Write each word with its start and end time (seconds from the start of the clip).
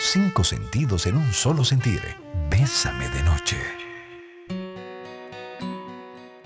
Cinco 0.00 0.44
sentidos 0.44 1.06
en 1.06 1.16
un 1.16 1.32
solo 1.32 1.64
sentir. 1.64 2.00
Bésame 2.48 3.08
de 3.08 3.22
noche. 3.24 3.56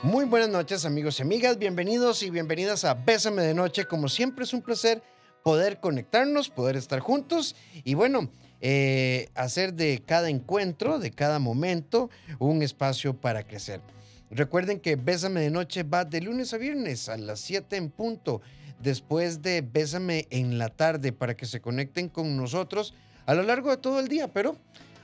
Muy 0.02 0.24
buenas 0.24 0.48
noches 0.48 0.86
amigos 0.86 1.18
y 1.18 1.22
amigas, 1.22 1.58
bienvenidos 1.58 2.22
y 2.22 2.30
bienvenidas 2.30 2.86
a 2.86 2.94
Bésame 2.94 3.42
de 3.42 3.52
Noche. 3.52 3.84
Como 3.84 4.08
siempre 4.08 4.44
es 4.44 4.54
un 4.54 4.62
placer 4.62 5.02
poder 5.42 5.80
conectarnos, 5.80 6.48
poder 6.48 6.76
estar 6.76 7.00
juntos 7.00 7.54
y 7.84 7.92
bueno, 7.92 8.30
eh, 8.62 9.28
hacer 9.34 9.74
de 9.74 10.02
cada 10.04 10.30
encuentro, 10.30 10.98
de 10.98 11.10
cada 11.10 11.38
momento, 11.38 12.08
un 12.38 12.62
espacio 12.62 13.20
para 13.20 13.46
crecer. 13.46 13.82
Recuerden 14.30 14.80
que 14.80 14.96
Bésame 14.96 15.42
de 15.42 15.50
Noche 15.50 15.82
va 15.82 16.06
de 16.06 16.22
lunes 16.22 16.54
a 16.54 16.56
viernes 16.56 17.10
a 17.10 17.18
las 17.18 17.40
7 17.40 17.76
en 17.76 17.90
punto, 17.90 18.40
después 18.80 19.42
de 19.42 19.60
Bésame 19.60 20.26
en 20.30 20.56
la 20.56 20.70
tarde, 20.70 21.12
para 21.12 21.36
que 21.36 21.44
se 21.44 21.60
conecten 21.60 22.08
con 22.08 22.34
nosotros 22.34 22.94
a 23.26 23.34
lo 23.34 23.42
largo 23.42 23.70
de 23.70 23.76
todo 23.76 24.00
el 24.00 24.08
día, 24.08 24.32
pero 24.32 24.56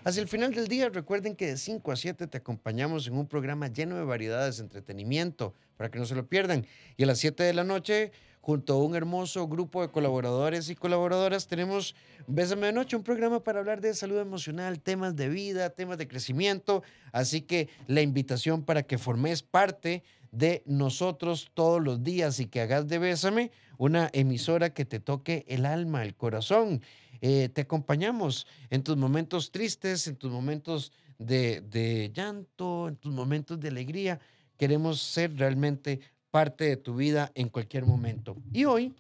hacia 0.05 0.21
el 0.21 0.29
final 0.29 0.53
del 0.53 0.69
día 0.69 0.89
recuerden 0.89 1.37
que 1.37 1.47
de 1.47 1.57
5 1.57 1.93
a 1.93 1.97
7 1.97 2.27
te 2.27 2.39
acompañamos 2.39 3.07
en 3.07 3.15
un 3.15 3.27
programa 3.27 3.69
lleno 3.69 3.97
de 3.97 4.05
variedades, 4.05 4.61
entretenimiento, 4.61 5.55
para 5.77 5.91
que 5.91 5.99
no 5.99 6.05
se 6.05 6.15
lo 6.15 6.27
pierdan. 6.27 6.67
Y 6.97 7.05
a 7.05 7.07
las 7.07 7.19
7 7.19 7.43
de 7.43 7.55
la 7.55 7.65
noche 7.65 8.12
junto 8.41 8.73
a 8.73 8.83
un 8.83 8.97
hermoso 8.97 9.47
grupo 9.47 9.83
de 9.83 9.91
colaboradores 9.91 10.71
y 10.71 10.75
colaboradoras, 10.75 11.47
tenemos 11.47 11.95
Bésame 12.27 12.69
de 12.69 12.73
Noche, 12.73 12.97
un 12.97 13.03
programa 13.03 13.45
para 13.45 13.59
hablar 13.59 13.83
de 13.83 13.93
salud 13.93 14.19
emocional, 14.19 14.81
temas 14.81 15.15
de 15.17 15.29
vida, 15.29 15.69
temas 15.71 15.98
de 15.98 16.09
crecimiento. 16.09 16.83
Así 17.12 17.43
que 17.43 17.69
la 17.89 18.01
invitación 18.01 18.65
para 18.65 18.85
que 18.85 18.97
formes 18.97 19.43
parte 19.43 20.03
de 20.33 20.62
nosotros 20.65 21.51
todos 21.53 21.83
los 21.83 22.03
días 22.03 22.41
y 22.41 22.47
que 22.47 22.62
hagas 22.62 22.89
de 22.89 22.98
Bésame 22.98 23.51
una 23.77 24.11
emisora 24.12 24.75
que 24.75 24.85
te 24.85 24.98
toque 24.98 25.45
el 25.48 25.65
alma, 25.65 26.03
el 26.03 26.15
corazón. 26.15 26.83
Eh, 27.21 27.49
te 27.49 27.63
acompañamos 27.63 28.47
en 28.71 28.83
tus 28.83 28.97
momentos 28.97 29.51
tristes, 29.51 30.07
en 30.07 30.17
tus 30.17 30.31
momentos 30.31 30.93
de, 31.19 32.11
llanto, 32.15 32.89
en 32.89 32.97
tus 32.97 33.12
momentos 33.12 33.59
de 33.59 33.69
alegría. 33.69 34.20
Queremos 34.56 35.01
ser 35.01 35.37
realmente 35.37 36.01
parte 36.31 36.65
de 36.65 36.77
tu 36.77 36.97
vida 36.97 37.33
en 37.34 37.48
cualquier 37.48 37.87
momento. 37.87 38.37
Y 38.53 38.65
hoy, 38.65 38.95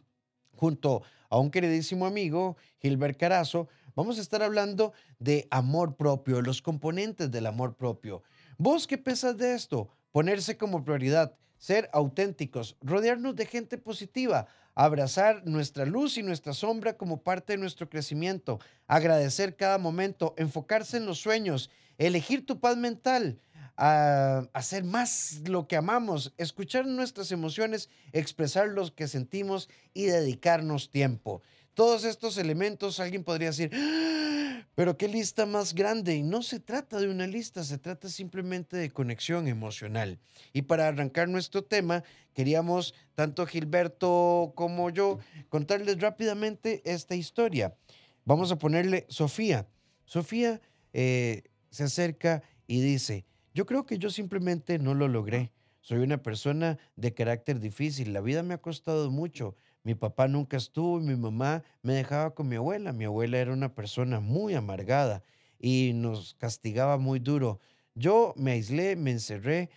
junto 0.56 1.02
a 1.30 1.38
un 1.38 1.50
queridísimo 1.50 2.06
amigo, 2.06 2.56
Gilbert 2.80 3.18
Carazo, 3.18 3.68
vamos 3.94 4.18
a 4.18 4.22
estar 4.22 4.42
hablando 4.42 4.92
de 5.18 5.46
amor 5.50 5.96
propio, 5.96 6.40
los 6.42 6.62
componentes 6.62 7.30
del 7.30 7.46
amor 7.46 7.76
propio. 7.76 8.22
¿Vos 8.56 8.86
qué 8.86 8.98
pensás 8.98 9.36
de 9.36 9.54
esto? 9.54 9.88
Ponerse 10.10 10.56
como 10.56 10.84
prioridad, 10.84 11.36
ser 11.58 11.90
auténticos, 11.92 12.76
rodearnos 12.80 13.36
de 13.36 13.46
gente 13.46 13.78
positiva, 13.78 14.46
abrazar 14.78 15.44
nuestra 15.44 15.84
luz 15.84 16.18
y 16.18 16.22
nuestra 16.22 16.52
sombra 16.52 16.96
como 16.96 17.24
parte 17.24 17.54
de 17.54 17.58
nuestro 17.58 17.90
crecimiento, 17.90 18.60
agradecer 18.86 19.56
cada 19.56 19.76
momento, 19.76 20.34
enfocarse 20.38 20.98
en 20.98 21.04
los 21.04 21.18
sueños, 21.18 21.68
elegir 21.98 22.46
tu 22.46 22.60
paz 22.60 22.76
mental, 22.76 23.40
a 23.76 24.48
hacer 24.52 24.84
más 24.84 25.40
lo 25.46 25.66
que 25.66 25.74
amamos, 25.74 26.32
escuchar 26.36 26.86
nuestras 26.86 27.32
emociones, 27.32 27.90
expresar 28.12 28.68
lo 28.68 28.94
que 28.94 29.08
sentimos 29.08 29.68
y 29.94 30.06
dedicarnos 30.06 30.90
tiempo. 30.90 31.42
Todos 31.78 32.02
estos 32.04 32.38
elementos, 32.38 32.98
alguien 32.98 33.22
podría 33.22 33.50
decir, 33.50 33.70
¡Ah! 33.72 34.66
pero 34.74 34.98
qué 34.98 35.06
lista 35.06 35.46
más 35.46 35.76
grande. 35.76 36.16
Y 36.16 36.24
no 36.24 36.42
se 36.42 36.58
trata 36.58 36.98
de 36.98 37.08
una 37.08 37.28
lista, 37.28 37.62
se 37.62 37.78
trata 37.78 38.08
simplemente 38.08 38.76
de 38.76 38.90
conexión 38.90 39.46
emocional. 39.46 40.18
Y 40.52 40.62
para 40.62 40.88
arrancar 40.88 41.28
nuestro 41.28 41.62
tema, 41.62 42.02
queríamos, 42.34 42.94
tanto 43.14 43.46
Gilberto 43.46 44.54
como 44.56 44.90
yo, 44.90 45.20
contarles 45.50 46.00
rápidamente 46.00 46.82
esta 46.84 47.14
historia. 47.14 47.76
Vamos 48.24 48.50
a 48.50 48.58
ponerle 48.58 49.06
Sofía. 49.08 49.68
Sofía 50.04 50.60
eh, 50.92 51.44
se 51.70 51.84
acerca 51.84 52.42
y 52.66 52.80
dice, 52.80 53.24
yo 53.54 53.66
creo 53.66 53.86
que 53.86 53.98
yo 53.98 54.10
simplemente 54.10 54.80
no 54.80 54.94
lo 54.94 55.06
logré. 55.06 55.52
Soy 55.80 55.98
una 55.98 56.24
persona 56.24 56.76
de 56.96 57.14
carácter 57.14 57.60
difícil. 57.60 58.12
La 58.12 58.20
vida 58.20 58.42
me 58.42 58.54
ha 58.54 58.58
costado 58.58 59.12
mucho. 59.12 59.54
Mi 59.88 59.94
papá 59.94 60.28
nunca 60.28 60.58
estuvo 60.58 61.00
y 61.00 61.02
mi 61.02 61.16
mamá 61.16 61.64
me 61.80 61.94
dejaba 61.94 62.34
con 62.34 62.46
mi 62.46 62.56
abuela. 62.56 62.92
Mi 62.92 63.06
abuela 63.06 63.38
era 63.38 63.54
una 63.54 63.74
persona 63.74 64.20
muy 64.20 64.52
amargada 64.54 65.22
y 65.58 65.92
nos 65.94 66.34
castigaba 66.34 66.98
muy 66.98 67.20
duro. 67.20 67.58
Yo 67.94 68.34
me 68.36 68.52
aislé, 68.52 68.96
me 68.96 69.12
encerré, 69.12 69.70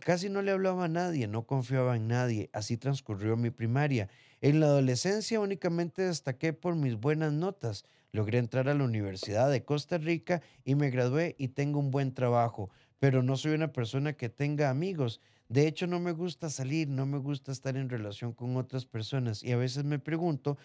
casi 0.00 0.28
no 0.28 0.42
le 0.42 0.50
hablaba 0.50 0.84
a 0.84 0.88
nadie, 0.88 1.28
no 1.28 1.46
confiaba 1.46 1.96
en 1.96 2.08
nadie. 2.08 2.50
Así 2.52 2.76
transcurrió 2.76 3.38
mi 3.38 3.48
primaria. 3.48 4.10
En 4.42 4.60
la 4.60 4.66
adolescencia 4.66 5.40
únicamente 5.40 6.02
destaqué 6.02 6.52
por 6.52 6.76
mis 6.76 6.96
buenas 6.96 7.32
notas. 7.32 7.86
Logré 8.12 8.40
entrar 8.40 8.68
a 8.68 8.74
la 8.74 8.84
Universidad 8.84 9.50
de 9.50 9.64
Costa 9.64 9.96
Rica 9.96 10.42
y 10.66 10.74
me 10.74 10.90
gradué 10.90 11.36
y 11.38 11.48
tengo 11.48 11.78
un 11.78 11.90
buen 11.90 12.12
trabajo 12.12 12.68
pero 13.04 13.22
no 13.22 13.36
soy 13.36 13.52
una 13.52 13.70
persona 13.70 14.14
que 14.14 14.30
tenga 14.30 14.70
amigos. 14.70 15.20
De 15.54 15.68
hecho, 15.68 15.86
no 15.86 16.00
me 16.00 16.10
gusta 16.10 16.50
salir, 16.50 16.88
no 16.88 17.06
me 17.06 17.18
gusta 17.18 17.52
estar 17.52 17.76
en 17.76 17.88
relación 17.88 18.32
con 18.32 18.56
otras 18.56 18.86
personas 18.86 19.44
y 19.44 19.52
a 19.52 19.56
veces 19.56 19.84
me 19.84 20.00
pregunto 20.00 20.58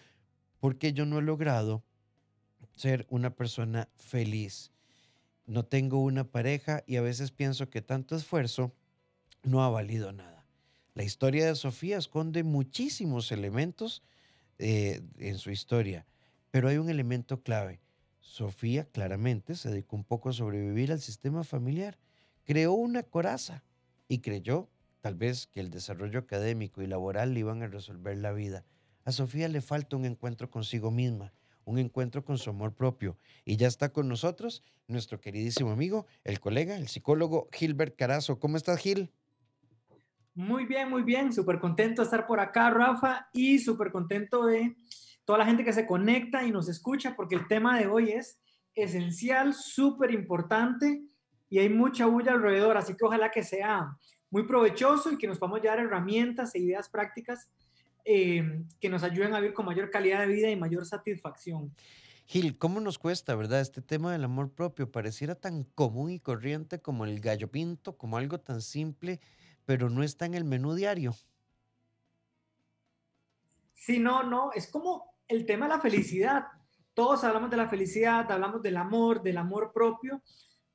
por 0.58 0.78
qué 0.78 0.92
yo 0.92 1.06
no 1.06 1.20
he 1.20 1.22
logrado 1.22 1.84
ser 2.74 3.06
una 3.08 3.30
persona 3.30 3.88
feliz. 3.94 4.72
No 5.46 5.64
tengo 5.64 6.02
una 6.02 6.24
pareja 6.24 6.82
y 6.88 6.96
a 6.96 7.02
veces 7.02 7.30
pienso 7.30 7.70
que 7.70 7.82
tanto 7.82 8.16
esfuerzo 8.16 8.74
no 9.44 9.62
ha 9.62 9.68
valido 9.68 10.10
nada. 10.10 10.44
La 10.94 11.04
historia 11.04 11.46
de 11.46 11.54
Sofía 11.54 11.96
esconde 11.96 12.42
muchísimos 12.42 13.30
elementos 13.30 14.02
eh, 14.58 15.02
en 15.18 15.38
su 15.38 15.52
historia, 15.52 16.04
pero 16.50 16.66
hay 16.66 16.78
un 16.78 16.90
elemento 16.90 17.44
clave. 17.44 17.78
Sofía 18.18 18.86
claramente 18.86 19.54
se 19.54 19.70
dedicó 19.70 19.94
un 19.94 20.02
poco 20.02 20.30
a 20.30 20.32
sobrevivir 20.32 20.90
al 20.90 21.00
sistema 21.00 21.44
familiar 21.44 21.96
creó 22.44 22.72
una 22.72 23.04
coraza 23.04 23.62
y 24.08 24.18
creyó 24.18 24.68
tal 25.00 25.14
vez 25.14 25.46
que 25.46 25.60
el 25.60 25.70
desarrollo 25.70 26.20
académico 26.20 26.82
y 26.82 26.86
laboral 26.86 27.34
le 27.34 27.40
iban 27.40 27.62
a 27.62 27.68
resolver 27.68 28.16
la 28.18 28.32
vida. 28.32 28.64
A 29.04 29.12
Sofía 29.12 29.48
le 29.48 29.60
falta 29.60 29.96
un 29.96 30.04
encuentro 30.04 30.50
consigo 30.50 30.90
misma, 30.90 31.32
un 31.64 31.78
encuentro 31.78 32.24
con 32.24 32.38
su 32.38 32.50
amor 32.50 32.74
propio. 32.74 33.16
Y 33.44 33.56
ya 33.56 33.68
está 33.68 33.92
con 33.92 34.08
nosotros 34.08 34.62
nuestro 34.86 35.20
queridísimo 35.20 35.70
amigo, 35.70 36.06
el 36.24 36.40
colega, 36.40 36.76
el 36.76 36.88
psicólogo 36.88 37.48
Gilbert 37.52 37.96
Carazo. 37.96 38.38
¿Cómo 38.38 38.56
estás, 38.56 38.78
Gil? 38.80 39.10
Muy 40.34 40.66
bien, 40.66 40.90
muy 40.90 41.02
bien. 41.02 41.32
Súper 41.32 41.58
contento 41.58 42.02
de 42.02 42.06
estar 42.06 42.26
por 42.26 42.40
acá, 42.40 42.70
Rafa, 42.70 43.28
y 43.32 43.58
súper 43.58 43.90
contento 43.90 44.46
de 44.46 44.76
toda 45.24 45.38
la 45.38 45.46
gente 45.46 45.64
que 45.64 45.72
se 45.72 45.86
conecta 45.86 46.44
y 46.44 46.50
nos 46.50 46.68
escucha, 46.68 47.14
porque 47.14 47.36
el 47.36 47.46
tema 47.46 47.78
de 47.78 47.86
hoy 47.86 48.10
es 48.10 48.40
esencial, 48.74 49.54
súper 49.54 50.12
importante 50.12 51.02
y 51.48 51.58
hay 51.58 51.68
mucha 51.68 52.06
bulla 52.06 52.32
alrededor, 52.32 52.76
así 52.76 52.94
que 52.96 53.04
ojalá 53.04 53.30
que 53.30 53.42
sea 53.42 53.96
muy 54.30 54.44
provechoso 54.44 55.12
y 55.12 55.18
que 55.18 55.26
nos 55.26 55.38
podamos 55.38 55.62
dar 55.62 55.78
herramientas 55.78 56.54
e 56.54 56.60
ideas 56.60 56.88
prácticas 56.88 57.48
eh, 58.04 58.64
que 58.80 58.88
nos 58.88 59.02
ayuden 59.02 59.34
a 59.34 59.40
vivir 59.40 59.54
con 59.54 59.66
mayor 59.66 59.90
calidad 59.90 60.20
de 60.20 60.32
vida 60.32 60.50
y 60.50 60.56
mayor 60.56 60.86
satisfacción. 60.86 61.74
Gil, 62.26 62.56
¿cómo 62.56 62.80
nos 62.80 62.98
cuesta, 62.98 63.34
verdad? 63.34 63.60
Este 63.60 63.82
tema 63.82 64.12
del 64.12 64.24
amor 64.24 64.52
propio 64.52 64.90
pareciera 64.90 65.34
tan 65.34 65.64
común 65.64 66.12
y 66.12 66.20
corriente 66.20 66.80
como 66.80 67.04
el 67.04 67.20
gallo 67.20 67.50
pinto, 67.50 67.98
como 67.98 68.16
algo 68.16 68.38
tan 68.38 68.62
simple, 68.62 69.20
pero 69.66 69.90
no 69.90 70.04
está 70.04 70.26
en 70.26 70.34
el 70.34 70.44
menú 70.44 70.74
diario. 70.74 71.12
Sí, 73.74 73.98
no, 73.98 74.22
no, 74.22 74.52
es 74.52 74.68
como 74.68 75.16
el 75.26 75.44
tema 75.44 75.66
de 75.66 75.74
la 75.74 75.80
felicidad. 75.80 76.46
Todos 76.94 77.24
hablamos 77.24 77.50
de 77.50 77.56
la 77.56 77.68
felicidad, 77.68 78.30
hablamos 78.30 78.62
del 78.62 78.76
amor, 78.76 79.22
del 79.22 79.38
amor 79.38 79.72
propio, 79.72 80.22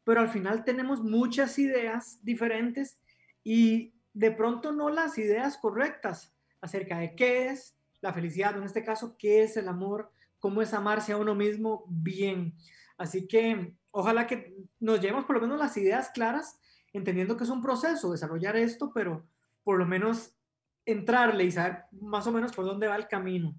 pero 0.03 0.19
al 0.19 0.29
final 0.29 0.65
tenemos 0.65 1.01
muchas 1.01 1.57
ideas 1.57 2.19
diferentes 2.21 2.99
y 3.45 3.94
de 4.11 4.31
pronto 4.31 4.73
no 4.73 4.89
las 4.89 5.17
ideas 5.17 5.57
correctas 5.57 6.35
acerca 6.59 6.97
de 6.97 7.16
qué 7.16 7.50
es 7.50 7.78
la 8.01 8.11
felicidad, 8.11 8.57
en 8.57 8.63
este 8.63 8.83
caso, 8.83 9.16
qué 9.17 9.44
es 9.44 9.56
el 9.56 9.69
amor, 9.69 10.11
cómo 10.39 10.61
es 10.61 10.73
amarse 10.73 11.13
a 11.13 11.17
uno 11.17 11.35
mismo 11.35 11.85
bien. 11.88 12.56
Así 12.97 13.27
que 13.27 13.75
ojalá 13.92 14.25
que 14.25 14.57
nos 14.80 15.00
llevemos 15.00 15.25
por 15.25 15.36
lo 15.36 15.42
menos 15.42 15.59
las 15.59 15.77
ideas 15.77 16.09
claras, 16.09 16.59
entendiendo 16.92 17.38
que 17.38 17.44
es 17.44 17.50
un 17.50 17.62
proceso 17.62 18.12
desarrollar 18.12 18.56
esto, 18.56 18.92
pero 18.94 19.27
por 19.63 19.77
lo 19.77 19.86
menos 19.86 20.36
entrarle 20.86 21.44
y 21.45 21.51
saber 21.51 21.83
más 21.92 22.25
o 22.25 22.31
menos 22.31 22.51
por 22.51 22.65
dónde 22.65 22.88
va 22.88 22.95
el 22.95 23.07
camino. 23.07 23.56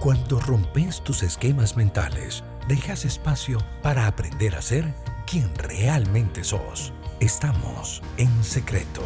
Cuando 0.00 0.38
rompes 0.40 1.02
tus 1.02 1.22
esquemas 1.22 1.76
mentales, 1.76 2.44
dejas 2.68 3.04
espacio 3.04 3.58
para 3.82 4.06
aprender 4.06 4.54
a 4.54 4.62
ser 4.62 4.94
quien 5.26 5.54
realmente 5.56 6.44
sos. 6.44 6.92
Estamos 7.20 8.02
en 8.18 8.44
secreto. 8.44 9.00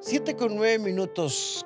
Siete 0.00 0.34
con 0.36 0.56
nueve 0.56 0.78
minutos. 0.78 1.64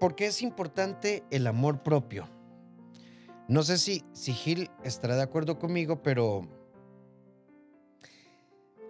¿Por 0.00 0.16
qué 0.16 0.26
es 0.26 0.42
importante 0.42 1.22
el 1.30 1.46
amor 1.46 1.82
propio? 1.82 2.28
No 3.46 3.62
sé 3.62 3.78
si, 3.78 4.02
si 4.12 4.32
Gil 4.32 4.70
estará 4.82 5.16
de 5.16 5.22
acuerdo 5.22 5.58
conmigo, 5.58 6.02
pero 6.02 6.42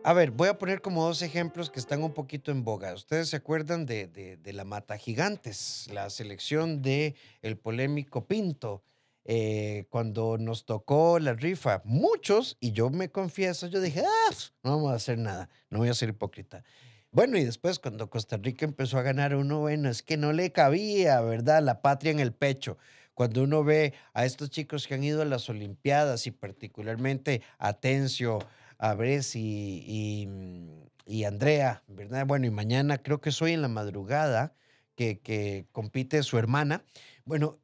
A 0.07 0.13
ver, 0.13 0.31
voy 0.33 0.49
a 0.49 0.59
poner 0.59 0.83
como 0.83 1.05
dos 1.07 1.23
ejemplos 1.23 1.71
que 1.71 1.81
están 1.81 2.03
un 2.03 2.13
poquito 2.13 2.51
en 2.53 2.63
boga. 2.63 2.93
Ustedes 2.93 3.31
se 3.31 3.37
acuerdan 3.37 3.87
de, 3.87 4.07
de- 4.07 4.37
de 4.37 4.53
la 4.53 4.65
Mata 4.65 4.99
Gigantes, 4.99 5.89
la 5.93 6.11
selección 6.11 6.83
de 6.83 7.15
el 7.41 7.57
polémico 7.57 8.27
Pinto, 8.27 8.83
eh, 9.25 9.87
cuando 9.89 10.37
nos 10.39 10.67
tocó 10.67 11.19
la 11.19 11.35
rifa. 11.35 11.83
Muchos, 11.85 12.57
y 12.61 12.73
yo 12.73 12.91
me 12.91 13.11
confieso, 13.11 13.67
yo 13.69 13.81
dije, 13.81 14.01
ah, 14.01 14.31
pf, 14.31 14.53
no 14.63 14.73
vamos 14.73 14.93
a 14.93 14.97
hacer 14.97 15.19
nada, 15.19 15.49
no 15.71 15.79
voy 15.79 15.89
a 15.89 15.95
ser 15.95 16.11
hipócrita. 16.11 16.63
Bueno, 17.11 17.39
y 17.39 17.45
después 17.45 17.79
cuando 17.79 18.11
Costa 18.11 18.37
Rica 18.37 18.65
empezó 18.65 18.99
a 18.99 19.03
ganar 19.03 19.37
uno, 19.37 19.61
bueno, 19.61 19.89
es 19.89 20.03
que 20.03 20.17
no 20.17 20.33
le 20.33 20.51
cabía, 20.51 21.21
¿verdad? 21.21 21.63
La 21.63 21.81
patria 21.81 22.11
en 22.11 22.19
el 22.19 22.33
pecho. 22.33 22.77
Cuando 23.15 23.45
uno 23.45 23.63
ve 23.63 23.95
a 24.13 24.25
estos 24.25 24.51
chicos 24.51 24.89
que 24.89 24.95
han 24.95 25.05
ido 25.05 25.23
a 25.23 25.25
las 25.25 25.49
Olimpiadas 25.49 26.27
y 26.27 26.33
particularmente 26.33 27.43
a 27.59 27.69
Atencio, 27.69 28.41
a 28.79 28.95
Bres 28.95 29.37
y, 29.37 29.85
y, 29.87 30.27
mm, 30.27 30.89
y 31.07 31.25
Andrea, 31.25 31.85
¿verdad? 31.87 32.27
Bueno, 32.27 32.47
y 32.47 32.51
mañana 32.51 32.99
creo 32.99 33.21
que 33.21 33.31
soy 33.31 33.53
en 33.53 33.63
la 33.63 33.69
madrugada 33.69 34.55
que, 34.97 35.21
que 35.21 35.67
compite 35.71 36.23
su 36.25 36.37
hermana. 36.37 36.85
Bueno, 37.25 37.61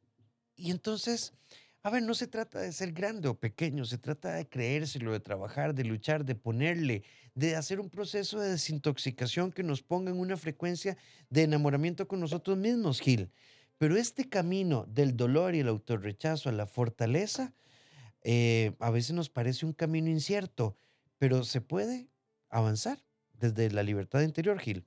y 0.61 0.69
entonces, 0.69 1.33
a 1.81 1.89
ver, 1.89 2.03
no 2.03 2.13
se 2.13 2.27
trata 2.27 2.59
de 2.59 2.71
ser 2.71 2.91
grande 2.91 3.27
o 3.27 3.39
pequeño, 3.39 3.83
se 3.85 3.97
trata 3.97 4.35
de 4.35 4.47
creérselo, 4.47 5.11
de 5.11 5.19
trabajar, 5.19 5.73
de 5.73 5.83
luchar, 5.83 6.23
de 6.23 6.35
ponerle, 6.35 7.03
de 7.33 7.55
hacer 7.55 7.79
un 7.79 7.89
proceso 7.89 8.39
de 8.39 8.51
desintoxicación 8.51 9.51
que 9.51 9.63
nos 9.63 9.81
ponga 9.81 10.11
en 10.11 10.19
una 10.19 10.37
frecuencia 10.37 10.97
de 11.29 11.43
enamoramiento 11.43 12.07
con 12.07 12.19
nosotros 12.19 12.57
mismos, 12.57 12.99
Gil. 12.99 13.31
Pero 13.79 13.97
este 13.97 14.29
camino 14.29 14.85
del 14.87 15.17
dolor 15.17 15.55
y 15.55 15.61
el 15.61 15.67
autorrechazo 15.67 16.49
a 16.49 16.51
la 16.51 16.67
fortaleza, 16.67 17.55
eh, 18.21 18.75
a 18.79 18.91
veces 18.91 19.13
nos 19.13 19.29
parece 19.29 19.65
un 19.65 19.73
camino 19.73 20.11
incierto, 20.11 20.77
pero 21.17 21.43
se 21.43 21.61
puede 21.61 22.07
avanzar 22.49 23.03
desde 23.33 23.71
la 23.71 23.81
libertad 23.81 24.21
interior, 24.21 24.59
Gil. 24.59 24.85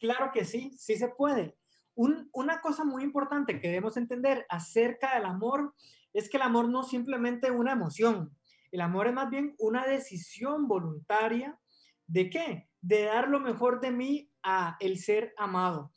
Claro 0.00 0.32
que 0.34 0.44
sí, 0.44 0.72
sí 0.76 0.96
se 0.96 1.06
puede. 1.08 1.56
Un- 1.96 2.28
una 2.32 2.60
cosa 2.60 2.84
muy 2.84 3.02
importante 3.02 3.60
que 3.60 3.68
debemos 3.68 3.96
entender 3.96 4.46
acerca 4.48 5.14
del 5.16 5.24
amor 5.24 5.74
es 6.12 6.28
que 6.28 6.36
el 6.36 6.42
amor 6.44 6.68
no 6.68 6.82
es 6.82 6.88
simplemente 6.88 7.50
una 7.50 7.72
emoción. 7.72 8.36
El 8.70 8.82
amor 8.82 9.08
es 9.08 9.14
más 9.14 9.30
bien 9.30 9.54
una 9.58 9.86
decisión 9.86 10.68
voluntaria 10.68 11.58
de 12.06 12.30
qué? 12.30 12.68
De 12.80 13.02
dar 13.04 13.28
lo 13.28 13.40
mejor 13.40 13.80
de 13.80 13.90
mí 13.90 14.30
a 14.42 14.76
el 14.80 14.98
ser 14.98 15.32
amado. 15.36 15.92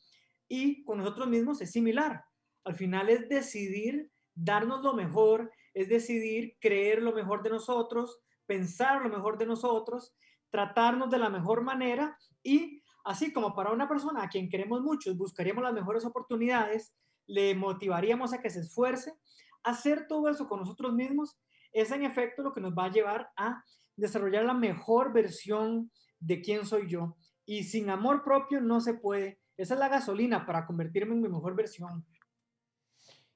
Y 0.48 0.82
con 0.84 0.98
nosotros 0.98 1.28
mismos 1.28 1.60
es 1.60 1.70
similar. 1.70 2.24
Al 2.64 2.74
final 2.74 3.08
es 3.08 3.28
decidir 3.28 4.10
darnos 4.34 4.82
lo 4.82 4.94
mejor, 4.94 5.52
es 5.74 5.88
decidir 5.88 6.56
creer 6.60 7.02
lo 7.02 7.12
mejor 7.12 7.42
de 7.42 7.50
nosotros, 7.50 8.18
pensar 8.46 9.02
lo 9.02 9.10
mejor 9.10 9.38
de 9.38 9.46
nosotros, 9.46 10.12
tratarnos 10.50 11.10
de 11.10 11.18
la 11.18 11.28
mejor 11.28 11.62
manera 11.62 12.18
y 12.42 12.79
Así 13.04 13.32
como 13.32 13.54
para 13.54 13.72
una 13.72 13.88
persona 13.88 14.22
a 14.22 14.28
quien 14.28 14.48
queremos 14.48 14.82
mucho, 14.82 15.14
buscaríamos 15.14 15.64
las 15.64 15.72
mejores 15.72 16.04
oportunidades, 16.04 16.94
le 17.26 17.54
motivaríamos 17.54 18.32
a 18.32 18.40
que 18.40 18.50
se 18.50 18.60
esfuerce, 18.60 19.14
hacer 19.62 20.06
todo 20.06 20.28
eso 20.28 20.48
con 20.48 20.60
nosotros 20.60 20.94
mismos 20.94 21.38
es 21.72 21.90
en 21.90 22.04
efecto 22.04 22.42
lo 22.42 22.52
que 22.52 22.60
nos 22.60 22.74
va 22.74 22.86
a 22.86 22.90
llevar 22.90 23.30
a 23.36 23.64
desarrollar 23.96 24.44
la 24.44 24.54
mejor 24.54 25.12
versión 25.12 25.90
de 26.18 26.40
quién 26.40 26.66
soy 26.66 26.88
yo. 26.88 27.16
Y 27.46 27.62
sin 27.64 27.90
amor 27.90 28.24
propio 28.24 28.60
no 28.60 28.80
se 28.80 28.94
puede. 28.94 29.40
Esa 29.56 29.74
es 29.74 29.80
la 29.80 29.88
gasolina 29.88 30.46
para 30.46 30.66
convertirme 30.66 31.14
en 31.14 31.22
mi 31.22 31.28
mejor 31.28 31.54
versión. 31.54 32.04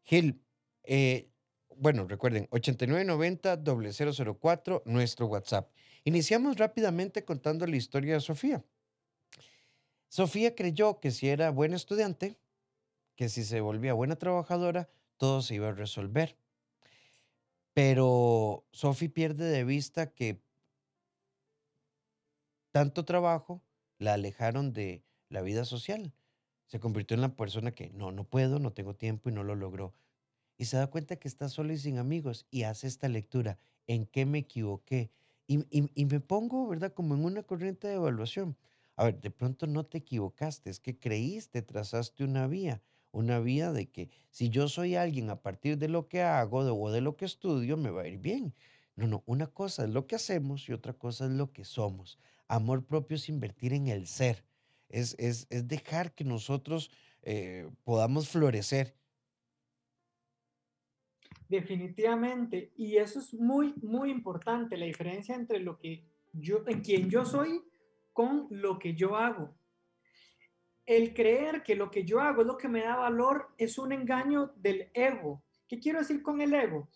Gil, 0.05 0.43
eh, 0.83 1.31
bueno, 1.77 2.07
recuerden, 2.07 2.49
8990-004, 2.51 4.83
nuestro 4.87 5.27
WhatsApp. 5.27 5.71
Iniciamos 6.05 6.57
rápidamente 6.59 7.25
contando 7.25 7.67
la 7.67 7.77
historia 7.77 8.15
de 8.15 8.21
Sofía. 8.21 8.65
Sofía 10.15 10.55
creyó 10.55 11.01
que 11.01 11.11
si 11.11 11.29
era 11.29 11.51
buena 11.51 11.75
estudiante, 11.75 12.39
que 13.17 13.29
si 13.29 13.43
se 13.43 13.61
volvía 13.61 13.95
buena 13.95 14.15
trabajadora, 14.15 14.89
todo 15.17 15.43
se 15.43 15.57
iba 15.57 15.71
a 15.71 15.73
resolver. 15.73 16.37
Pero 17.75 18.65
Sofía 18.71 19.13
pierde 19.13 19.45
de 19.47 19.65
vista 19.65 20.13
que 20.15 20.41
tanto 22.71 23.05
trabajo 23.05 23.65
la 23.99 24.15
alejaron 24.15 24.73
de 24.73 25.05
la 25.29 25.43
vida 25.43 25.65
social. 25.65 26.13
Se 26.67 26.79
convirtió 26.79 27.17
en 27.17 27.23
la 27.23 27.35
persona 27.35 27.73
que 27.73 27.91
no, 27.91 28.13
no 28.13 28.23
puedo, 28.23 28.61
no 28.61 28.73
tengo 28.73 28.95
tiempo 28.95 29.31
y 29.31 29.33
no 29.33 29.43
lo 29.43 29.57
logró. 29.57 29.95
Y 30.57 30.67
se 30.67 30.77
da 30.77 30.89
cuenta 30.89 31.17
que 31.17 31.29
está 31.29 31.49
sola 31.49 31.73
y 31.73 31.79
sin 31.79 31.99
amigos 31.99 32.47
y 32.53 32.65
hace 32.65 32.87
esta 32.87 33.09
lectura. 33.09 33.59
¿En 33.89 34.07
qué 34.07 34.27
me 34.27 34.39
equivoqué? 34.39 35.11
Y- 35.49 35.67
y 35.71 36.07
me 36.07 36.21
pongo, 36.21 36.69
¿verdad? 36.69 36.95
Como 36.95 37.15
en 37.15 37.25
una 37.25 37.43
corriente 37.43 37.89
de 37.89 37.95
evaluación. 37.95 38.57
A 38.97 39.05
ver, 39.05 39.21
de 39.21 39.31
pronto 39.31 39.67
no 39.67 39.85
te 39.87 39.99
equivocaste, 39.99 40.71
es 40.71 40.81
que 40.81 40.99
creíste, 40.99 41.63
trazaste 41.63 42.25
una 42.25 42.47
vía, 42.47 42.83
una 43.13 43.41
vía 43.41 43.73
de 43.73 43.91
que 43.91 44.11
si 44.31 44.51
yo 44.51 44.69
soy 44.69 44.95
alguien 44.95 45.31
a 45.31 45.43
partir 45.43 45.79
de 45.79 45.89
lo 45.89 46.09
que 46.09 46.23
hago 46.23 46.65
de- 46.65 46.71
o 46.71 46.91
de 46.91 47.01
lo 47.01 47.17
que 47.17 47.25
estudio, 47.25 47.77
me 47.77 47.91
va 47.91 48.03
a 48.03 48.09
ir 48.09 48.19
bien. 48.19 48.55
No, 48.97 49.07
no, 49.09 49.23
una 49.27 49.49
cosa 49.49 49.85
es 49.85 49.91
lo 49.91 50.07
que 50.07 50.15
hacemos 50.17 50.69
y 50.69 50.73
otra 50.73 50.93
cosa 50.95 51.25
es 51.27 51.33
lo 51.33 51.53
que 51.53 51.65
somos. 51.65 52.19
Amor 52.49 52.87
propio 52.87 53.17
es 53.17 53.29
invertir 53.29 53.73
en 53.73 53.89
el 53.89 54.07
ser, 54.07 54.45
es, 54.89 55.17
es, 55.19 55.47
es 55.51 55.67
dejar 55.67 56.15
que 56.15 56.25
nosotros 56.25 56.91
eh, 57.23 57.69
podamos 57.85 58.29
florecer. 58.29 58.97
Definitivamente. 61.49 62.73
Y 62.77 62.97
eso 62.97 63.19
es 63.19 63.35
muy, 63.35 63.75
muy 63.83 64.11
importante, 64.11 64.77
la 64.77 64.87
diferencia 64.87 65.35
entre 65.35 65.61
lo 65.61 65.79
que 65.79 66.05
yo, 66.33 66.65
en 66.67 66.81
quien 66.81 67.11
yo 67.11 67.25
soy 67.25 67.63
con 68.15 68.47
lo 68.49 68.79
que 68.79 68.95
yo 68.95 69.17
hago. 69.17 69.55
El 70.87 71.13
creer 71.13 71.63
que 71.63 71.75
lo 71.75 71.91
que 71.91 72.05
yo 72.05 72.21
hago 72.21 72.41
es 72.41 72.47
lo 72.47 72.57
que 72.57 72.69
me 72.69 72.83
da 72.83 72.97
valor 72.97 73.49
es 73.59 73.77
un 73.77 73.93
engaño 73.93 74.53
del 74.57 74.91
ego. 74.95 75.43
¿Qué 75.69 75.79
quiero 75.79 75.99
decir 75.99 76.23
con 76.23 76.41
el 76.41 76.55
ego? 76.55 76.89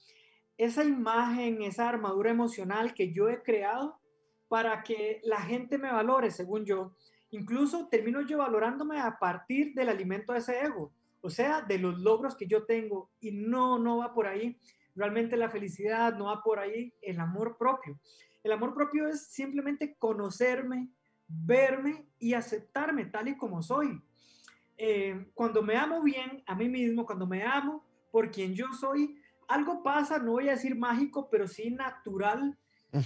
Esa 0.57 0.85
imagen, 0.85 1.63
esa 1.63 1.89
armadura 1.89 2.31
emocional 2.31 2.95
que 2.95 3.13
yo 3.13 3.29
he 3.29 3.43
creado 3.43 4.01
para 4.49 4.83
que 4.83 5.21
la 5.25 5.41
gente 5.41 5.77
me 5.77 5.93
valore, 5.93 6.31
según 6.31 6.65
yo. 6.65 6.95
Incluso 7.31 7.89
termino 7.89 8.23
yo 8.23 8.39
valorándome 8.39 9.01
a 9.01 9.19
partir 9.19 9.75
del 9.75 9.89
alimento 9.89 10.33
de 10.33 10.39
ese 10.39 10.61
ego, 10.61 10.93
o 11.21 11.31
sea, 11.31 11.63
de 11.63 11.79
los 11.79 11.99
logros 11.99 12.37
que 12.37 12.47
yo 12.47 12.65
tengo. 12.65 13.11
Y 13.21 13.33
no, 13.33 13.79
no 13.79 13.99
va 13.99 14.15
por 14.15 14.27
ahí. 14.27 14.57
Realmente 14.95 15.37
la 15.37 15.51
felicidad 15.51 16.15
no 16.17 16.27
va 16.27 16.43
por 16.43 16.59
ahí, 16.59 16.93
el 17.03 17.21
amor 17.21 17.57
propio. 17.57 17.99
El 18.43 18.53
amor 18.53 18.75
propio 18.75 19.09
es 19.09 19.29
simplemente 19.29 19.97
conocerme, 19.99 20.89
verme 21.29 22.07
y 22.19 22.35
aceptarme 22.35 23.05
tal 23.05 23.29
y 23.29 23.37
como 23.37 23.63
soy. 23.63 24.03
Eh, 24.77 25.31
cuando 25.35 25.63
me 25.63 25.77
amo 25.77 26.03
bien 26.03 26.43
a 26.47 26.55
mí 26.55 26.69
mismo, 26.69 27.05
cuando 27.05 27.27
me 27.27 27.43
amo 27.43 27.85
por 28.11 28.31
quien 28.31 28.55
yo 28.55 28.67
soy, 28.73 29.21
algo 29.49 29.83
pasa, 29.83 30.19
no 30.19 30.33
voy 30.33 30.49
a 30.49 30.53
decir 30.53 30.77
mágico, 30.77 31.29
pero 31.31 31.47
sí 31.47 31.71
natural, 31.71 32.57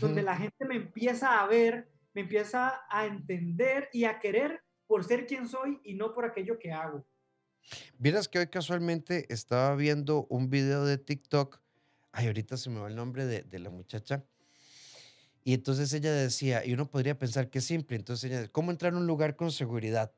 donde 0.00 0.22
la 0.22 0.36
gente 0.36 0.64
me 0.64 0.76
empieza 0.76 1.40
a 1.40 1.46
ver, 1.46 1.90
me 2.14 2.22
empieza 2.22 2.82
a 2.88 3.06
entender 3.06 3.88
y 3.92 4.04
a 4.04 4.20
querer 4.20 4.62
por 4.86 5.04
ser 5.04 5.26
quien 5.26 5.48
soy 5.48 5.80
y 5.84 5.94
no 5.94 6.12
por 6.12 6.24
aquello 6.24 6.58
que 6.58 6.72
hago. 6.72 7.04
Vieras 7.98 8.28
que 8.28 8.38
hoy 8.38 8.48
casualmente 8.48 9.32
estaba 9.32 9.74
viendo 9.76 10.26
un 10.28 10.50
video 10.50 10.84
de 10.84 10.98
TikTok. 10.98 11.60
Ay, 12.10 12.26
ahorita 12.26 12.56
se 12.56 12.70
me 12.70 12.80
va 12.80 12.88
el 12.88 12.96
nombre 12.96 13.24
de, 13.24 13.42
de 13.42 13.58
la 13.58 13.70
muchacha. 13.70 14.24
Y 15.44 15.54
entonces 15.54 15.92
ella 15.92 16.12
decía, 16.12 16.64
y 16.64 16.72
uno 16.72 16.86
podría 16.86 17.18
pensar 17.18 17.50
que 17.50 17.58
es 17.58 17.64
simple, 17.64 17.96
entonces 17.96 18.30
ella, 18.30 18.48
¿cómo 18.48 18.70
entrar 18.70 18.94
a 18.94 18.96
un 18.96 19.06
lugar 19.06 19.34
con 19.34 19.50
seguridad? 19.50 20.12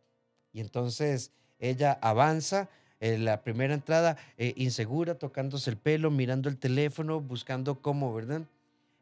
Y 0.53 0.61
entonces 0.61 1.33
ella 1.59 1.99
avanza, 2.03 2.69
en 3.01 3.25
la 3.25 3.43
primera 3.43 3.75
entrada, 3.75 4.17
eh, 4.39 4.55
insegura, 4.57 5.19
tocándose 5.19 5.69
el 5.69 5.77
pelo, 5.77 6.11
mirando 6.11 6.49
el 6.49 6.59
teléfono, 6.59 7.21
buscando 7.21 7.81
cómo, 7.83 8.15
¿verdad? 8.15 8.43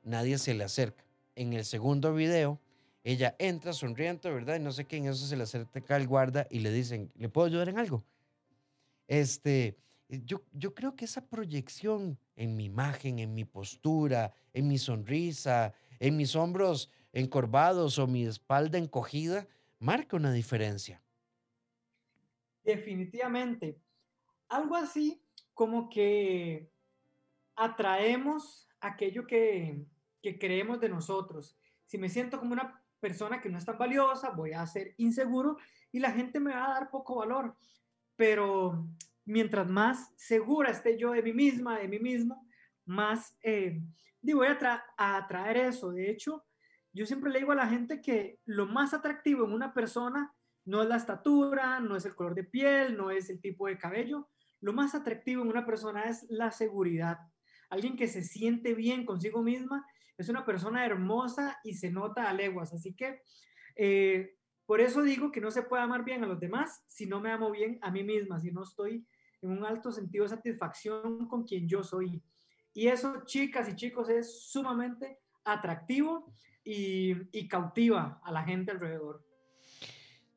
Nadie 0.02 0.38
se 0.38 0.54
le 0.54 0.64
acerca. 0.64 1.04
En 1.36 1.52
el 1.52 1.64
segundo 1.64 2.14
video, 2.14 2.58
ella 3.04 3.36
entra 3.38 3.72
sonriente, 3.72 4.30
¿verdad? 4.30 4.56
Y 4.56 4.60
no 4.60 4.72
sé 4.72 4.86
qué, 4.86 4.96
en 4.96 5.06
eso 5.06 5.26
se 5.26 5.36
le 5.36 5.44
acerca 5.44 5.96
el 5.96 6.08
guarda 6.08 6.46
y 6.50 6.60
le 6.60 6.72
dicen, 6.72 7.12
¿le 7.16 7.28
puedo 7.28 7.46
ayudar 7.46 7.68
en 7.68 7.78
algo? 7.78 8.02
Este, 9.06 9.76
eh, 10.08 10.20
yo, 10.24 10.42
yo 10.52 10.74
creo 10.74 10.96
que 10.96 11.04
esa 11.04 11.24
proyección 11.24 12.18
en 12.34 12.56
mi 12.56 12.64
imagen, 12.64 13.18
en 13.18 13.34
mi 13.34 13.44
postura, 13.44 14.32
en 14.52 14.68
mi 14.68 14.78
sonrisa, 14.78 15.74
en 16.02 16.16
mis 16.16 16.35
hombros 16.35 16.90
encorvados 17.12 17.97
o 18.00 18.09
mi 18.09 18.26
espalda 18.26 18.76
encogida, 18.76 19.47
marca 19.78 20.16
una 20.16 20.32
diferencia. 20.32 21.00
Definitivamente. 22.64 23.78
Algo 24.49 24.75
así 24.75 25.23
como 25.54 25.88
que 25.88 26.68
atraemos 27.54 28.68
aquello 28.80 29.28
que, 29.28 29.87
que 30.21 30.40
creemos 30.40 30.80
de 30.80 30.88
nosotros. 30.88 31.56
Si 31.87 31.99
me 31.99 32.09
siento 32.09 32.40
como 32.40 32.52
una 32.52 32.82
persona 32.99 33.40
que 33.40 33.49
no 33.49 33.59
es 33.59 33.64
tan 33.64 33.78
valiosa, 33.78 34.30
voy 34.30 34.54
a 34.54 34.66
ser 34.66 34.94
inseguro 34.97 35.56
y 35.92 36.00
la 36.00 36.11
gente 36.11 36.40
me 36.40 36.52
va 36.52 36.66
a 36.66 36.75
dar 36.80 36.90
poco 36.90 37.14
valor. 37.14 37.54
Pero 38.16 38.88
mientras 39.25 39.71
más 39.71 40.12
segura 40.16 40.73
esté 40.73 40.99
yo 40.99 41.12
de 41.12 41.23
mí 41.23 41.32
misma, 41.32 41.78
de 41.78 41.87
mí 41.87 42.00
mismo, 42.00 42.44
más 42.86 43.36
eh, 43.42 43.80
di, 44.20 44.32
voy 44.32 44.46
a 44.46 44.84
atraer 44.96 45.56
eso. 45.56 45.92
De 45.92 46.10
hecho, 46.10 46.44
yo 46.92 47.06
siempre 47.06 47.30
le 47.30 47.40
digo 47.40 47.52
a 47.52 47.56
la 47.56 47.68
gente 47.68 48.00
que 48.00 48.38
lo 48.44 48.66
más 48.66 48.94
atractivo 48.94 49.44
en 49.44 49.52
una 49.52 49.72
persona 49.72 50.34
no 50.64 50.82
es 50.82 50.88
la 50.88 50.96
estatura, 50.96 51.80
no 51.80 51.96
es 51.96 52.04
el 52.04 52.14
color 52.14 52.34
de 52.34 52.44
piel, 52.44 52.96
no 52.96 53.10
es 53.10 53.30
el 53.30 53.40
tipo 53.40 53.66
de 53.66 53.78
cabello. 53.78 54.28
Lo 54.60 54.72
más 54.72 54.94
atractivo 54.94 55.42
en 55.42 55.48
una 55.48 55.66
persona 55.66 56.04
es 56.04 56.26
la 56.28 56.52
seguridad. 56.52 57.18
Alguien 57.70 57.96
que 57.96 58.06
se 58.06 58.22
siente 58.22 58.74
bien 58.74 59.04
consigo 59.04 59.42
misma 59.42 59.84
es 60.16 60.28
una 60.28 60.44
persona 60.44 60.84
hermosa 60.84 61.58
y 61.64 61.74
se 61.74 61.90
nota 61.90 62.28
a 62.28 62.34
leguas. 62.34 62.72
Así 62.72 62.94
que 62.94 63.22
eh, 63.74 64.36
por 64.66 64.80
eso 64.80 65.02
digo 65.02 65.32
que 65.32 65.40
no 65.40 65.50
se 65.50 65.62
puede 65.62 65.82
amar 65.82 66.04
bien 66.04 66.22
a 66.22 66.26
los 66.26 66.38
demás 66.38 66.84
si 66.86 67.06
no 67.06 67.20
me 67.20 67.32
amo 67.32 67.50
bien 67.50 67.78
a 67.82 67.90
mí 67.90 68.04
misma, 68.04 68.38
si 68.38 68.52
no 68.52 68.62
estoy 68.62 69.06
en 69.40 69.50
un 69.50 69.64
alto 69.64 69.90
sentido 69.90 70.24
de 70.24 70.30
satisfacción 70.30 71.26
con 71.26 71.44
quien 71.44 71.68
yo 71.68 71.82
soy. 71.82 72.22
Y 72.74 72.88
eso, 72.88 73.24
chicas 73.26 73.68
y 73.68 73.76
chicos, 73.76 74.08
es 74.08 74.42
sumamente 74.50 75.18
atractivo 75.44 76.32
y, 76.64 77.12
y 77.36 77.48
cautiva 77.48 78.20
a 78.24 78.32
la 78.32 78.42
gente 78.44 78.72
alrededor. 78.72 79.24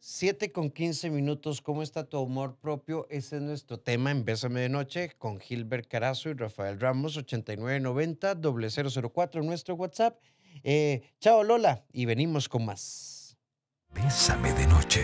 7 0.08 0.52
con 0.52 0.70
15 0.70 1.10
minutos, 1.10 1.62
¿cómo 1.62 1.82
está 1.82 2.08
tu 2.08 2.20
humor 2.20 2.58
propio? 2.62 3.08
Ese 3.10 3.38
es 3.38 3.42
nuestro 3.42 3.80
tema 3.80 4.12
en 4.12 4.24
Bésame 4.24 4.60
de 4.60 4.70
Noche 4.70 5.16
con 5.18 5.40
Gilbert 5.40 5.88
Carazo 5.88 6.30
y 6.30 6.34
Rafael 6.34 6.80
Ramos, 6.80 7.18
8990 7.18 8.36
004 9.12 9.42
nuestro 9.42 9.74
WhatsApp. 9.74 10.22
Eh, 10.64 11.02
chao 11.20 11.44
Lola 11.44 11.84
y 11.92 12.06
venimos 12.06 12.48
con 12.48 12.66
más. 12.66 13.36
Bésame 13.96 14.54
de 14.54 14.68
Noche. 14.68 15.02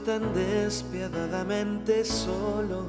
Tan 0.00 0.32
despiadadamente 0.34 2.04
solo. 2.04 2.84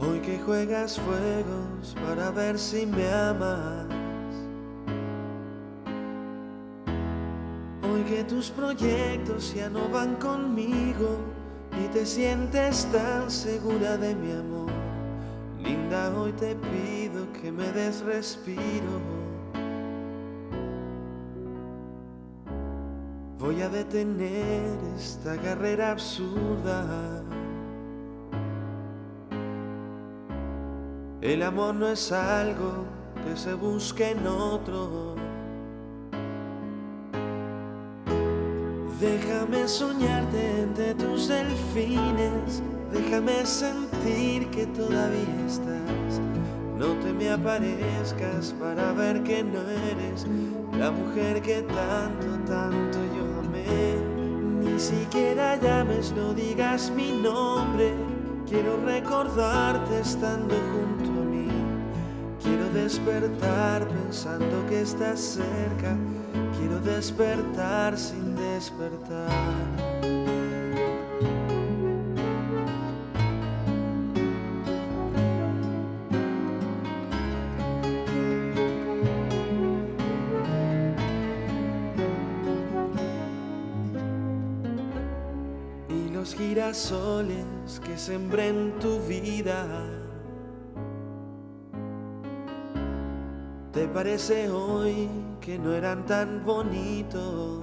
Hoy 0.00 0.20
que 0.20 0.38
juegas 0.38 0.98
fuegos 0.98 1.94
para 2.04 2.30
ver 2.30 2.58
si 2.58 2.86
me 2.86 3.08
amas. 3.12 3.86
Hoy 7.82 8.02
que 8.04 8.24
tus 8.24 8.50
proyectos 8.50 9.54
ya 9.54 9.68
no 9.68 9.88
van 9.88 10.16
conmigo 10.16 11.18
y 11.84 11.88
te 11.88 12.06
sientes 12.06 12.86
tan 12.92 13.30
segura 13.30 13.96
de 13.96 14.14
mi 14.14 14.32
amor. 14.32 14.70
Linda, 15.60 16.12
hoy 16.16 16.32
te 16.32 16.54
pido 16.54 17.30
que 17.40 17.52
me 17.52 17.70
des 17.72 18.00
respiro. 18.00 19.17
Voy 23.48 23.62
a 23.62 23.70
detener 23.70 24.76
esta 24.94 25.34
carrera 25.38 25.92
absurda. 25.92 27.22
El 31.22 31.42
amor 31.42 31.74
no 31.74 31.88
es 31.88 32.12
algo 32.12 32.84
que 33.24 33.34
se 33.38 33.54
busque 33.54 34.10
en 34.10 34.26
otro. 34.26 35.14
Déjame 39.00 39.66
soñarte 39.66 40.64
entre 40.64 40.94
tus 40.96 41.28
delfines. 41.28 42.62
Déjame 42.92 43.46
sentir 43.46 44.50
que 44.50 44.66
todavía 44.66 45.46
estás. 45.46 46.20
No 46.78 46.88
te 47.02 47.14
me 47.14 47.30
aparezcas 47.30 48.54
para 48.60 48.92
ver 48.92 49.22
que 49.22 49.42
no 49.42 49.62
eres 49.62 50.26
la 50.78 50.90
mujer 50.90 51.40
que 51.40 51.62
tanto, 51.62 52.26
tanto 52.46 52.98
yo 53.16 53.27
ni 54.62 54.78
siquiera 54.78 55.56
llames, 55.56 56.12
no 56.12 56.34
digas 56.34 56.90
mi 56.90 57.12
nombre. 57.12 57.94
Quiero 58.48 58.78
recordarte 58.84 60.00
estando 60.00 60.54
junto 60.54 61.10
a 61.20 61.24
mí. 61.24 61.48
Quiero 62.42 62.68
despertar 62.70 63.86
pensando 63.88 64.66
que 64.68 64.80
estás 64.82 65.20
cerca. 65.20 65.96
Quiero 66.58 66.80
despertar 66.80 67.98
sin 67.98 68.34
despertar. 68.36 69.77
Sembré 88.08 88.48
en 88.48 88.72
tu 88.78 89.00
vida. 89.00 89.66
¿Te 93.70 93.86
parece 93.86 94.48
hoy 94.48 95.10
que 95.42 95.58
no 95.58 95.74
eran 95.74 96.06
tan 96.06 96.42
bonitos? 96.42 97.60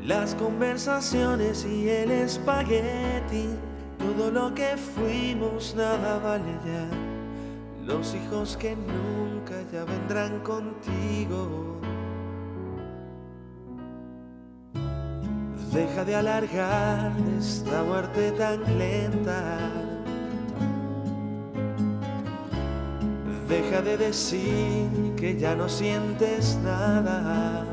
Las 0.00 0.36
conversaciones 0.36 1.66
y 1.66 1.88
el 1.88 2.12
espagueti, 2.12 3.48
todo 3.98 4.30
lo 4.30 4.54
que 4.54 4.76
fuimos 4.76 5.74
nada 5.74 6.20
vale 6.20 6.54
ya. 6.64 6.86
Los 7.84 8.14
hijos 8.14 8.56
que 8.56 8.76
nunca 8.76 9.56
ya 9.72 9.84
vendrán 9.84 10.38
contigo. 10.44 11.80
Deja 15.72 16.04
de 16.04 16.16
alargar 16.16 17.12
esta 17.38 17.84
muerte 17.84 18.32
tan 18.32 18.60
lenta. 18.76 19.58
Deja 23.48 23.80
de 23.80 23.96
decir 23.96 25.14
que 25.16 25.38
ya 25.38 25.54
no 25.54 25.68
sientes 25.68 26.58
nada. 26.64 27.64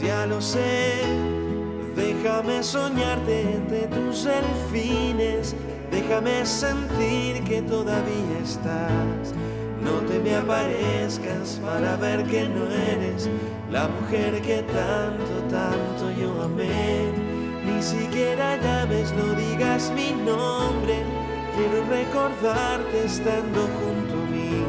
Ya 0.00 0.24
lo 0.24 0.40
sé, 0.40 1.02
déjame 1.94 2.62
soñarte 2.62 3.42
entre 3.42 3.88
tus 3.88 4.24
delfines. 4.24 5.54
Déjame 5.90 6.46
sentir 6.46 7.44
que 7.44 7.60
todavía 7.60 8.38
estás. 8.42 9.34
No 9.82 9.92
te 10.06 10.18
me 10.18 10.34
aparezcas 10.36 11.58
para 11.64 11.96
ver 11.96 12.24
que 12.24 12.48
no 12.48 12.66
eres 12.66 13.28
la 13.70 13.88
mujer 13.88 14.40
que 14.42 14.62
tanto, 14.62 15.32
tanto 15.48 16.10
yo 16.20 16.42
amé. 16.42 17.12
Ni 17.64 17.82
siquiera 17.82 18.56
llames, 18.56 19.12
no 19.12 19.34
digas 19.34 19.90
mi 19.94 20.10
nombre. 20.12 21.02
Quiero 21.56 21.84
recordarte 21.88 23.04
estando 23.04 23.60
junto 23.60 24.14
a 24.14 24.26
mí. 24.30 24.64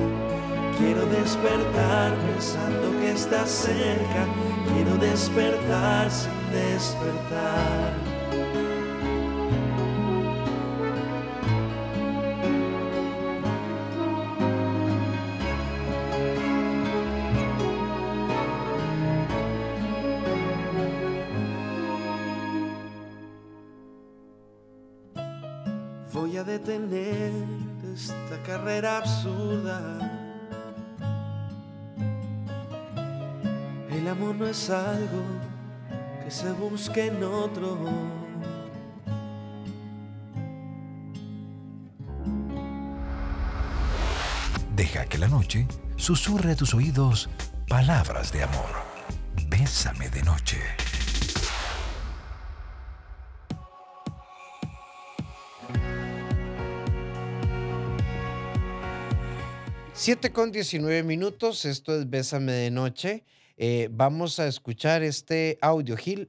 Quiero 0.78 1.06
despertar 1.08 2.14
pensando 2.28 3.00
que 3.02 3.12
estás 3.12 3.50
cerca. 3.50 4.28
Quiero 4.74 4.96
despertar 4.98 6.10
sin 6.10 6.32
despertar. 6.52 8.11
Absurda. 28.68 29.82
El 33.92 34.08
amor 34.08 34.36
no 34.36 34.48
es 34.48 34.70
algo 34.70 35.24
que 36.24 36.32
se 36.32 36.52
busque 36.52 37.08
en 37.08 37.24
otro. 37.24 37.78
Deja 44.76 45.06
que 45.06 45.18
la 45.18 45.28
noche 45.28 45.68
susurre 45.96 46.52
a 46.52 46.56
tus 46.56 46.74
oídos 46.74 47.30
palabras 47.68 48.32
de 48.32 48.44
amor. 48.44 48.70
Bésame 49.50 50.10
de 50.10 50.24
noche. 50.24 50.60
7 60.02 60.34
con 60.34 60.52
19 60.52 61.04
minutos, 61.04 61.64
esto 61.64 61.94
es 61.94 62.10
Bésame 62.10 62.54
de 62.54 62.72
Noche. 62.72 63.24
Eh, 63.56 63.88
vamos 63.92 64.40
a 64.40 64.48
escuchar 64.48 65.04
este 65.04 65.60
audio, 65.62 65.96
Gil. 65.96 66.28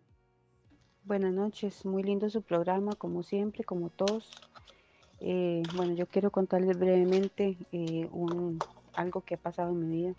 Buenas 1.04 1.32
noches, 1.32 1.86
muy 1.86 2.02
lindo 2.02 2.28
su 2.28 2.42
programa, 2.42 2.92
como 2.92 3.22
siempre, 3.22 3.64
como 3.64 3.88
todos. 3.88 4.30
Eh, 5.20 5.62
bueno, 5.74 5.94
yo 5.94 6.04
quiero 6.04 6.30
contarles 6.30 6.78
brevemente 6.78 7.56
eh, 7.72 8.10
un, 8.12 8.58
algo 8.92 9.22
que 9.22 9.36
ha 9.36 9.38
pasado 9.38 9.70
en 9.70 9.88
mi 9.88 9.96
vida. 10.02 10.14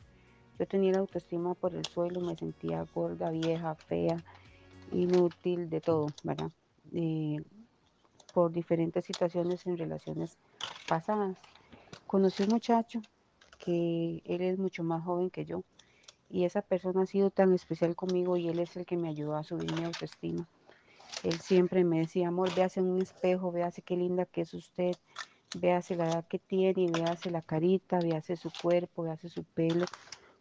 Yo 0.58 0.66
tenía 0.66 0.94
la 0.94 1.00
autoestima 1.02 1.54
por 1.54 1.76
el 1.76 1.86
suelo, 1.86 2.22
me 2.22 2.36
sentía 2.36 2.88
gorda, 2.96 3.30
vieja, 3.30 3.76
fea, 3.76 4.18
inútil, 4.92 5.70
de 5.70 5.80
todo, 5.80 6.08
¿verdad? 6.24 6.50
Por 8.34 8.52
diferentes 8.52 9.06
situaciones 9.06 9.68
en 9.68 9.78
relaciones 9.78 10.40
pasadas. 10.88 11.38
Conocí 12.08 12.42
un 12.42 12.50
muchacho 12.50 13.00
que 13.66 14.22
él 14.26 14.42
es 14.42 14.58
mucho 14.60 14.84
más 14.84 15.04
joven 15.06 15.30
que 15.30 15.46
yo 15.46 15.64
y 16.30 16.46
esa 16.46 16.62
persona 16.64 17.04
ha 17.04 17.06
sido 17.08 17.32
tan 17.32 17.54
especial 17.54 17.96
conmigo 17.96 18.38
y 18.38 18.50
él 18.50 18.60
es 18.60 18.76
el 18.78 18.86
que 18.86 18.98
me 18.98 19.10
ayudó 19.10 19.36
a 19.36 19.44
subir 19.44 19.72
mi 19.72 19.84
autoestima. 19.86 20.48
Él 21.24 21.40
siempre 21.40 21.84
me 21.86 22.00
decía, 22.00 22.28
amor, 22.30 22.54
véase 22.54 22.80
en 22.82 22.88
un 22.88 23.02
espejo, 23.02 23.52
véase 23.52 23.82
qué 23.84 23.96
linda 23.98 24.26
que 24.26 24.42
es 24.42 24.54
usted, 24.54 24.98
véase 25.54 25.96
la 25.96 26.08
edad 26.08 26.28
que 26.28 26.40
tiene, 26.40 26.90
véase 26.90 27.32
la 27.32 27.42
carita, 27.42 28.02
véase 28.02 28.36
su 28.38 28.52
cuerpo, 28.52 29.04
véase 29.04 29.30
su 29.30 29.46
pelo. 29.46 29.90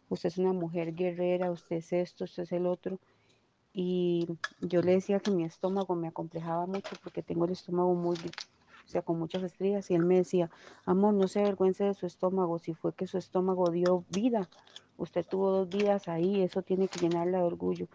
Usted 0.09 0.27
es 0.29 0.37
una 0.39 0.53
mujer 0.53 0.93
guerrera, 0.95 1.51
usted 1.51 1.77
es 1.77 1.93
esto, 1.93 2.25
usted 2.25 2.43
es 2.43 2.51
el 2.53 2.67
otro. 2.67 2.99
Y 3.73 4.27
yo 4.61 4.81
le 4.81 4.93
decía 4.93 5.19
que 5.19 5.31
mi 5.31 5.45
estómago 5.45 5.95
me 5.95 6.07
acomplejaba 6.09 6.65
mucho 6.67 6.97
porque 6.97 7.23
tengo 7.23 7.45
el 7.45 7.51
estómago 7.53 7.95
muy, 7.95 8.17
o 8.85 8.87
sea, 8.87 9.01
con 9.01 9.19
muchas 9.19 9.43
estrías. 9.43 9.89
Y 9.89 9.95
él 9.95 10.05
me 10.05 10.17
decía, 10.17 10.49
amor, 10.85 11.13
no 11.13 11.27
se 11.27 11.39
avergüence 11.39 11.83
de 11.83 11.93
su 11.93 12.05
estómago, 12.05 12.59
si 12.59 12.73
fue 12.73 12.93
que 12.93 13.07
su 13.07 13.17
estómago 13.17 13.69
dio 13.69 14.05
vida. 14.09 14.49
Usted 14.97 15.25
tuvo 15.25 15.51
dos 15.51 15.69
vidas 15.69 16.07
ahí, 16.07 16.41
eso 16.41 16.61
tiene 16.61 16.87
que 16.87 16.99
llenarla 16.99 17.39
de 17.39 17.43
orgullo. 17.43 17.87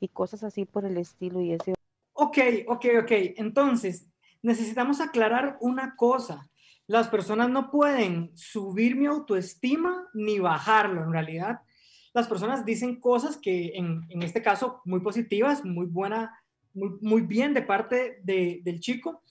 Y 0.00 0.08
cosas 0.08 0.44
así 0.44 0.64
por 0.64 0.84
el 0.84 0.96
estilo 0.98 1.40
y 1.40 1.52
ese 1.52 1.74
Ok, 2.12 2.38
ok, 2.68 2.86
ok. 3.02 3.10
Entonces, 3.36 4.08
necesitamos 4.42 5.00
aclarar 5.00 5.56
una 5.60 5.96
cosa. 5.96 6.48
Las 6.86 7.08
personas 7.08 7.48
no 7.50 7.70
pueden 7.70 8.30
subir 8.36 8.94
mi 8.94 9.06
autoestima 9.06 10.06
ni 10.12 10.38
bajarlo 10.38 11.02
en 11.02 11.12
realidad. 11.12 11.60
Las 12.12 12.28
personas 12.28 12.64
dicen 12.64 13.00
cosas 13.00 13.36
que 13.36 13.72
en, 13.74 14.02
en 14.10 14.22
este 14.22 14.42
caso 14.42 14.80
muy 14.84 15.00
positivas, 15.00 15.64
muy 15.64 15.86
buena, 15.86 16.38
muy, 16.72 16.90
muy 17.00 17.22
bien 17.22 17.54
de 17.54 17.62
parte 17.62 18.20
de, 18.22 18.60
del 18.62 18.80
chico, 18.80 19.22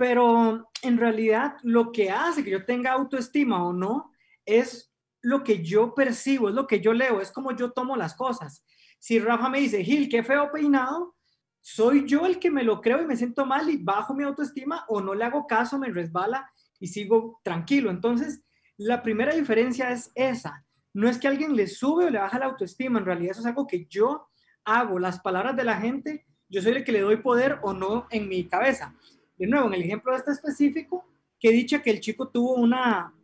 pero 0.00 0.70
en 0.80 0.96
realidad 0.96 1.56
lo 1.62 1.92
que 1.92 2.08
hace 2.08 2.42
que 2.42 2.52
yo 2.52 2.64
tenga 2.64 2.92
autoestima 2.92 3.62
o 3.62 3.74
no 3.74 4.10
es 4.46 4.90
lo 5.20 5.44
que 5.44 5.62
yo 5.62 5.94
percibo, 5.94 6.48
es 6.48 6.54
lo 6.54 6.66
que 6.66 6.80
yo 6.80 6.94
leo, 6.94 7.20
es 7.20 7.30
como 7.30 7.54
yo 7.54 7.72
tomo 7.72 7.98
las 7.98 8.14
cosas. 8.14 8.64
Si 8.98 9.18
Rafa 9.18 9.50
me 9.50 9.60
dice, 9.60 9.84
Gil, 9.84 10.08
qué 10.08 10.22
feo 10.22 10.50
peinado, 10.50 11.16
¿Soy 11.62 12.06
yo 12.06 12.24
el 12.24 12.38
que 12.38 12.50
me 12.50 12.64
lo 12.64 12.80
creo 12.80 13.02
y 13.02 13.06
me 13.06 13.18
siento 13.18 13.44
mal 13.44 13.68
y 13.68 13.76
bajo 13.76 14.14
mi 14.14 14.24
autoestima 14.24 14.86
o 14.88 15.02
no 15.02 15.14
le 15.14 15.24
hago 15.24 15.46
caso, 15.46 15.78
me 15.78 15.90
resbala 15.90 16.50
y 16.78 16.86
sigo 16.86 17.38
tranquilo? 17.44 17.90
Entonces, 17.90 18.42
la 18.78 19.02
primera 19.02 19.34
diferencia 19.34 19.90
es 19.90 20.10
esa. 20.14 20.64
No 20.94 21.10
es 21.10 21.18
que 21.18 21.28
alguien 21.28 21.54
le 21.54 21.66
sube 21.66 22.06
o 22.06 22.10
le 22.10 22.18
baja 22.18 22.38
la 22.38 22.46
autoestima, 22.46 22.98
en 22.98 23.04
realidad 23.04 23.32
eso 23.32 23.40
es 23.40 23.46
algo 23.46 23.66
que 23.66 23.84
yo 23.84 24.30
hago. 24.64 24.98
Las 24.98 25.20
palabras 25.20 25.54
de 25.54 25.64
la 25.64 25.76
gente, 25.76 26.24
yo 26.48 26.62
soy 26.62 26.72
el 26.72 26.84
que 26.84 26.92
le 26.92 27.02
doy 27.02 27.18
poder 27.18 27.58
o 27.62 27.74
no 27.74 28.06
en 28.10 28.26
mi 28.26 28.48
cabeza. 28.48 28.96
De 29.40 29.46
nuevo, 29.46 29.68
en 29.68 29.72
el 29.72 29.84
ejemplo 29.84 30.12
de 30.12 30.18
este 30.18 30.32
específico, 30.32 31.02
que 31.38 31.48
he 31.48 31.52
dicho 31.52 31.80
que 31.80 31.90
el 31.90 32.00
chico 32.00 32.28
tuvo 32.28 32.56
una, 32.56 33.14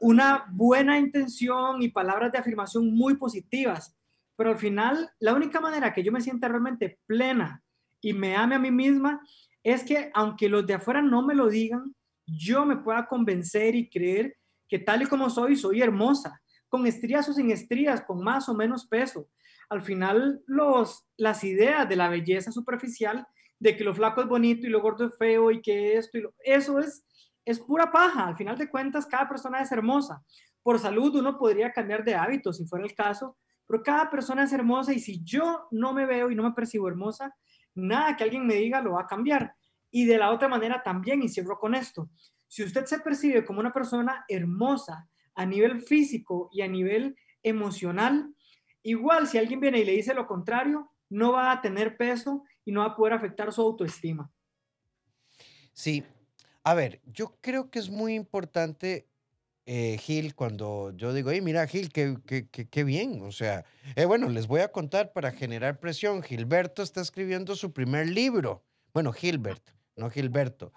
una 0.00 0.44
buena 0.50 0.98
intención 0.98 1.80
y 1.80 1.88
palabras 1.88 2.32
de 2.32 2.38
afirmación 2.38 2.92
muy 2.92 3.14
positivas, 3.14 3.96
pero 4.34 4.50
al 4.50 4.58
final 4.58 5.08
la 5.20 5.34
única 5.34 5.60
manera 5.60 5.94
que 5.94 6.02
yo 6.02 6.10
me 6.10 6.20
sienta 6.20 6.48
realmente 6.48 6.98
plena 7.06 7.62
y 8.00 8.12
me 8.12 8.34
ame 8.34 8.56
a 8.56 8.58
mí 8.58 8.72
misma, 8.72 9.20
es 9.62 9.84
que 9.84 10.10
aunque 10.14 10.48
los 10.48 10.66
de 10.66 10.74
afuera 10.74 11.00
no 11.00 11.22
me 11.22 11.36
lo 11.36 11.48
digan, 11.48 11.94
yo 12.26 12.66
me 12.66 12.78
pueda 12.78 13.06
convencer 13.06 13.76
y 13.76 13.88
creer 13.88 14.36
que 14.68 14.80
tal 14.80 15.02
y 15.02 15.06
como 15.06 15.30
soy, 15.30 15.54
soy 15.54 15.80
hermosa, 15.80 16.42
con 16.68 16.88
estrías 16.88 17.28
o 17.28 17.32
sin 17.32 17.52
estrías, 17.52 18.02
con 18.02 18.18
más 18.24 18.48
o 18.48 18.54
menos 18.54 18.88
peso. 18.88 19.28
Al 19.70 19.82
final, 19.82 20.42
los, 20.44 21.06
las 21.16 21.44
ideas 21.44 21.88
de 21.88 21.94
la 21.94 22.08
belleza 22.08 22.50
superficial, 22.50 23.28
de 23.62 23.76
que 23.76 23.84
lo 23.84 23.94
flaco 23.94 24.20
es 24.20 24.26
bonito 24.26 24.66
y 24.66 24.70
lo 24.70 24.82
gordo 24.82 25.06
es 25.06 25.16
feo 25.16 25.52
y 25.52 25.62
que 25.62 25.96
esto 25.96 26.18
y 26.18 26.22
lo, 26.22 26.34
eso 26.40 26.80
es, 26.80 27.04
es 27.44 27.60
pura 27.60 27.92
paja. 27.92 28.26
Al 28.26 28.36
final 28.36 28.58
de 28.58 28.68
cuentas, 28.68 29.06
cada 29.06 29.28
persona 29.28 29.60
es 29.60 29.70
hermosa. 29.70 30.20
Por 30.64 30.80
salud, 30.80 31.14
uno 31.14 31.38
podría 31.38 31.72
cambiar 31.72 32.02
de 32.02 32.16
hábito 32.16 32.52
si 32.52 32.66
fuera 32.66 32.84
el 32.84 32.92
caso, 32.92 33.36
pero 33.68 33.84
cada 33.84 34.10
persona 34.10 34.42
es 34.42 34.52
hermosa 34.52 34.92
y 34.92 34.98
si 34.98 35.22
yo 35.22 35.68
no 35.70 35.92
me 35.92 36.06
veo 36.06 36.32
y 36.32 36.34
no 36.34 36.42
me 36.42 36.52
percibo 36.54 36.88
hermosa, 36.88 37.36
nada 37.76 38.16
que 38.16 38.24
alguien 38.24 38.48
me 38.48 38.54
diga 38.54 38.80
lo 38.80 38.94
va 38.94 39.02
a 39.02 39.06
cambiar. 39.06 39.54
Y 39.92 40.06
de 40.06 40.18
la 40.18 40.32
otra 40.32 40.48
manera 40.48 40.82
también, 40.82 41.22
y 41.22 41.28
cierro 41.28 41.60
con 41.60 41.76
esto, 41.76 42.10
si 42.48 42.64
usted 42.64 42.84
se 42.86 42.98
percibe 42.98 43.44
como 43.44 43.60
una 43.60 43.72
persona 43.72 44.24
hermosa 44.28 45.08
a 45.36 45.46
nivel 45.46 45.82
físico 45.82 46.50
y 46.52 46.62
a 46.62 46.68
nivel 46.68 47.16
emocional, 47.44 48.34
igual 48.82 49.28
si 49.28 49.38
alguien 49.38 49.60
viene 49.60 49.78
y 49.78 49.84
le 49.84 49.92
dice 49.92 50.14
lo 50.14 50.26
contrario, 50.26 50.90
no 51.10 51.30
va 51.30 51.52
a 51.52 51.60
tener 51.60 51.96
peso 51.96 52.42
y 52.64 52.72
no 52.72 52.80
va 52.80 52.86
a 52.86 52.96
poder 52.96 53.14
afectar 53.14 53.52
su 53.52 53.60
autoestima. 53.60 54.30
Sí, 55.72 56.04
a 56.62 56.74
ver, 56.74 57.00
yo 57.06 57.36
creo 57.40 57.70
que 57.70 57.78
es 57.78 57.90
muy 57.90 58.14
importante 58.14 59.08
eh, 59.64 59.96
Gil, 60.00 60.34
cuando 60.34 60.92
yo 60.96 61.12
digo, 61.12 61.30
hey, 61.30 61.40
mira, 61.40 61.66
Gil, 61.66 61.92
qué, 61.92 62.16
qué, 62.26 62.48
qué, 62.48 62.84
bien. 62.84 63.22
O 63.22 63.30
sea, 63.30 63.64
eh, 63.94 64.04
bueno, 64.06 64.28
les 64.28 64.48
voy 64.48 64.60
a 64.60 64.72
contar 64.72 65.12
para 65.12 65.30
generar 65.30 65.78
presión. 65.78 66.22
Gilberto 66.22 66.82
está 66.82 67.00
escribiendo 67.00 67.54
su 67.54 67.72
primer 67.72 68.08
libro. 68.08 68.64
Bueno, 68.92 69.12
Gilbert, 69.12 69.62
no 69.96 70.10
Gilberto. 70.10 70.72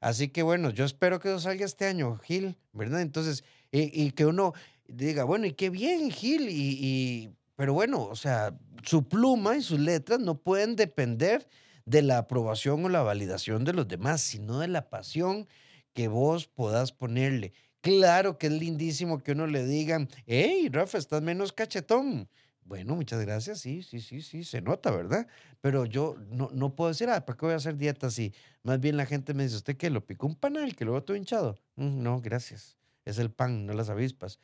Así 0.00 0.28
que 0.28 0.42
bueno, 0.42 0.70
yo 0.70 0.84
espero 0.84 1.18
que 1.18 1.28
eso 1.28 1.40
salga 1.40 1.64
este 1.64 1.86
año, 1.86 2.18
Gil, 2.18 2.56
¿verdad? 2.72 3.00
Entonces, 3.00 3.42
y, 3.72 4.10
que 4.12 4.26
uno 4.26 4.52
diga, 4.86 5.24
bueno, 5.24 5.46
y 5.46 5.52
qué 5.52 5.70
bien, 5.70 6.10
Gil, 6.10 6.48
y, 6.50 7.34
pero 7.56 7.72
bueno, 7.72 8.04
o 8.04 8.16
sea, 8.16 8.56
su 8.84 9.08
pluma 9.08 9.56
y 9.56 9.62
sus 9.62 9.80
letras 9.80 10.20
no 10.20 10.40
pueden 10.40 10.76
depender 10.76 11.48
de 11.86 12.02
la 12.02 12.18
aprobación 12.18 12.84
o 12.84 12.88
la 12.88 13.02
validación 13.02 13.64
de 13.64 13.72
los 13.72 13.88
demás, 13.88 14.20
sino 14.20 14.60
de 14.60 14.68
la 14.68 14.90
pasión 14.90 15.48
que 15.94 16.08
vos 16.08 16.46
podás 16.46 16.92
ponerle. 16.92 17.52
Claro 17.80 18.38
que 18.38 18.48
es 18.48 18.52
lindísimo 18.52 19.22
que 19.22 19.32
uno 19.32 19.46
le 19.46 19.64
digan, 19.64 20.08
hey, 20.26 20.68
Rafa, 20.70 20.98
estás 20.98 21.22
menos 21.22 21.52
cachetón. 21.52 22.28
Bueno, 22.64 22.96
muchas 22.96 23.24
gracias, 23.24 23.60
sí, 23.60 23.82
sí, 23.82 24.00
sí, 24.00 24.20
sí, 24.22 24.42
se 24.42 24.60
nota, 24.60 24.90
¿verdad? 24.90 25.28
Pero 25.60 25.86
yo 25.86 26.16
no, 26.28 26.50
no 26.52 26.74
puedo 26.74 26.90
decir, 26.90 27.08
ah, 27.08 27.24
¿para 27.24 27.36
qué 27.36 27.46
voy 27.46 27.52
a 27.52 27.56
hacer 27.58 27.76
dieta 27.76 28.08
así? 28.08 28.34
Más 28.64 28.80
bien 28.80 28.96
la 28.96 29.06
gente 29.06 29.34
me 29.34 29.44
dice, 29.44 29.56
¿usted 29.56 29.76
qué? 29.76 29.88
¿Lo 29.88 30.04
picó 30.04 30.26
un 30.26 30.34
panal 30.34 30.74
que 30.74 30.84
luego 30.84 31.02
todo 31.04 31.16
hinchado? 31.16 31.56
Mm, 31.76 32.02
no, 32.02 32.20
gracias. 32.20 32.76
Es 33.04 33.18
el 33.18 33.30
pan, 33.30 33.66
no 33.66 33.72
las 33.72 33.88
avispas. 33.88 34.40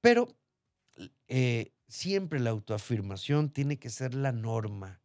Pero 0.00 0.28
eh, 1.28 1.72
siempre 1.90 2.38
la 2.40 2.50
autoafirmación 2.50 3.50
tiene 3.50 3.78
que 3.78 3.90
ser 3.90 4.14
la 4.14 4.32
norma. 4.32 5.00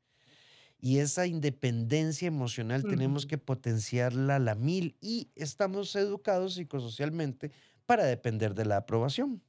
Y 0.79 0.99
esa 0.99 1.25
independencia 1.25 2.27
emocional 2.27 2.83
tenemos 2.83 3.25
que 3.25 3.39
potenciarla 3.39 4.35
a 4.35 4.39
la 4.39 4.55
mil 4.55 4.95
y 5.01 5.31
estamos 5.35 5.95
educados 5.95 6.55
psicosocialmente 6.55 7.51
para 7.87 8.05
depender 8.05 8.53
de 8.53 8.65
la 8.65 8.77
aprobación. 8.77 9.41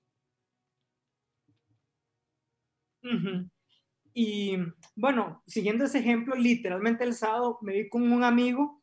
Y 4.15 4.57
bueno, 4.95 5.43
siguiendo 5.47 5.85
ese 5.85 5.99
ejemplo, 5.99 6.35
literalmente 6.37 7.05
el 7.05 7.13
sábado 7.13 7.59
me 7.61 7.75
vi 7.75 7.89
con 7.89 8.11
un 8.11 8.25
amigo 8.25 8.83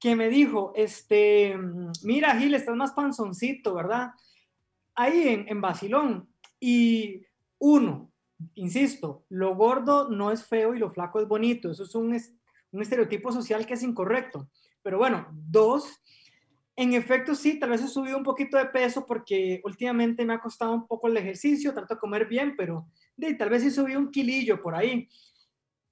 que 0.00 0.16
me 0.16 0.30
dijo, 0.30 0.72
este, 0.74 1.54
mira 2.02 2.38
Gil, 2.38 2.54
estás 2.54 2.76
más 2.76 2.92
panzoncito, 2.92 3.74
¿verdad? 3.74 4.12
Ahí 4.94 5.28
en, 5.28 5.48
en 5.48 5.60
Basilón. 5.60 6.30
Y 6.58 7.26
uno, 7.64 8.12
insisto, 8.56 9.24
lo 9.30 9.56
gordo 9.56 10.10
no 10.10 10.30
es 10.30 10.44
feo 10.44 10.74
y 10.74 10.78
lo 10.78 10.90
flaco 10.90 11.18
es 11.18 11.26
bonito. 11.26 11.70
Eso 11.70 11.84
es 11.84 11.94
un, 11.94 12.14
un 12.72 12.82
estereotipo 12.82 13.32
social 13.32 13.64
que 13.64 13.72
es 13.72 13.82
incorrecto. 13.82 14.50
Pero 14.82 14.98
bueno, 14.98 15.26
dos, 15.32 15.86
en 16.76 16.92
efecto, 16.92 17.34
sí, 17.34 17.58
tal 17.58 17.70
vez 17.70 17.82
he 17.82 17.88
subido 17.88 18.18
un 18.18 18.22
poquito 18.22 18.58
de 18.58 18.66
peso 18.66 19.06
porque 19.06 19.62
últimamente 19.64 20.26
me 20.26 20.34
ha 20.34 20.42
costado 20.42 20.74
un 20.74 20.86
poco 20.86 21.08
el 21.08 21.16
ejercicio, 21.16 21.72
trato 21.72 21.94
de 21.94 22.00
comer 22.00 22.26
bien, 22.26 22.54
pero 22.54 22.86
de, 23.16 23.32
tal 23.32 23.48
vez 23.48 23.62
sí 23.62 23.70
subí 23.70 23.96
un 23.96 24.10
kilillo 24.10 24.60
por 24.60 24.74
ahí. 24.74 25.08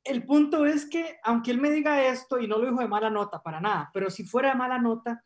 El 0.04 0.26
punto 0.26 0.66
es 0.66 0.84
que, 0.84 1.20
aunque 1.24 1.52
él 1.52 1.58
me 1.58 1.70
diga 1.70 2.04
esto, 2.06 2.38
y 2.38 2.48
no 2.48 2.58
lo 2.58 2.66
dijo 2.66 2.80
de 2.80 2.88
mala 2.88 3.08
nota, 3.08 3.42
para 3.42 3.62
nada, 3.62 3.88
pero 3.94 4.10
si 4.10 4.24
fuera 4.24 4.50
de 4.50 4.56
mala 4.56 4.78
nota, 4.78 5.22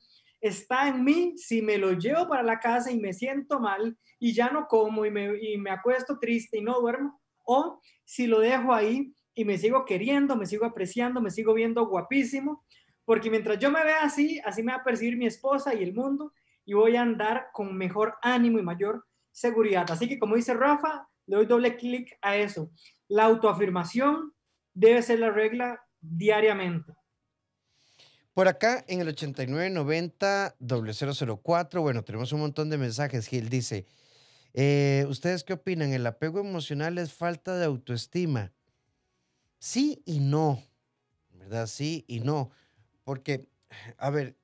está 0.49 0.89
en 0.89 1.05
mí 1.05 1.35
si 1.37 1.63
me 1.63 1.79
lo 1.79 1.93
llevo 1.93 2.29
para 2.29 2.43
la 2.43 2.59
casa 2.59 2.91
y 2.91 2.99
me 2.99 3.13
siento 3.13 3.61
mal 3.61 3.97
y 4.19 4.33
ya 4.33 4.51
no 4.51 4.67
como 4.67 5.05
y 5.05 5.11
me, 5.11 5.37
y 5.41 5.59
me 5.59 5.71
acuesto 5.71 6.19
triste 6.19 6.59
y 6.59 6.63
no 6.63 6.81
duermo, 6.81 7.21
o 7.45 7.81
si 8.05 8.27
lo 8.27 8.41
dejo 8.41 8.73
ahí 8.73 9.15
y 9.35 9.45
me 9.45 9.59
sigo 9.59 9.85
queriendo, 9.85 10.37
me 10.37 10.47
sigo 10.47 10.65
apreciando, 10.65 11.21
me 11.21 11.31
sigo 11.31 11.55
viendo 11.55 11.87
guapísimo 11.87 12.65
porque 13.07 13.31
mientras 13.31 13.59
yo 13.59 13.71
me 13.71 13.85
vea 13.85 14.03
así, 14.03 14.41
así 14.45 14.63
me 14.63 14.73
va 14.73 14.79
a 14.79 14.85
percibir 14.85 15.17
mi 15.17 15.27
esposa 15.27 15.75
y 15.75 15.83
el 15.83 15.95
mundo 15.95 16.33
y 16.65 16.75
voy 16.75 16.97
a 16.97 17.03
andar 17.03 17.49
con 17.53 17.77
mejor 17.77 18.17
ánimo 18.21 18.59
y 18.59 18.63
mayor 18.63 19.07
seguridad. 19.31 19.89
Así 19.91 20.09
que 20.09 20.19
como 20.19 20.35
dice 20.35 20.55
Rafa, 20.55 21.09
le 21.27 21.37
doy 21.37 21.47
doble 21.47 21.77
clic 21.77 22.19
a 22.21 22.37
eso. 22.37 22.71
La 23.09 23.25
autoafirmación 23.25 24.33
debe 24.75 25.03
ser 25.03 25.21
la 25.21 25.31
regla 25.31 25.81
diariamente. 26.01 26.93
Por 28.37 28.47
acá 28.49 28.85
en 28.87 29.01
el 29.01 29.09
8990-004, 29.17 31.81
bueno, 31.81 32.05
tenemos 32.05 32.33
un 32.33 32.41
montón 32.41 32.69
de 32.69 32.77
mensajes. 32.77 33.29
Gil 33.29 33.49
dice, 33.49 33.87
eh, 34.53 35.07
¿ustedes 35.09 35.43
qué 35.43 35.55
opinan? 35.55 35.95
¿El 35.95 36.07
apego 36.07 36.41
emocional 36.41 36.99
es 36.99 37.15
falta 37.15 37.57
de 37.57 37.65
autoestima? 37.65 38.53
Sí 39.59 40.03
y 40.05 40.21
no, 40.21 40.63
¿verdad? 41.33 41.67
Sí 41.67 42.05
y 42.09 42.21
no. 42.21 42.51
Porque, 43.05 43.49
a 43.97 44.11
ver, 44.11 44.37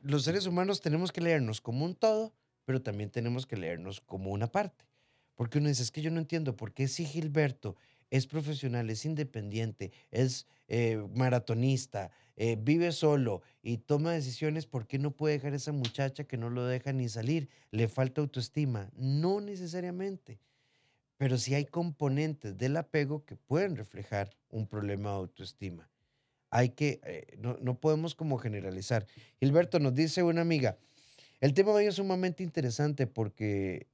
los 0.00 0.24
seres 0.24 0.46
humanos 0.46 0.80
tenemos 0.80 1.12
que 1.12 1.20
leernos 1.20 1.60
como 1.60 1.84
un 1.84 1.94
todo, 1.94 2.32
pero 2.64 2.80
también 2.80 3.10
tenemos 3.10 3.44
que 3.44 3.58
leernos 3.58 4.00
como 4.00 4.30
una 4.30 4.46
parte. 4.46 4.86
Porque 5.34 5.58
uno 5.58 5.68
dice, 5.68 5.82
es 5.82 5.90
que 5.90 6.00
yo 6.00 6.10
no 6.10 6.18
entiendo 6.18 6.56
por 6.56 6.72
qué 6.72 6.88
si 6.88 7.04
Gilberto 7.04 7.76
es 8.10 8.26
profesional, 8.26 8.90
es 8.90 9.04
independiente, 9.04 9.92
es 10.10 10.46
eh, 10.68 11.02
maratonista, 11.14 12.10
eh, 12.36 12.56
vive 12.60 12.92
solo 12.92 13.42
y 13.62 13.78
toma 13.78 14.12
decisiones, 14.12 14.66
¿por 14.66 14.86
qué 14.86 14.98
no 14.98 15.10
puede 15.10 15.34
dejar 15.34 15.52
a 15.52 15.56
esa 15.56 15.72
muchacha 15.72 16.24
que 16.24 16.36
no 16.36 16.50
lo 16.50 16.64
deja 16.66 16.92
ni 16.92 17.08
salir? 17.08 17.48
Le 17.70 17.88
falta 17.88 18.20
autoestima. 18.20 18.90
No 18.96 19.40
necesariamente. 19.40 20.38
Pero 21.16 21.36
sí 21.36 21.54
hay 21.54 21.64
componentes 21.64 22.56
del 22.56 22.76
apego 22.76 23.24
que 23.24 23.34
pueden 23.34 23.74
reflejar 23.76 24.36
un 24.50 24.68
problema 24.68 25.10
de 25.10 25.16
autoestima. 25.16 25.90
Hay 26.50 26.70
que, 26.70 27.00
eh, 27.02 27.36
no, 27.38 27.56
no 27.60 27.80
podemos 27.80 28.14
como 28.14 28.38
generalizar. 28.38 29.06
Gilberto 29.40 29.80
nos 29.80 29.94
dice 29.94 30.22
una 30.22 30.40
amiga, 30.40 30.78
el 31.40 31.54
tema 31.54 31.70
de 31.70 31.78
hoy 31.78 31.86
es 31.86 31.96
sumamente 31.96 32.42
interesante 32.44 33.06
porque 33.06 33.88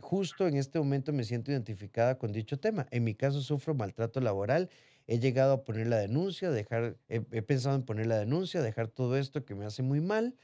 justo 0.00 0.46
en 0.46 0.56
este 0.56 0.78
momento 0.78 1.12
me 1.12 1.24
siento 1.24 1.50
identificada 1.50 2.18
con 2.18 2.32
dicho 2.32 2.58
tema. 2.58 2.86
En 2.90 3.04
mi 3.04 3.14
caso 3.14 3.40
sufro 3.40 3.74
maltrato 3.74 4.20
laboral. 4.20 4.70
He 5.06 5.18
llegado 5.18 5.52
a 5.52 5.64
poner 5.64 5.88
la 5.88 5.98
denuncia, 5.98 6.50
dejar, 6.50 6.96
he, 7.08 7.20
pensado 7.42 7.74
en 7.74 7.82
poner 7.82 8.06
la 8.06 8.18
denuncia, 8.18 8.62
dejar 8.62 8.88
todo 8.88 9.16
esto 9.16 9.44
que 9.44 9.54
me 9.54 9.64
hace 9.64 9.82
muy 9.82 10.00
mal, 10.00 10.36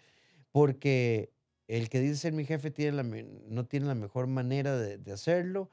porque 0.51 1.31
el 1.69 1.89
que 1.89 2.01
dice 2.01 2.17
ser 2.17 2.33
mi 2.33 2.45
jefe 2.45 2.71
tiene 2.71 2.97
la, 2.97 3.03
no 3.03 3.67
tiene 3.67 3.87
la 3.87 3.95
mejor 3.95 4.27
manera 4.27 4.77
de, 4.77 5.13
hacerlo, 5.13 5.71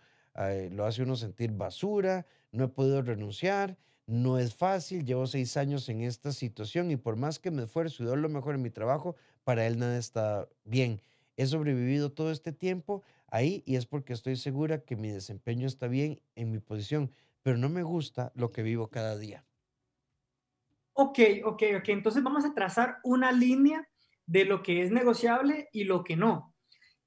lo 0.72 0.86
hace 0.86 1.02
uno 1.02 1.16
sentir 1.16 1.52
basura, 1.52 2.28
no 2.52 2.66
he 2.66 2.68
podido 2.68 3.02
renunciar, 3.02 3.78
no 4.06 4.38
es 4.38 4.54
fácil, 4.54 5.06
llevo 5.06 5.26
seis 5.28 5.58
años 5.58 5.88
en 5.90 6.02
esta 6.02 6.32
situación 6.32 6.92
y 6.92 6.98
por 6.98 7.16
más 7.16 7.40
que 7.40 7.52
me 7.52 7.64
esfuerzo 7.64 8.04
y 8.04 8.06
doy 8.06 8.18
lo 8.18 8.30
mejor 8.30 8.56
en 8.56 8.62
mi 8.62 8.70
trabajo, 8.70 9.16
para 9.44 9.66
él 9.66 9.80
nada 9.80 9.98
está 9.98 10.48
bien. 10.66 11.02
He 11.36 11.48
sobrevivido 11.48 12.12
todo 12.12 12.32
este 12.32 12.52
tiempo 12.52 13.02
ahí 13.34 13.64
y 13.66 13.76
es 13.76 13.88
porque 13.88 14.14
estoy 14.14 14.36
segura 14.36 14.86
que 14.86 14.96
mi 14.96 15.10
desempeño 15.10 15.66
está 15.66 15.88
bien 15.88 16.22
en 16.36 16.52
mi 16.52 16.60
posición, 16.60 17.12
pero 17.42 17.58
no 17.58 17.68
me 17.68 17.82
gusta 17.82 18.32
lo 18.36 18.52
que 18.52 18.62
vivo 18.62 18.90
cada 18.90 19.18
día. 19.18 19.44
Ok, 20.94 21.20
ok, 21.44 21.64
ok. 21.80 21.90
Entonces 21.90 22.22
vamos 22.22 22.46
a 22.46 22.54
trazar 22.54 23.00
una 23.04 23.32
línea 23.32 23.90
de 24.28 24.46
lo 24.46 24.62
que 24.62 24.84
es 24.84 24.92
negociable 24.92 25.68
y 25.72 25.86
lo 25.86 26.04
que 26.04 26.16
no. 26.16 26.54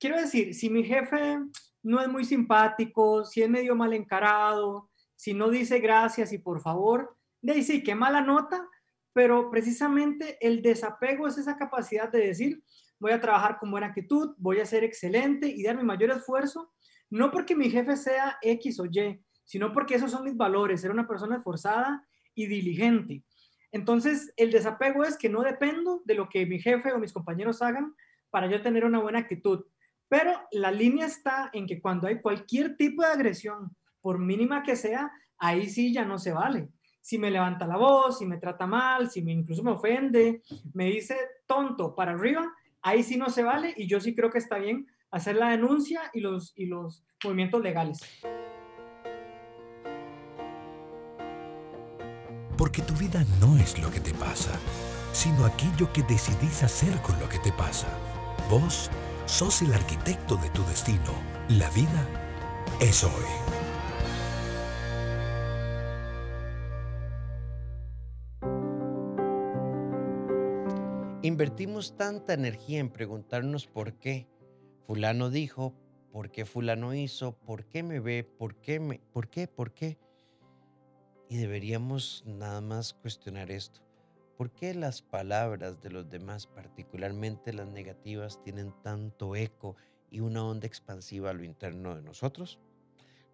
Quiero 0.01 0.21
decir, 0.21 0.55
si 0.55 0.69
mi 0.69 0.83
jefe 0.83 1.39
no 1.85 2.01
es 2.01 2.09
muy 2.09 2.25
simpático, 2.25 3.25
si 3.25 3.43
es 3.43 3.49
medio 3.49 3.77
mal 3.77 3.93
encarado, 3.93 4.91
si 5.15 5.33
no 5.33 5.49
dice 5.49 5.79
gracias 5.79 6.33
y 6.33 6.39
por 6.39 6.61
favor, 6.61 7.17
de 7.41 7.53
ahí 7.53 7.63
sí, 7.63 7.85
qué 7.85 7.95
mala 7.95 8.21
nota, 8.21 8.69
pero 9.13 9.49
precisamente 9.49 10.37
el 10.41 10.61
desapego 10.61 11.29
es 11.29 11.39
esa 11.39 11.57
capacidad 11.57 12.11
de 12.11 12.27
decir, 12.27 12.65
voy 12.99 13.13
a 13.13 13.21
trabajar 13.21 13.59
con 13.59 13.71
buena 13.71 13.89
actitud, 13.89 14.35
voy 14.39 14.61
a 14.61 14.67
ser 14.67 14.85
excelente 14.85 15.49
y 15.49 15.63
dar 15.63 15.77
mi 15.77 15.85
mayor 15.85 16.11
esfuerzo, 16.11 16.73
no 17.11 17.31
porque 17.31 17.55
mi 17.55 17.71
jefe 17.71 17.97
sea 17.97 18.39
X 18.43 18.81
o 18.81 18.87
Y, 18.87 19.21
sino 19.45 19.73
porque 19.73 19.95
esos 19.95 20.11
son 20.11 20.25
mis 20.25 20.37
valores, 20.37 20.81
ser 20.81 20.91
una 20.91 21.07
persona 21.07 21.37
esforzada 21.37 22.07
y 22.35 22.47
diligente. 22.47 23.25
Entonces, 23.73 24.33
el 24.37 24.51
desapego 24.51 25.05
es 25.05 25.17
que 25.17 25.29
no 25.29 25.43
dependo 25.43 26.03
de 26.05 26.15
lo 26.15 26.29
que 26.29 26.47
mi 26.47 26.59
jefe 26.59 26.93
o 26.93 26.99
mis 26.99 27.13
compañeros 27.13 27.63
hagan 27.63 27.95
para 28.31 28.49
yo 28.49 28.63
tener 28.63 28.85
una 28.85 29.01
buena 29.01 29.19
actitud. 29.19 29.65
Pero 30.09 30.33
la 30.53 30.71
línea 30.71 31.07
está 31.07 31.51
en 31.53 31.67
que 31.67 31.81
cuando 31.81 32.07
hay 32.07 32.21
cualquier 32.21 32.77
tipo 32.77 33.03
de 33.03 33.09
agresión, 33.09 33.77
por 34.01 34.19
mínima 34.19 34.63
que 34.63 34.77
sea, 34.77 35.11
ahí 35.39 35.69
sí 35.69 35.93
ya 35.93 36.05
no 36.05 36.19
se 36.19 36.33
vale. 36.33 36.69
Si 37.01 37.19
me 37.19 37.31
levanta 37.31 37.67
la 37.67 37.77
voz, 37.77 38.19
si 38.19 38.27
me 38.27 38.39
trata 38.39 38.67
mal, 38.67 39.11
si 39.11 39.23
me 39.23 39.33
incluso 39.33 39.63
me 39.63 39.73
ofende, 39.73 40.43
me 40.75 40.87
dice 40.87 41.17
tonto 41.47 41.95
para 41.95 42.13
arriba, 42.13 42.53
ahí 42.87 43.03
sí 43.03 43.17
no 43.17 43.29
se 43.31 43.43
vale 43.43 43.75
y 43.77 43.89
yo 43.89 44.01
sí 44.01 44.15
creo 44.15 44.31
que 44.31 44.39
está 44.39 44.59
bien 44.59 44.87
hacer 45.11 45.35
la 45.35 45.51
denuncia 45.51 46.03
y 46.15 46.21
los, 46.21 46.53
y 46.57 46.67
los 46.67 47.05
movimientos 47.25 47.61
legales. 47.61 47.99
Porque 52.57 52.83
tu 52.83 52.95
vida 52.95 53.25
no 53.41 53.57
es 53.59 53.79
lo 53.83 53.91
que 53.91 54.01
te 54.01 54.15
pasa, 54.15 54.59
sino 55.13 55.45
aquello 55.45 55.93
que 55.93 56.03
decidís 56.05 56.63
hacer 56.63 56.97
con 57.03 57.19
lo 57.19 57.29
que 57.29 57.41
te 57.41 57.53
pasa. 57.53 57.89
Vos 58.49 58.89
sos 59.27 59.63
el 59.63 59.75
arquitecto 59.75 60.37
de 60.37 60.49
tu 60.51 60.63
destino. 60.67 61.13
La 61.49 61.69
vida 61.71 62.07
es 62.81 63.03
hoy. 63.03 63.56
Invertimos 71.27 71.97
tanta 71.97 72.35
energía 72.35 72.79
en 72.79 72.89
preguntarnos 72.89 73.67
por 73.67 73.95
qué. 73.95 74.29
Fulano 74.87 75.29
dijo, 75.29 75.75
por 76.13 76.31
qué 76.31 76.45
fulano 76.45 76.95
hizo, 76.95 77.37
por 77.37 77.67
qué 77.67 77.83
me 77.83 77.99
ve, 77.99 78.23
por 78.23 78.55
qué 78.61 78.79
me, 78.79 79.01
por 79.13 79.29
qué, 79.29 79.49
por 79.49 79.75
qué. 79.75 79.99
Y 81.29 81.39
deberíamos 81.39 82.23
nada 82.27 82.61
más 82.61 82.95
cuestionar 82.95 83.51
esto. 83.51 83.81
¿Por 84.37 84.53
qué 84.53 84.73
las 84.73 85.03
palabras 85.03 85.83
de 85.83 85.91
los 85.91 86.09
demás, 86.09 86.47
particularmente 86.47 87.53
las 87.53 87.67
negativas, 87.67 88.41
tienen 88.45 88.73
tanto 88.85 89.35
eco 89.35 89.75
y 90.13 90.21
una 90.21 90.45
onda 90.45 90.69
expansiva 90.69 91.31
a 91.31 91.35
lo 91.35 91.43
interno 91.43 91.97
de 91.97 92.03
nosotros? 92.03 92.61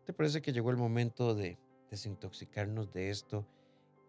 ¿Te 0.07 0.15
parece 0.15 0.41
que 0.41 0.55
llegó 0.55 0.71
el 0.71 0.79
momento 0.79 1.35
de 1.35 1.59
desintoxicarnos 1.91 2.91
de 2.91 3.11
esto 3.11 3.47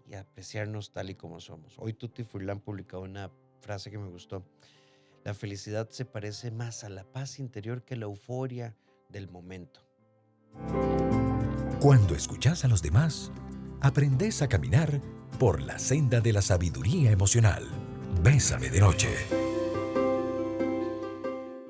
y 0.08 0.14
apreciarnos 0.14 0.94
tal 0.94 1.10
y 1.10 1.16
como 1.16 1.42
somos? 1.42 1.76
Hoy 1.80 1.92
Tutti 1.92 2.24
Furlan 2.24 2.62
publicó 2.62 3.02
una 3.02 3.30
frase 3.64 3.90
que 3.90 3.98
me 3.98 4.10
gustó. 4.10 4.44
La 5.24 5.34
felicidad 5.34 5.90
se 5.90 6.06
parece 6.06 6.52
más 6.52 6.84
a 6.84 6.90
la 6.90 7.06
paz 7.06 7.40
interior 7.40 7.84
que 7.84 7.96
la 7.96 8.06
euforia 8.06 8.76
del 9.10 9.30
momento. 9.30 9.80
Cuando 11.80 12.14
escuchas 12.14 12.66
a 12.66 12.68
los 12.68 12.82
demás, 12.82 13.32
aprendes 13.82 14.42
a 14.42 14.50
caminar 14.50 15.02
por 15.40 15.62
la 15.62 15.80
senda 15.80 16.20
de 16.22 16.34
la 16.34 16.42
sabiduría 16.42 17.12
emocional. 17.12 17.64
Bésame 18.22 18.70
de 18.70 18.80
noche. 18.80 19.10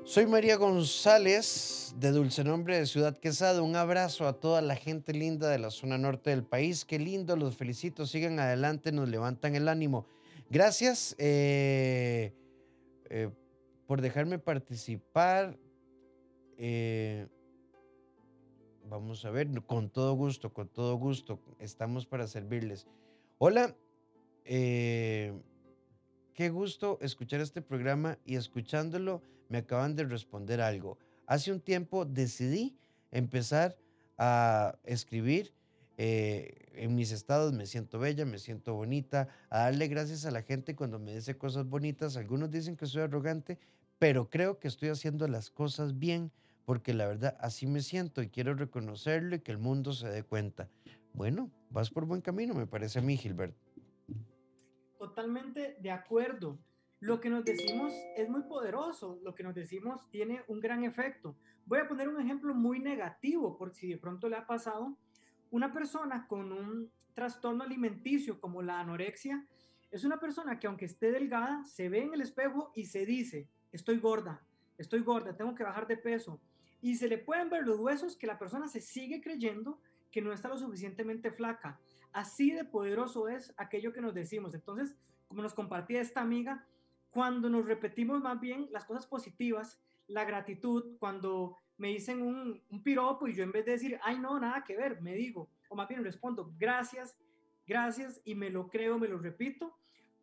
Soy 0.04 0.26
María 0.26 0.56
González, 0.56 1.94
de 1.96 2.10
Dulce 2.10 2.44
Nombre 2.44 2.78
de 2.78 2.86
Ciudad 2.86 3.16
Quesada. 3.16 3.62
Un 3.62 3.74
abrazo 3.74 4.28
a 4.28 4.34
toda 4.34 4.62
la 4.62 4.76
gente 4.76 5.12
linda 5.12 5.48
de 5.48 5.58
la 5.58 5.70
zona 5.70 5.96
norte 5.96 6.30
del 6.30 6.44
país. 6.44 6.84
Qué 6.84 6.98
lindo, 6.98 7.36
los 7.36 7.56
felicito. 7.56 8.06
Sigan 8.06 8.38
adelante, 8.38 8.92
nos 8.92 9.08
levantan 9.08 9.54
el 9.56 9.68
ánimo. 9.68 10.06
Gracias 10.54 11.16
eh, 11.18 12.32
eh, 13.10 13.28
por 13.88 14.00
dejarme 14.00 14.38
participar. 14.38 15.58
Eh, 16.56 17.26
vamos 18.88 19.24
a 19.24 19.30
ver, 19.32 19.48
con 19.66 19.90
todo 19.90 20.14
gusto, 20.14 20.52
con 20.54 20.68
todo 20.68 20.94
gusto. 20.94 21.40
Estamos 21.58 22.06
para 22.06 22.28
servirles. 22.28 22.86
Hola, 23.38 23.74
qué 24.44 25.32
gusto 26.52 26.98
escuchar 27.02 27.40
este 27.40 27.60
programa 27.60 28.20
y 28.24 28.36
escuchándolo 28.36 29.22
me 29.48 29.58
acaban 29.58 29.96
de 29.96 30.04
responder 30.04 30.60
algo. 30.60 30.98
Hace 31.26 31.50
un 31.50 31.58
tiempo 31.58 32.04
decidí 32.04 32.76
empezar 33.10 33.76
a 34.18 34.78
escribir 34.84 35.52
eh, 35.96 36.72
en 36.74 36.94
mis 36.94 37.12
estados 37.12 37.52
me 37.52 37.66
siento 37.66 37.98
bella, 37.98 38.24
me 38.24 38.38
siento 38.38 38.74
bonita, 38.74 39.28
a 39.50 39.60
darle 39.60 39.88
gracias 39.88 40.26
a 40.26 40.30
la 40.30 40.42
gente 40.42 40.74
cuando 40.74 40.98
me 40.98 41.14
dice 41.14 41.36
cosas 41.36 41.68
bonitas. 41.68 42.16
Algunos 42.16 42.50
dicen 42.50 42.76
que 42.76 42.86
soy 42.86 43.02
arrogante, 43.02 43.58
pero 43.98 44.28
creo 44.28 44.58
que 44.58 44.68
estoy 44.68 44.88
haciendo 44.88 45.28
las 45.28 45.50
cosas 45.50 45.98
bien 45.98 46.32
porque 46.64 46.94
la 46.94 47.06
verdad 47.06 47.36
así 47.40 47.66
me 47.66 47.80
siento 47.80 48.22
y 48.22 48.28
quiero 48.28 48.54
reconocerlo 48.54 49.36
y 49.36 49.40
que 49.40 49.52
el 49.52 49.58
mundo 49.58 49.92
se 49.92 50.08
dé 50.08 50.22
cuenta. 50.22 50.68
Bueno, 51.12 51.50
vas 51.70 51.90
por 51.90 52.06
buen 52.06 52.20
camino, 52.20 52.54
me 52.54 52.66
parece 52.66 52.98
a 52.98 53.02
mí, 53.02 53.16
Gilbert. 53.16 53.54
Totalmente 54.98 55.76
de 55.80 55.90
acuerdo. 55.90 56.58
Lo 57.00 57.20
que 57.20 57.28
nos 57.28 57.44
decimos 57.44 57.92
es 58.16 58.30
muy 58.30 58.44
poderoso, 58.44 59.20
lo 59.22 59.34
que 59.34 59.42
nos 59.42 59.54
decimos 59.54 60.08
tiene 60.10 60.42
un 60.48 60.60
gran 60.60 60.84
efecto. 60.84 61.36
Voy 61.66 61.80
a 61.80 61.86
poner 61.86 62.08
un 62.08 62.20
ejemplo 62.20 62.54
muy 62.54 62.80
negativo, 62.80 63.58
por 63.58 63.74
si 63.74 63.88
de 63.88 63.98
pronto 63.98 64.28
le 64.28 64.36
ha 64.36 64.46
pasado 64.46 64.96
una 65.54 65.72
persona 65.72 66.26
con 66.26 66.50
un 66.50 66.90
trastorno 67.14 67.62
alimenticio 67.62 68.40
como 68.40 68.60
la 68.60 68.80
anorexia 68.80 69.46
es 69.92 70.02
una 70.02 70.18
persona 70.18 70.58
que 70.58 70.66
aunque 70.66 70.86
esté 70.86 71.12
delgada, 71.12 71.64
se 71.64 71.88
ve 71.88 72.02
en 72.02 72.12
el 72.12 72.22
espejo 72.22 72.72
y 72.74 72.86
se 72.86 73.06
dice, 73.06 73.48
estoy 73.70 74.00
gorda, 74.00 74.44
estoy 74.78 75.02
gorda, 75.02 75.36
tengo 75.36 75.54
que 75.54 75.62
bajar 75.62 75.86
de 75.86 75.96
peso. 75.96 76.40
Y 76.80 76.96
se 76.96 77.06
le 77.06 77.18
pueden 77.18 77.50
ver 77.50 77.64
los 77.64 77.78
huesos 77.78 78.16
que 78.16 78.26
la 78.26 78.36
persona 78.36 78.66
se 78.66 78.80
sigue 78.80 79.20
creyendo 79.20 79.78
que 80.10 80.20
no 80.20 80.32
está 80.32 80.48
lo 80.48 80.58
suficientemente 80.58 81.30
flaca. 81.30 81.78
Así 82.12 82.50
de 82.50 82.64
poderoso 82.64 83.28
es 83.28 83.54
aquello 83.56 83.92
que 83.92 84.00
nos 84.00 84.12
decimos. 84.12 84.56
Entonces, 84.56 84.96
como 85.28 85.40
nos 85.40 85.54
compartía 85.54 86.00
esta 86.00 86.20
amiga, 86.20 86.66
cuando 87.10 87.48
nos 87.48 87.64
repetimos 87.64 88.20
más 88.20 88.40
bien 88.40 88.66
las 88.72 88.86
cosas 88.86 89.06
positivas, 89.06 89.80
la 90.08 90.24
gratitud, 90.24 90.96
cuando 90.98 91.58
me 91.76 91.88
dicen 91.88 92.22
un, 92.22 92.62
un 92.68 92.82
piropo 92.82 93.26
y 93.26 93.34
yo 93.34 93.42
en 93.42 93.52
vez 93.52 93.64
de 93.64 93.72
decir, 93.72 93.98
ay, 94.02 94.18
no, 94.18 94.38
nada 94.38 94.64
que 94.64 94.76
ver, 94.76 95.00
me 95.00 95.14
digo, 95.14 95.50
o 95.68 95.74
más 95.74 95.88
bien 95.88 96.04
respondo, 96.04 96.52
gracias, 96.56 97.16
gracias, 97.66 98.20
y 98.24 98.34
me 98.34 98.50
lo 98.50 98.68
creo, 98.68 98.98
me 98.98 99.08
lo 99.08 99.18
repito, 99.18 99.76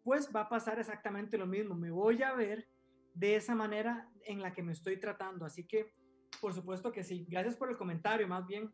pues 0.03 0.29
va 0.35 0.41
a 0.41 0.49
pasar 0.49 0.79
exactamente 0.79 1.37
lo 1.37 1.45
mismo. 1.45 1.75
Me 1.75 1.91
voy 1.91 2.23
a 2.23 2.33
ver 2.33 2.67
de 3.13 3.35
esa 3.35 3.55
manera 3.55 4.09
en 4.25 4.41
la 4.41 4.53
que 4.53 4.63
me 4.63 4.71
estoy 4.71 4.97
tratando. 4.97 5.45
Así 5.45 5.63
que, 5.63 5.93
por 6.39 6.53
supuesto 6.53 6.91
que 6.91 7.03
sí. 7.03 7.25
Gracias 7.29 7.55
por 7.55 7.69
el 7.69 7.77
comentario, 7.77 8.27
más 8.27 8.45
bien. 8.47 8.71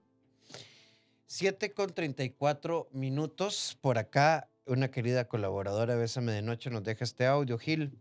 7 1.28 1.74
con 1.74 1.94
34 1.94 2.90
minutos. 2.92 3.78
Por 3.82 3.98
acá, 3.98 4.50
una 4.66 4.90
querida 4.90 5.28
colaboradora 5.28 5.96
Bésame 5.96 6.32
de 6.32 6.42
Noche 6.42 6.70
nos 6.70 6.84
deja 6.84 7.04
este 7.04 7.26
audio, 7.26 7.58
Gil. 7.58 7.92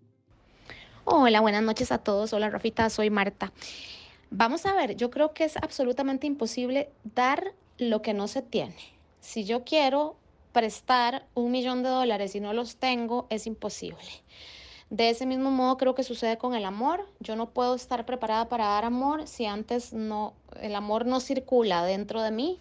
Hola, 1.04 1.40
buenas 1.40 1.62
noches 1.62 1.92
a 1.92 1.98
todos. 1.98 2.32
Hola, 2.32 2.50
Rafita, 2.50 2.90
soy 2.90 3.10
Marta. 3.10 3.52
Vamos 4.30 4.66
a 4.66 4.74
ver, 4.74 4.96
yo 4.96 5.10
creo 5.10 5.32
que 5.32 5.44
es 5.44 5.56
absolutamente 5.56 6.26
imposible 6.26 6.90
dar 7.14 7.54
lo 7.78 8.02
que 8.02 8.14
no 8.14 8.28
se 8.28 8.42
tiene. 8.42 8.76
Si 9.20 9.44
yo 9.44 9.64
quiero 9.64 10.16
prestar 10.52 11.26
un 11.34 11.50
millón 11.50 11.82
de 11.82 11.90
dólares 11.90 12.34
y 12.34 12.40
no 12.40 12.52
los 12.52 12.76
tengo, 12.76 13.26
es 13.30 13.46
imposible. 13.46 14.04
De 14.90 15.10
ese 15.10 15.26
mismo 15.26 15.50
modo 15.50 15.76
creo 15.76 15.94
que 15.94 16.02
sucede 16.02 16.38
con 16.38 16.54
el 16.54 16.64
amor. 16.64 17.06
Yo 17.20 17.36
no 17.36 17.50
puedo 17.50 17.74
estar 17.74 18.06
preparada 18.06 18.48
para 18.48 18.66
dar 18.66 18.84
amor 18.84 19.26
si 19.26 19.46
antes 19.46 19.92
no 19.92 20.34
el 20.60 20.74
amor 20.74 21.06
no 21.06 21.20
circula 21.20 21.84
dentro 21.84 22.22
de 22.22 22.30
mí 22.30 22.60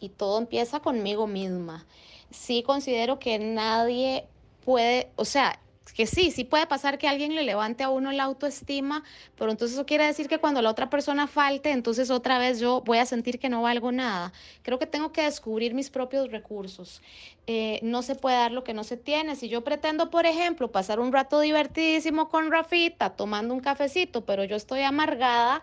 y 0.00 0.08
todo 0.08 0.38
empieza 0.38 0.80
conmigo 0.80 1.26
misma. 1.26 1.86
Sí 2.30 2.62
considero 2.62 3.18
que 3.18 3.38
nadie 3.38 4.26
puede, 4.64 5.10
o 5.16 5.24
sea, 5.24 5.60
que 5.96 6.06
sí, 6.06 6.30
sí 6.30 6.44
puede 6.44 6.66
pasar 6.66 6.98
que 6.98 7.08
alguien 7.08 7.34
le 7.34 7.42
levante 7.42 7.82
a 7.82 7.88
uno 7.88 8.12
la 8.12 8.24
autoestima, 8.24 9.02
pero 9.34 9.50
entonces 9.50 9.78
eso 9.78 9.86
quiere 9.86 10.04
decir 10.04 10.28
que 10.28 10.38
cuando 10.38 10.60
la 10.60 10.68
otra 10.68 10.90
persona 10.90 11.26
falte, 11.26 11.70
entonces 11.70 12.10
otra 12.10 12.38
vez 12.38 12.60
yo 12.60 12.82
voy 12.82 12.98
a 12.98 13.06
sentir 13.06 13.38
que 13.38 13.48
no 13.48 13.62
valgo 13.62 13.90
nada. 13.92 14.34
Creo 14.62 14.78
que 14.78 14.86
tengo 14.86 15.10
que 15.12 15.22
descubrir 15.22 15.72
mis 15.72 15.88
propios 15.88 16.30
recursos. 16.30 17.00
Eh, 17.46 17.80
no 17.82 18.02
se 18.02 18.14
puede 18.14 18.36
dar 18.36 18.52
lo 18.52 18.62
que 18.62 18.74
no 18.74 18.84
se 18.84 18.98
tiene. 18.98 19.36
Si 19.36 19.48
yo 19.48 19.64
pretendo, 19.64 20.10
por 20.10 20.26
ejemplo, 20.26 20.70
pasar 20.70 21.00
un 21.00 21.12
rato 21.14 21.40
divertidísimo 21.40 22.28
con 22.28 22.50
Rafita 22.52 23.16
tomando 23.16 23.54
un 23.54 23.60
cafecito, 23.60 24.26
pero 24.26 24.44
yo 24.44 24.56
estoy 24.56 24.82
amargada, 24.82 25.62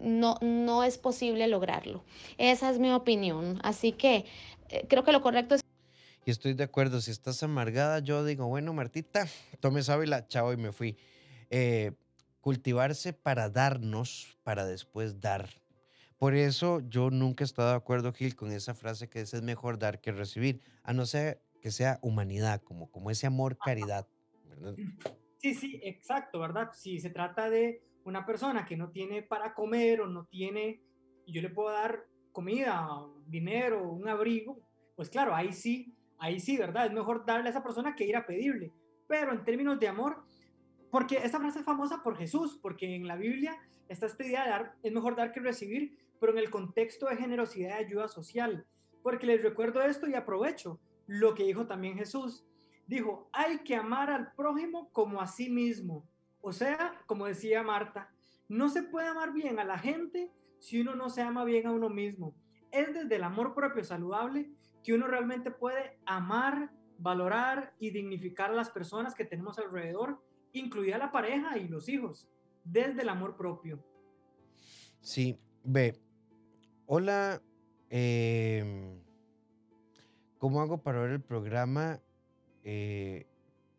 no, 0.00 0.38
no 0.40 0.82
es 0.82 0.98
posible 0.98 1.46
lograrlo. 1.46 2.02
Esa 2.36 2.68
es 2.70 2.80
mi 2.80 2.90
opinión. 2.90 3.60
Así 3.62 3.92
que 3.92 4.24
eh, 4.70 4.86
creo 4.88 5.04
que 5.04 5.12
lo 5.12 5.22
correcto 5.22 5.54
es 5.54 5.62
y 6.28 6.30
estoy 6.30 6.52
de 6.52 6.64
acuerdo, 6.64 7.00
si 7.00 7.10
estás 7.10 7.42
amargada, 7.42 8.00
yo 8.00 8.22
digo, 8.22 8.46
bueno, 8.48 8.74
Martita, 8.74 9.26
tome 9.60 9.82
sábila, 9.82 10.28
chao, 10.28 10.52
y 10.52 10.58
me 10.58 10.72
fui. 10.72 10.98
Eh, 11.48 11.92
cultivarse 12.42 13.14
para 13.14 13.48
darnos, 13.48 14.38
para 14.42 14.66
después 14.66 15.20
dar. 15.20 15.48
Por 16.18 16.34
eso 16.34 16.80
yo 16.80 17.08
nunca 17.08 17.44
he 17.44 17.46
estado 17.46 17.70
de 17.70 17.76
acuerdo, 17.76 18.12
Gil, 18.12 18.36
con 18.36 18.52
esa 18.52 18.74
frase 18.74 19.08
que 19.08 19.22
es, 19.22 19.32
es 19.32 19.40
mejor 19.40 19.78
dar 19.78 20.02
que 20.02 20.12
recibir, 20.12 20.60
a 20.82 20.92
no 20.92 21.06
ser 21.06 21.40
que 21.62 21.70
sea 21.70 21.98
humanidad, 22.02 22.60
como, 22.60 22.90
como 22.90 23.10
ese 23.10 23.26
amor, 23.26 23.56
caridad. 23.56 24.06
Sí, 25.38 25.54
sí, 25.54 25.80
exacto, 25.82 26.40
¿verdad? 26.40 26.72
Si 26.74 27.00
se 27.00 27.08
trata 27.08 27.48
de 27.48 27.82
una 28.04 28.26
persona 28.26 28.66
que 28.66 28.76
no 28.76 28.90
tiene 28.90 29.22
para 29.22 29.54
comer 29.54 30.02
o 30.02 30.06
no 30.06 30.26
tiene, 30.26 30.82
yo 31.26 31.40
le 31.40 31.48
puedo 31.48 31.70
dar 31.70 32.04
comida, 32.32 32.86
dinero, 33.28 33.90
un 33.90 34.06
abrigo, 34.10 34.60
pues 34.94 35.08
claro, 35.08 35.34
ahí 35.34 35.54
sí 35.54 35.94
ahí 36.18 36.40
sí, 36.40 36.56
¿verdad? 36.56 36.86
Es 36.86 36.92
mejor 36.92 37.24
darle 37.24 37.48
a 37.48 37.50
esa 37.50 37.62
persona 37.62 37.94
que 37.94 38.04
ir 38.04 38.16
a 38.16 38.26
pedirle. 38.26 38.72
Pero 39.06 39.32
en 39.32 39.44
términos 39.44 39.78
de 39.78 39.88
amor, 39.88 40.22
porque 40.90 41.16
esta 41.16 41.38
frase 41.38 41.60
es 41.60 41.64
famosa 41.64 42.02
por 42.02 42.16
Jesús, 42.16 42.58
porque 42.60 42.94
en 42.94 43.06
la 43.06 43.16
Biblia 43.16 43.56
está 43.88 44.06
esta 44.06 44.24
idea 44.24 44.44
de 44.44 44.50
dar, 44.50 44.74
es 44.82 44.92
mejor 44.92 45.16
dar 45.16 45.32
que 45.32 45.40
recibir, 45.40 45.96
pero 46.20 46.32
en 46.32 46.38
el 46.38 46.50
contexto 46.50 47.06
de 47.06 47.16
generosidad 47.16 47.80
y 47.80 47.84
ayuda 47.84 48.08
social. 48.08 48.66
Porque 49.02 49.26
les 49.26 49.42
recuerdo 49.42 49.82
esto 49.82 50.08
y 50.08 50.14
aprovecho 50.14 50.80
lo 51.06 51.34
que 51.34 51.44
dijo 51.44 51.66
también 51.66 51.96
Jesús. 51.96 52.44
Dijo, 52.86 53.28
hay 53.32 53.58
que 53.58 53.76
amar 53.76 54.10
al 54.10 54.32
prójimo 54.32 54.90
como 54.92 55.20
a 55.20 55.26
sí 55.26 55.50
mismo. 55.50 56.06
O 56.40 56.52
sea, 56.52 57.00
como 57.06 57.26
decía 57.26 57.62
Marta, 57.62 58.10
no 58.48 58.68
se 58.68 58.82
puede 58.82 59.08
amar 59.08 59.32
bien 59.32 59.58
a 59.58 59.64
la 59.64 59.78
gente 59.78 60.30
si 60.58 60.80
uno 60.80 60.94
no 60.94 61.10
se 61.10 61.22
ama 61.22 61.44
bien 61.44 61.66
a 61.66 61.72
uno 61.72 61.88
mismo. 61.88 62.34
Es 62.70 62.92
desde 62.92 63.16
el 63.16 63.24
amor 63.24 63.54
propio 63.54 63.84
saludable 63.84 64.50
que 64.88 64.94
uno 64.94 65.06
realmente 65.06 65.50
puede 65.50 65.98
amar, 66.06 66.72
valorar 66.96 67.74
y 67.78 67.90
dignificar 67.90 68.48
a 68.48 68.54
las 68.54 68.70
personas 68.70 69.14
que 69.14 69.26
tenemos 69.26 69.58
alrededor, 69.58 70.18
incluida 70.52 70.96
la 70.96 71.12
pareja 71.12 71.58
y 71.58 71.68
los 71.68 71.90
hijos, 71.90 72.26
desde 72.64 73.02
el 73.02 73.10
amor 73.10 73.36
propio. 73.36 73.84
Sí, 75.02 75.38
ve. 75.62 76.00
Hola, 76.86 77.42
em, 77.90 78.98
¿cómo 80.38 80.62
hago 80.62 80.82
para 80.82 81.00
ver 81.00 81.10
el 81.10 81.20
programa? 81.20 82.00
Eh, 82.64 83.26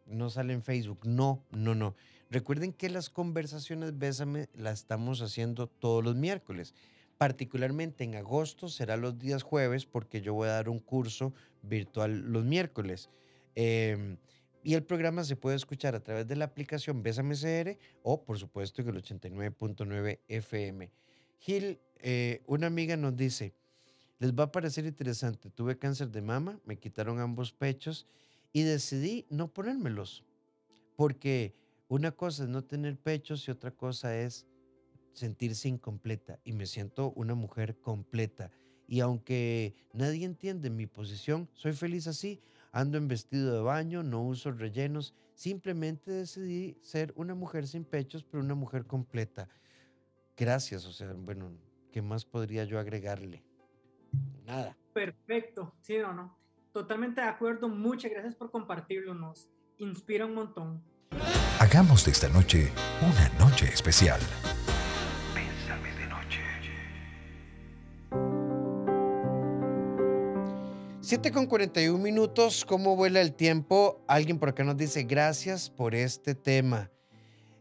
no 0.06 0.30
sale 0.30 0.54
en 0.54 0.62
Facebook. 0.62 1.08
No, 1.08 1.43
no, 1.50 1.74
no. 1.74 1.95
Recuerden 2.30 2.72
que 2.72 2.88
las 2.88 3.10
conversaciones 3.10 3.98
Bésame 3.98 4.48
las 4.54 4.82
estamos 4.82 5.24
haciendo 5.24 5.65
todos 5.65 6.04
los 6.04 6.15
miércoles. 6.15 6.76
Particularmente 7.20 8.06
en 8.06 8.16
agosto 8.16 8.70
será 8.70 8.96
los 8.96 9.20
días 9.20 9.44
jueves 9.44 9.86
porque 9.86 10.22
yo 10.22 10.34
voy 10.34 10.48
a 10.48 10.54
dar 10.54 10.70
un 10.70 10.80
curso 10.80 11.34
virtual 11.62 12.32
los 12.32 12.46
miércoles. 12.46 13.10
Em, 13.56 14.16
y 14.64 14.74
el 14.74 14.84
programa 14.84 15.26
se 15.26 15.36
puede 15.36 15.58
escuchar 15.58 15.96
a 15.96 16.00
través 16.00 16.26
de 16.28 16.38
la 16.38 16.46
aplicación 16.46 17.04
Bésame 17.04 17.36
CR 17.36 17.78
o, 18.04 18.24
por 18.24 18.40
supuesto, 18.40 18.82
en 18.82 18.88
el 18.88 19.04
89.9 19.04 20.22
FM. 20.30 20.90
Gil, 21.40 21.82
eh, 21.98 22.42
una 22.48 22.68
amiga 22.68 22.96
nos 22.96 23.18
dice, 23.18 23.54
les 24.20 24.32
va 24.32 24.46
a 24.46 24.52
parecer 24.54 24.86
interesante, 24.86 25.50
tuve 25.50 25.78
cáncer 25.78 26.12
de 26.12 26.22
mama, 26.22 26.62
me 26.64 26.78
quitaron 26.78 27.20
ambos 27.20 27.52
pechos 27.52 28.08
y 28.54 28.64
decidí 28.64 29.26
no 29.30 29.52
ponérmelos, 29.52 30.24
porque 30.96 31.54
una 31.90 32.12
cosa 32.12 32.44
es 32.44 32.50
no 32.50 32.64
tener 32.64 32.96
pechos 32.98 33.46
y 33.46 33.52
otra 33.52 33.72
cosa 33.72 34.18
es 34.18 34.46
sentirse 35.13 35.67
incompleta 35.67 36.39
y 36.43 36.54
me 36.54 36.65
siento 36.65 37.12
una 37.12 37.36
mujer 37.36 37.78
completa. 37.80 38.52
Y 38.88 39.02
aunque 39.02 39.76
nadie 39.93 40.26
entiende 40.26 40.69
mi 40.69 40.88
posición, 40.88 41.50
soy 41.54 41.74
feliz 41.74 42.08
así. 42.08 42.41
Ando 42.72 42.98
en 42.98 43.08
vestido 43.08 43.54
de 43.54 43.62
baño, 43.62 44.04
no 44.04 44.24
uso 44.24 44.52
rellenos. 44.52 45.13
Simplemente 45.36 46.12
decidí 46.12 46.78
ser 46.82 47.13
una 47.15 47.36
mujer 47.36 47.67
sin 47.67 47.86
pechos, 47.86 48.24
pero 48.24 48.43
una 48.43 48.56
mujer 48.56 48.86
completa. 48.86 49.48
Gracias, 50.36 50.86
o 50.86 50.91
sea, 50.91 51.13
bueno, 51.13 51.52
¿qué 51.91 52.02
más 52.02 52.26
podría 52.26 52.63
yo 52.63 52.80
agregarle? 52.80 53.43
Nada. 54.45 54.78
Perfecto, 54.93 55.76
sí 55.82 55.98
o 55.98 56.13
no. 56.13 56.38
Totalmente 56.72 57.22
de 57.22 57.28
acuerdo. 57.28 57.67
Muchas 57.69 58.12
gracias 58.12 58.36
por 58.36 58.52
compartirlo. 58.52 59.13
Nos 59.13 59.50
inspira 59.78 60.26
un 60.26 60.36
montón. 60.36 60.84
Hagamos 61.60 62.06
de 62.06 62.12
esta 62.12 62.30
noche 62.30 62.72
una 63.02 63.30
noche 63.39 63.65
especial. 63.65 64.19
7 71.10 71.32
con 71.32 71.48
41 71.48 71.98
minutos, 71.98 72.63
¿cómo 72.65 72.95
vuela 72.95 73.19
el 73.19 73.34
tiempo? 73.34 74.00
Alguien 74.08 74.38
por 74.38 74.50
acá 74.50 74.63
nos 74.63 74.78
dice 74.78 75.02
gracias 75.06 75.67
por 75.67 75.95
este 75.95 76.36
tema. 76.36 76.91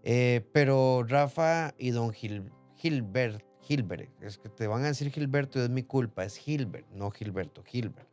Eh, 0.02 0.46
pero 0.52 1.02
Rafa 1.08 1.72
y 1.78 1.88
don 1.92 2.12
Gil, 2.12 2.52
Gilbert, 2.76 3.42
Gilbert, 3.62 4.10
es 4.22 4.36
que 4.36 4.50
te 4.50 4.66
van 4.66 4.84
a 4.84 4.88
decir 4.88 5.10
Gilberto 5.10 5.58
y 5.58 5.62
es 5.62 5.70
mi 5.70 5.82
culpa, 5.82 6.24
es 6.24 6.36
Gilbert, 6.36 6.86
no 6.90 7.10
Gilberto, 7.10 7.64
Gilbert. 7.64 8.10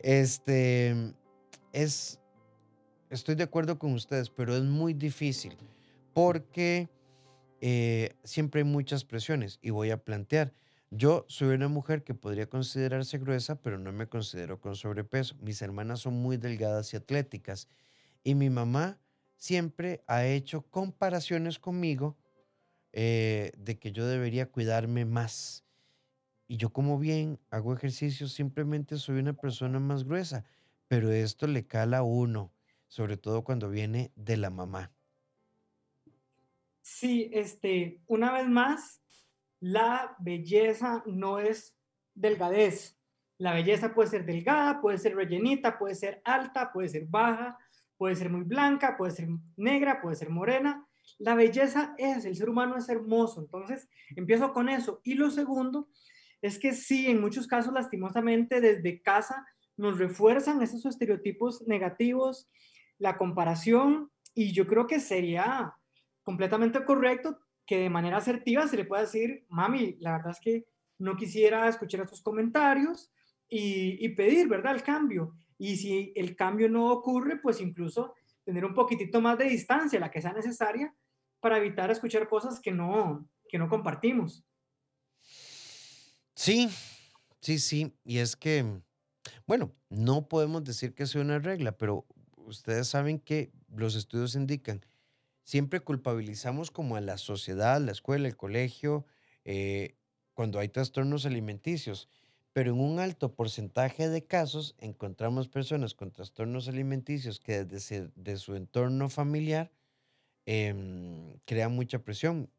Este, 0.00 1.14
es, 1.72 2.18
estoy 3.10 3.36
de 3.36 3.44
acuerdo 3.44 3.78
con 3.78 3.92
ustedes, 3.92 4.30
pero 4.30 4.56
es 4.56 4.64
muy 4.64 4.94
difícil 4.94 5.56
porque 6.12 6.88
eh, 7.60 8.16
siempre 8.24 8.62
hay 8.62 8.66
muchas 8.66 9.04
presiones 9.04 9.60
y 9.62 9.70
voy 9.70 9.92
a 9.92 9.96
plantear. 9.96 10.52
Yo 10.96 11.24
soy 11.28 11.56
una 11.56 11.66
mujer 11.66 12.04
que 12.04 12.14
podría 12.14 12.48
considerarse 12.48 13.18
gruesa, 13.18 13.60
pero 13.60 13.80
no 13.80 13.90
me 13.90 14.06
considero 14.06 14.60
con 14.60 14.76
sobrepeso. 14.76 15.34
Mis 15.40 15.60
hermanas 15.60 15.98
son 15.98 16.14
muy 16.14 16.36
delgadas 16.36 16.94
y 16.94 16.96
atléticas. 16.96 17.66
Y 18.22 18.36
mi 18.36 18.48
mamá 18.48 19.00
siempre 19.34 20.04
ha 20.06 20.24
hecho 20.24 20.62
comparaciones 20.62 21.58
conmigo 21.58 22.16
eh, 22.92 23.50
de 23.58 23.76
que 23.76 23.90
yo 23.90 24.06
debería 24.06 24.52
cuidarme 24.52 25.04
más. 25.04 25.64
Y 26.46 26.58
yo 26.58 26.72
como 26.72 27.00
bien 27.00 27.40
hago 27.50 27.74
ejercicio, 27.74 28.28
simplemente 28.28 28.96
soy 28.96 29.18
una 29.18 29.32
persona 29.32 29.80
más 29.80 30.04
gruesa. 30.04 30.44
Pero 30.86 31.10
esto 31.10 31.48
le 31.48 31.66
cala 31.66 31.98
a 31.98 32.02
uno, 32.04 32.52
sobre 32.86 33.16
todo 33.16 33.42
cuando 33.42 33.68
viene 33.68 34.12
de 34.14 34.36
la 34.36 34.50
mamá. 34.50 34.92
Sí, 36.82 37.30
este, 37.32 38.00
una 38.06 38.30
vez 38.30 38.46
más, 38.46 39.00
la 39.64 40.14
belleza 40.18 41.02
no 41.06 41.38
es 41.38 41.74
delgadez. 42.14 43.00
La 43.38 43.54
belleza 43.54 43.94
puede 43.94 44.10
ser 44.10 44.26
delgada, 44.26 44.82
puede 44.82 44.98
ser 44.98 45.16
rellenita, 45.16 45.78
puede 45.78 45.94
ser 45.94 46.20
alta, 46.22 46.70
puede 46.70 46.90
ser 46.90 47.06
baja, 47.06 47.56
puede 47.96 48.14
ser 48.14 48.28
muy 48.28 48.42
blanca, 48.42 48.94
puede 48.98 49.12
ser 49.12 49.26
negra, 49.56 50.02
puede 50.02 50.16
ser 50.16 50.28
morena. 50.28 50.86
La 51.16 51.34
belleza 51.34 51.94
es, 51.96 52.26
el 52.26 52.36
ser 52.36 52.50
humano 52.50 52.76
es 52.76 52.90
hermoso. 52.90 53.40
Entonces, 53.40 53.88
empiezo 54.14 54.52
con 54.52 54.68
eso. 54.68 55.00
Y 55.02 55.14
lo 55.14 55.30
segundo 55.30 55.88
es 56.42 56.58
que 56.58 56.74
sí, 56.74 57.06
en 57.06 57.22
muchos 57.22 57.46
casos, 57.46 57.72
lastimosamente, 57.72 58.60
desde 58.60 59.00
casa 59.00 59.46
nos 59.78 59.98
refuerzan 59.98 60.60
esos 60.60 60.84
estereotipos 60.84 61.66
negativos, 61.66 62.50
la 62.98 63.16
comparación, 63.16 64.10
y 64.34 64.52
yo 64.52 64.66
creo 64.66 64.86
que 64.86 65.00
sería 65.00 65.74
completamente 66.22 66.84
correcto 66.84 67.38
que 67.66 67.78
de 67.78 67.90
manera 67.90 68.18
asertiva 68.18 68.68
se 68.68 68.76
le 68.76 68.84
pueda 68.84 69.02
decir, 69.02 69.44
mami, 69.48 69.96
la 70.00 70.12
verdad 70.12 70.32
es 70.32 70.40
que 70.40 70.66
no 70.98 71.16
quisiera 71.16 71.68
escuchar 71.68 72.00
estos 72.02 72.22
comentarios 72.22 73.10
y, 73.48 74.08
pedir, 74.10 74.48
¿verdad?, 74.48 74.74
el 74.74 74.82
cambio. 74.82 75.34
Y 75.58 75.76
si 75.76 76.12
el 76.16 76.34
cambio 76.34 76.68
no 76.68 76.90
ocurre, 76.90 77.36
pues 77.36 77.60
incluso 77.60 78.14
tener 78.44 78.64
un 78.64 78.74
poquitito 78.74 79.20
más 79.20 79.38
de 79.38 79.44
distancia, 79.44 80.00
la 80.00 80.10
que 80.10 80.20
sea 80.20 80.32
necesaria, 80.32 80.94
para 81.40 81.58
evitar 81.58 81.90
escuchar 81.90 82.28
cosas 82.28 82.60
que 82.60 82.72
no, 82.72 83.28
que 83.48 83.58
no 83.58 83.68
compartimos. 83.68 84.44
Sí, 86.34 86.68
sí, 87.40 87.58
sí. 87.58 87.94
Y 88.04 88.18
es 88.18 88.34
que, 88.34 88.64
bueno, 89.46 89.72
no 89.88 90.28
podemos 90.28 90.64
decir 90.64 90.94
que 90.94 91.06
sea 91.06 91.20
una 91.20 91.38
regla, 91.38 91.76
pero 91.76 92.06
ustedes 92.36 92.88
saben 92.88 93.18
que 93.18 93.52
los 93.68 93.94
estudios 93.94 94.34
indican, 94.34 94.84
siempre 95.44 95.80
culpabilizamos 95.80 96.70
como 96.70 96.96
a 96.96 97.00
la 97.00 97.18
sociedad, 97.18 97.80
la 97.80 97.92
escuela, 97.92 98.26
el 98.26 98.36
colegio, 98.36 99.06
eh, 99.44 99.94
cuando 100.32 100.58
hay 100.58 100.68
trastornos 100.68 101.26
alimenticios, 101.26 102.08
pero 102.52 102.72
en 102.72 102.80
un 102.80 102.98
alto 102.98 103.34
porcentaje 103.34 104.08
de 104.08 104.24
casos 104.24 104.74
encontramos 104.78 105.48
personas 105.48 105.94
con 105.94 106.10
trastornos 106.10 106.68
alimenticios 106.68 107.38
que 107.38 107.64
desde 107.64 108.10
de 108.14 108.36
su 108.36 108.54
entorno 108.54 109.08
familiar 109.08 109.70
em, 110.46 111.38
crean 111.44 111.72
mucha 111.74 112.00
presión 112.00 112.50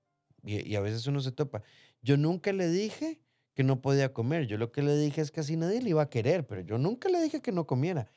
y, 0.43 0.75
a 0.75 0.81
veces 0.81 1.07
uno 1.07 1.21
se 1.21 1.31
topa. 1.31 1.63
Yo 2.01 2.17
nunca 2.17 2.53
le 2.53 2.69
dije 2.69 3.19
que 3.55 3.63
no 3.63 3.81
podía 3.81 4.13
comer, 4.13 4.47
yo 4.47 4.57
lo 4.57 4.71
que 4.71 4.83
le 4.83 4.97
dije 4.97 5.21
es 5.21 5.31
que 5.31 5.39
así 5.39 5.55
nadie 5.55 5.81
le 5.81 5.91
iba 5.91 6.03
a 6.03 6.09
querer, 6.09 6.45
pero 6.45 6.61
yo 6.61 6.77
nunca 6.77 7.09
le 7.09 7.21
dije 7.21 7.41
que 7.41 7.51
no 7.51 7.65
comiera. 7.65 8.07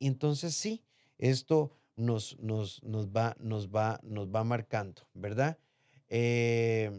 Entonces 0.00 0.54
sí, 0.54 0.84
esto 1.18 1.72
nos, 1.98 2.38
nos, 2.38 2.82
nos, 2.82 3.08
va, 3.08 3.36
nos, 3.40 3.68
va, 3.68 4.00
nos 4.02 4.28
va 4.28 4.44
marcando, 4.44 5.02
¿verdad? 5.14 5.58
Eh, 6.08 6.90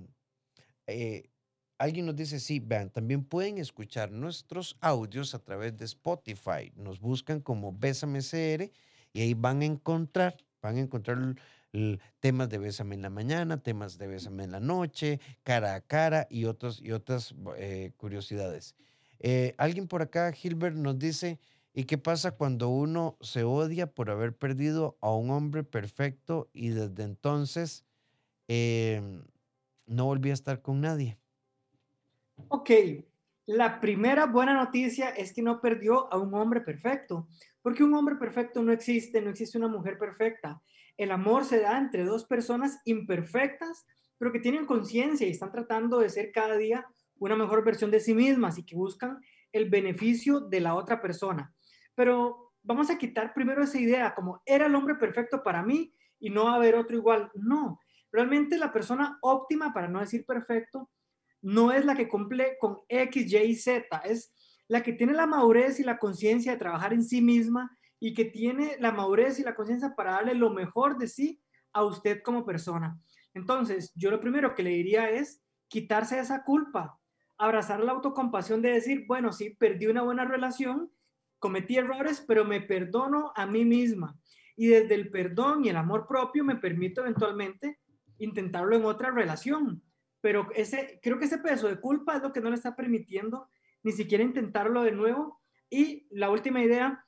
eh, 0.87 1.29
alguien 1.77 2.05
nos 2.05 2.15
dice, 2.15 2.39
sí, 2.39 2.59
vean, 2.59 2.89
también 2.89 3.23
pueden 3.23 3.57
escuchar 3.57 4.11
nuestros 4.11 4.77
audios 4.81 5.33
a 5.33 5.39
través 5.39 5.77
de 5.77 5.85
Spotify. 5.85 6.71
Nos 6.75 6.99
buscan 6.99 7.39
como 7.39 7.71
Bésame 7.73 8.19
CR 8.19 8.69
y 9.13 9.21
ahí 9.21 9.33
van 9.33 9.61
a 9.61 9.65
encontrar, 9.65 10.37
van 10.61 10.77
a 10.77 10.81
encontrar 10.81 11.17
temas 12.19 12.49
de 12.49 12.57
Bésame 12.57 12.95
en 12.95 13.03
la 13.03 13.09
mañana, 13.09 13.61
temas 13.61 13.97
de 13.97 14.07
Bésame 14.07 14.43
en 14.43 14.51
la 14.51 14.59
noche, 14.59 15.19
cara 15.43 15.75
a 15.75 15.81
cara 15.81 16.27
y, 16.29 16.41
y 16.41 16.45
otras 16.91 17.35
eh, 17.57 17.91
curiosidades. 17.95 18.75
alguien 19.57 19.87
por 19.87 20.01
acá, 20.01 20.31
Gilbert, 20.33 20.75
nos 20.75 20.99
dice, 20.99 21.39
¿Y 21.73 21.83
qué 21.83 21.97
pasa 21.97 22.31
cuando 22.31 22.69
uno 22.69 23.17
se 23.21 23.43
odia 23.43 23.93
por 23.93 24.09
haber 24.09 24.35
perdido 24.35 24.97
a 25.01 25.13
un 25.13 25.29
hombre 25.29 25.63
perfecto 25.63 26.49
y 26.51 26.69
desde 26.69 27.03
entonces 27.03 27.85
em, 28.47 29.23
no 29.85 30.05
volví 30.05 30.31
a 30.31 30.33
estar 30.33 30.61
con 30.61 30.81
nadie? 30.81 31.19
Ok, 32.47 32.71
la 33.45 33.79
primera 33.79 34.25
buena 34.25 34.55
noticia 34.55 35.09
es 35.09 35.31
que 35.31 35.43
no 35.43 35.61
perdió 35.61 36.11
a 36.11 36.17
un 36.17 36.33
hombre 36.33 36.61
perfecto, 36.61 37.27
porque 37.61 37.83
un 37.83 37.93
hombre 37.93 38.15
perfecto 38.15 38.63
no 38.63 38.71
existe, 38.71 39.21
no 39.21 39.29
existe 39.29 39.57
una 39.57 39.67
mujer 39.67 39.99
perfecta. 39.99 40.61
El 40.97 41.11
amor 41.11 41.45
se 41.45 41.59
da 41.59 41.77
entre 41.77 42.03
dos 42.03 42.25
personas 42.25 42.79
imperfectas, 42.85 43.85
pero 44.17 44.31
que 44.31 44.39
tienen 44.39 44.65
conciencia 44.65 45.27
y 45.27 45.31
están 45.31 45.51
tratando 45.51 45.99
de 45.99 46.09
ser 46.09 46.31
cada 46.31 46.57
día 46.57 46.87
una 47.19 47.35
mejor 47.35 47.63
versión 47.63 47.91
de 47.91 47.99
sí 47.99 48.15
mismas 48.15 48.57
y 48.57 48.65
que 48.65 48.75
buscan 48.75 49.19
el 49.51 49.69
beneficio 49.69 50.39
de 50.39 50.61
la 50.61 50.73
otra 50.75 51.01
persona 51.01 51.53
pero 51.99 52.53
vamos 52.63 52.89
a 52.89 52.97
quitar 52.97 53.33
primero 53.33 53.61
esa 53.61 53.77
idea, 53.77 54.15
como 54.15 54.41
era 54.45 54.67
el 54.67 54.75
hombre 54.75 54.95
perfecto 54.95 55.43
para 55.43 55.63
mí 55.63 55.93
y 56.17 56.29
no 56.29 56.45
va 56.45 56.53
a 56.53 56.55
haber 56.55 56.75
otro 56.75 56.95
igual. 56.95 57.29
No, 57.33 57.77
realmente 58.09 58.57
la 58.57 58.71
persona 58.71 59.17
óptima, 59.21 59.73
para 59.73 59.89
no 59.89 59.99
decir 59.99 60.25
perfecto, 60.25 60.89
no 61.41 61.73
es 61.73 61.83
la 61.83 61.95
que 61.95 62.07
cumple 62.07 62.55
con 62.57 62.77
X, 62.87 63.33
Y, 63.33 63.53
Z, 63.53 63.97
es 64.05 64.33
la 64.69 64.81
que 64.81 64.93
tiene 64.93 65.11
la 65.11 65.27
madurez 65.27 65.81
y 65.81 65.83
la 65.83 65.97
conciencia 65.97 66.53
de 66.53 66.57
trabajar 66.57 66.93
en 66.93 67.03
sí 67.03 67.21
misma 67.21 67.69
y 67.99 68.13
que 68.13 68.23
tiene 68.23 68.77
la 68.79 68.93
madurez 68.93 69.37
y 69.39 69.43
la 69.43 69.55
conciencia 69.55 69.93
para 69.93 70.13
darle 70.13 70.35
lo 70.35 70.51
mejor 70.51 70.97
de 70.97 71.09
sí 71.09 71.43
a 71.73 71.83
usted 71.83 72.21
como 72.23 72.45
persona. 72.45 72.97
Entonces, 73.33 73.91
yo 73.93 74.09
lo 74.09 74.21
primero 74.21 74.55
que 74.55 74.63
le 74.63 74.69
diría 74.69 75.09
es 75.09 75.43
quitarse 75.67 76.17
esa 76.17 76.45
culpa, 76.45 76.97
abrazar 77.37 77.81
la 77.81 77.91
autocompasión 77.91 78.61
de 78.61 78.71
decir, 78.71 79.03
bueno, 79.05 79.33
sí, 79.33 79.49
perdí 79.49 79.87
una 79.87 80.01
buena 80.01 80.23
relación, 80.23 80.89
cometí 81.39 81.77
errores, 81.77 82.23
pero 82.27 82.45
me 82.45 82.61
perdono 82.61 83.31
a 83.35 83.45
mí 83.45 83.65
misma. 83.65 84.17
Y 84.55 84.67
desde 84.67 84.95
el 84.95 85.09
perdón 85.09 85.65
y 85.65 85.69
el 85.69 85.77
amor 85.77 86.05
propio 86.07 86.43
me 86.43 86.57
permito 86.57 87.01
eventualmente 87.01 87.79
intentarlo 88.19 88.75
en 88.75 88.85
otra 88.85 89.11
relación. 89.11 89.81
Pero 90.21 90.49
ese, 90.53 90.99
creo 91.01 91.17
que 91.17 91.25
ese 91.25 91.37
peso 91.37 91.67
de 91.67 91.79
culpa 91.79 92.17
es 92.17 92.21
lo 92.21 92.33
que 92.33 92.41
no 92.41 92.49
le 92.49 92.55
está 92.55 92.75
permitiendo 92.75 93.49
ni 93.83 93.93
siquiera 93.93 94.23
intentarlo 94.23 94.83
de 94.83 94.91
nuevo. 94.91 95.41
Y 95.69 96.07
la 96.11 96.29
última 96.29 96.61
idea, 96.61 97.05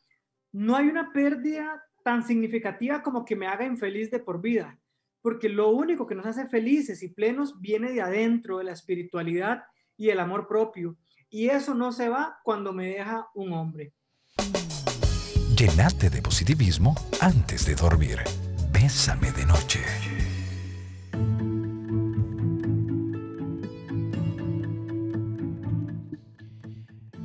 no 0.52 0.76
hay 0.76 0.88
una 0.88 1.12
pérdida 1.12 1.84
tan 2.04 2.24
significativa 2.24 3.02
como 3.02 3.26
que 3.26 3.36
me 3.36 3.48
haga 3.48 3.65
infeliz 3.65 4.10
de 4.12 4.20
por 4.20 4.41
vida, 4.41 4.80
porque 5.22 5.50
lo 5.50 5.70
único 5.70 6.08
que 6.08 6.15
nos 6.15 6.26
hace 6.26 6.48
felices 6.48 7.04
y 7.04 7.10
plenos 7.10 7.60
viene 7.60 7.91
de 7.91 8.02
adentro, 8.02 8.58
de 8.58 8.65
la 8.65 8.72
espiritualidad 8.72 9.63
y 9.98 10.10
el 10.10 10.20
amor 10.20 10.48
propio. 10.48 10.98
Y 11.30 11.50
eso 11.50 11.76
no 11.76 11.91
se 11.91 12.10
va 12.10 12.39
cuando 12.44 12.74
me 12.74 12.88
deja 12.88 13.28
un 13.34 13.54
hombre. 13.54 13.94
Llenate 15.62 16.10
de 16.10 16.24
positivismo 16.24 16.95
antes 17.19 17.67
de 17.67 17.76
dormir. 17.76 18.17
Bésame 18.74 19.32
de 19.32 19.45
noche. 19.45 19.80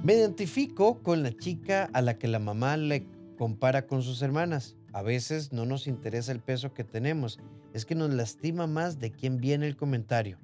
Me 0.04 0.12
identifico 0.12 1.02
con 1.02 1.22
la 1.22 1.32
chica 1.34 1.88
a 1.94 2.02
la 2.02 2.18
que 2.18 2.28
la 2.28 2.38
mamá 2.38 2.76
le 2.76 3.06
compara 3.38 3.86
con 3.86 4.02
sus 4.02 4.20
hermanas. 4.20 4.76
A 4.92 5.00
veces 5.00 5.54
no 5.54 5.64
nos 5.64 5.86
interesa 5.86 6.30
el 6.30 6.40
peso 6.40 6.74
que 6.74 6.84
tenemos, 6.84 7.38
es 7.72 7.86
que 7.86 7.94
nos 7.94 8.10
lastima 8.10 8.66
más 8.66 8.98
de 8.98 9.12
quién 9.12 9.38
viene 9.38 9.66
el 9.66 9.78
comentario. 9.78 10.38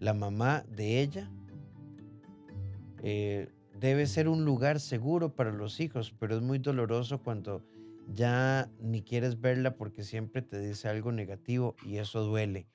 La 0.00 0.14
mamá 0.14 0.64
de 0.68 1.00
ella 1.00 1.30
eh, 3.04 3.46
debe 3.80 4.06
ser 4.06 4.28
un 4.28 4.44
lugar 4.44 4.80
seguro 4.80 5.34
para 5.34 5.52
los 5.52 5.80
hijos, 5.80 6.14
pero 6.18 6.36
es 6.36 6.42
muy 6.42 6.58
doloroso 6.58 7.22
cuando 7.22 7.62
ya 8.14 8.70
ni 8.80 9.02
quieres 9.02 9.40
verla 9.40 9.76
porque 9.76 10.02
siempre 10.02 10.42
te 10.42 10.60
dice 10.60 10.88
algo 10.88 11.12
negativo 11.12 11.76
y 11.84 11.96
eso 11.98 12.22
duele. 12.22 12.66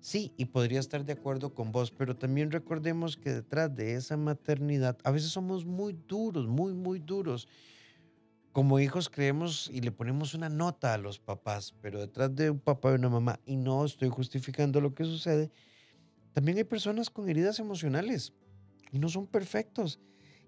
Sí, 0.00 0.32
y 0.36 0.46
podría 0.46 0.80
estar 0.80 1.04
de 1.04 1.14
acuerdo 1.14 1.54
con 1.54 1.72
vos, 1.72 1.90
pero 1.90 2.14
también 2.14 2.50
recordemos 2.50 3.16
que 3.16 3.32
detrás 3.32 3.74
de 3.74 3.94
esa 3.94 4.18
maternidad 4.18 4.98
a 5.02 5.10
veces 5.10 5.30
somos 5.30 5.64
muy 5.64 5.96
duros, 6.06 6.46
muy, 6.46 6.74
muy 6.74 6.98
duros. 6.98 7.48
Como 8.52 8.78
hijos 8.78 9.08
creemos 9.08 9.70
y 9.72 9.80
le 9.80 9.92
ponemos 9.92 10.34
una 10.34 10.50
nota 10.50 10.92
a 10.92 10.98
los 10.98 11.18
papás, 11.18 11.74
pero 11.80 12.00
detrás 12.00 12.34
de 12.36 12.50
un 12.50 12.60
papá 12.60 12.92
y 12.92 12.96
una 12.96 13.08
mamá, 13.08 13.40
y 13.46 13.56
no 13.56 13.84
estoy 13.84 14.10
justificando 14.10 14.80
lo 14.80 14.94
que 14.94 15.04
sucede, 15.04 15.50
también 16.34 16.58
hay 16.58 16.64
personas 16.64 17.08
con 17.08 17.28
heridas 17.28 17.58
emocionales 17.58 18.34
y 18.92 18.98
no 18.98 19.08
son 19.08 19.26
perfectos 19.26 19.98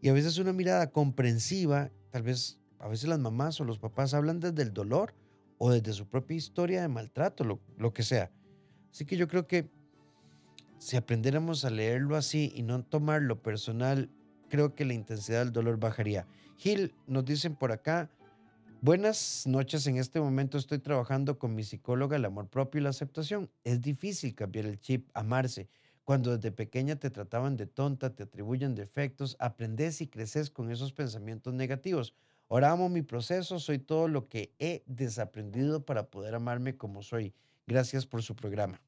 y 0.07 0.09
a 0.09 0.13
veces 0.13 0.39
una 0.39 0.53
mirada 0.53 0.93
comprensiva, 0.93 1.91
tal 2.13 2.23
vez 2.23 2.61
a 2.79 2.87
veces 2.87 3.09
las 3.09 3.19
mamás 3.19 3.61
o 3.61 3.65
los 3.65 3.81
papás 3.81 4.15
hablan 4.15 4.39
desde 4.39 4.63
el 4.63 4.73
dolor 4.73 5.13
o 5.59 5.73
desde 5.73 5.93
su 5.93 6.07
propia 6.07 6.37
historia 6.37 6.81
de 6.81 6.87
maltrato, 6.87 7.43
lo, 7.43 7.59
lo 7.77 7.93
que 7.93 8.05
sea. 8.05 8.31
Así 8.93 9.05
que 9.05 9.17
yo 9.17 9.27
creo 9.27 9.49
que 9.49 9.69
si 10.79 10.97
aprendiéramos 10.97 11.65
a 11.65 11.71
leerlo 11.71 12.15
así 12.15 12.53
y 12.55 12.63
no 12.63 12.85
tomarlo 12.85 13.43
personal, 13.43 14.09
creo 14.49 14.77
que 14.77 14.85
la 14.85 14.95
intensidad 14.95 15.41
del 15.41 15.53
dolor 15.53 15.81
bajaría. 15.81 16.29
Gil, 16.57 16.95
nos 17.09 17.25
dicen 17.25 17.57
por 17.57 17.73
acá, 17.73 18.09
buenas 18.81 19.45
noches, 19.49 19.89
en 19.89 19.97
este 19.97 20.21
momento 20.21 20.57
estoy 20.57 20.79
trabajando 20.79 21.37
con 21.37 21.57
mi 21.57 21.65
psicóloga 21.65 22.15
el 22.15 22.27
amor 22.27 22.47
propio 22.47 22.81
y 22.81 22.85
la 22.85 22.91
aceptación. 22.91 23.51
Es 23.65 23.81
difícil 23.81 24.37
cambiar 24.37 24.67
el 24.67 24.79
chip, 24.79 25.09
amarse. 25.15 25.69
Cuando 26.07 26.37
desde 26.37 26.53
pequeña 26.53 26.95
te 26.95 27.11
trataban 27.11 27.57
de 27.57 27.67
tonta, 27.67 28.15
te 28.15 28.23
atribuyen 28.23 28.77
defectos, 28.77 29.37
aprendes 29.41 30.01
y 30.01 30.07
creces 30.07 30.51
con 30.51 30.71
esos 30.71 30.93
pensamientos 30.93 31.53
negativos. 31.53 32.15
Ahora 32.49 32.71
amo 32.71 32.89
mi 32.89 33.03
proceso, 33.03 33.59
soy 33.59 33.81
todo 33.81 34.07
lo 34.07 34.29
que 34.29 34.55
he 34.61 34.85
desaprendido 34.87 35.85
para 35.85 36.09
poder 36.09 36.37
amarme 36.37 36.77
como 36.77 37.03
soy. 37.03 37.35
Gracias 37.67 38.07
por 38.07 38.23
su 38.23 38.37
programa. 38.37 38.81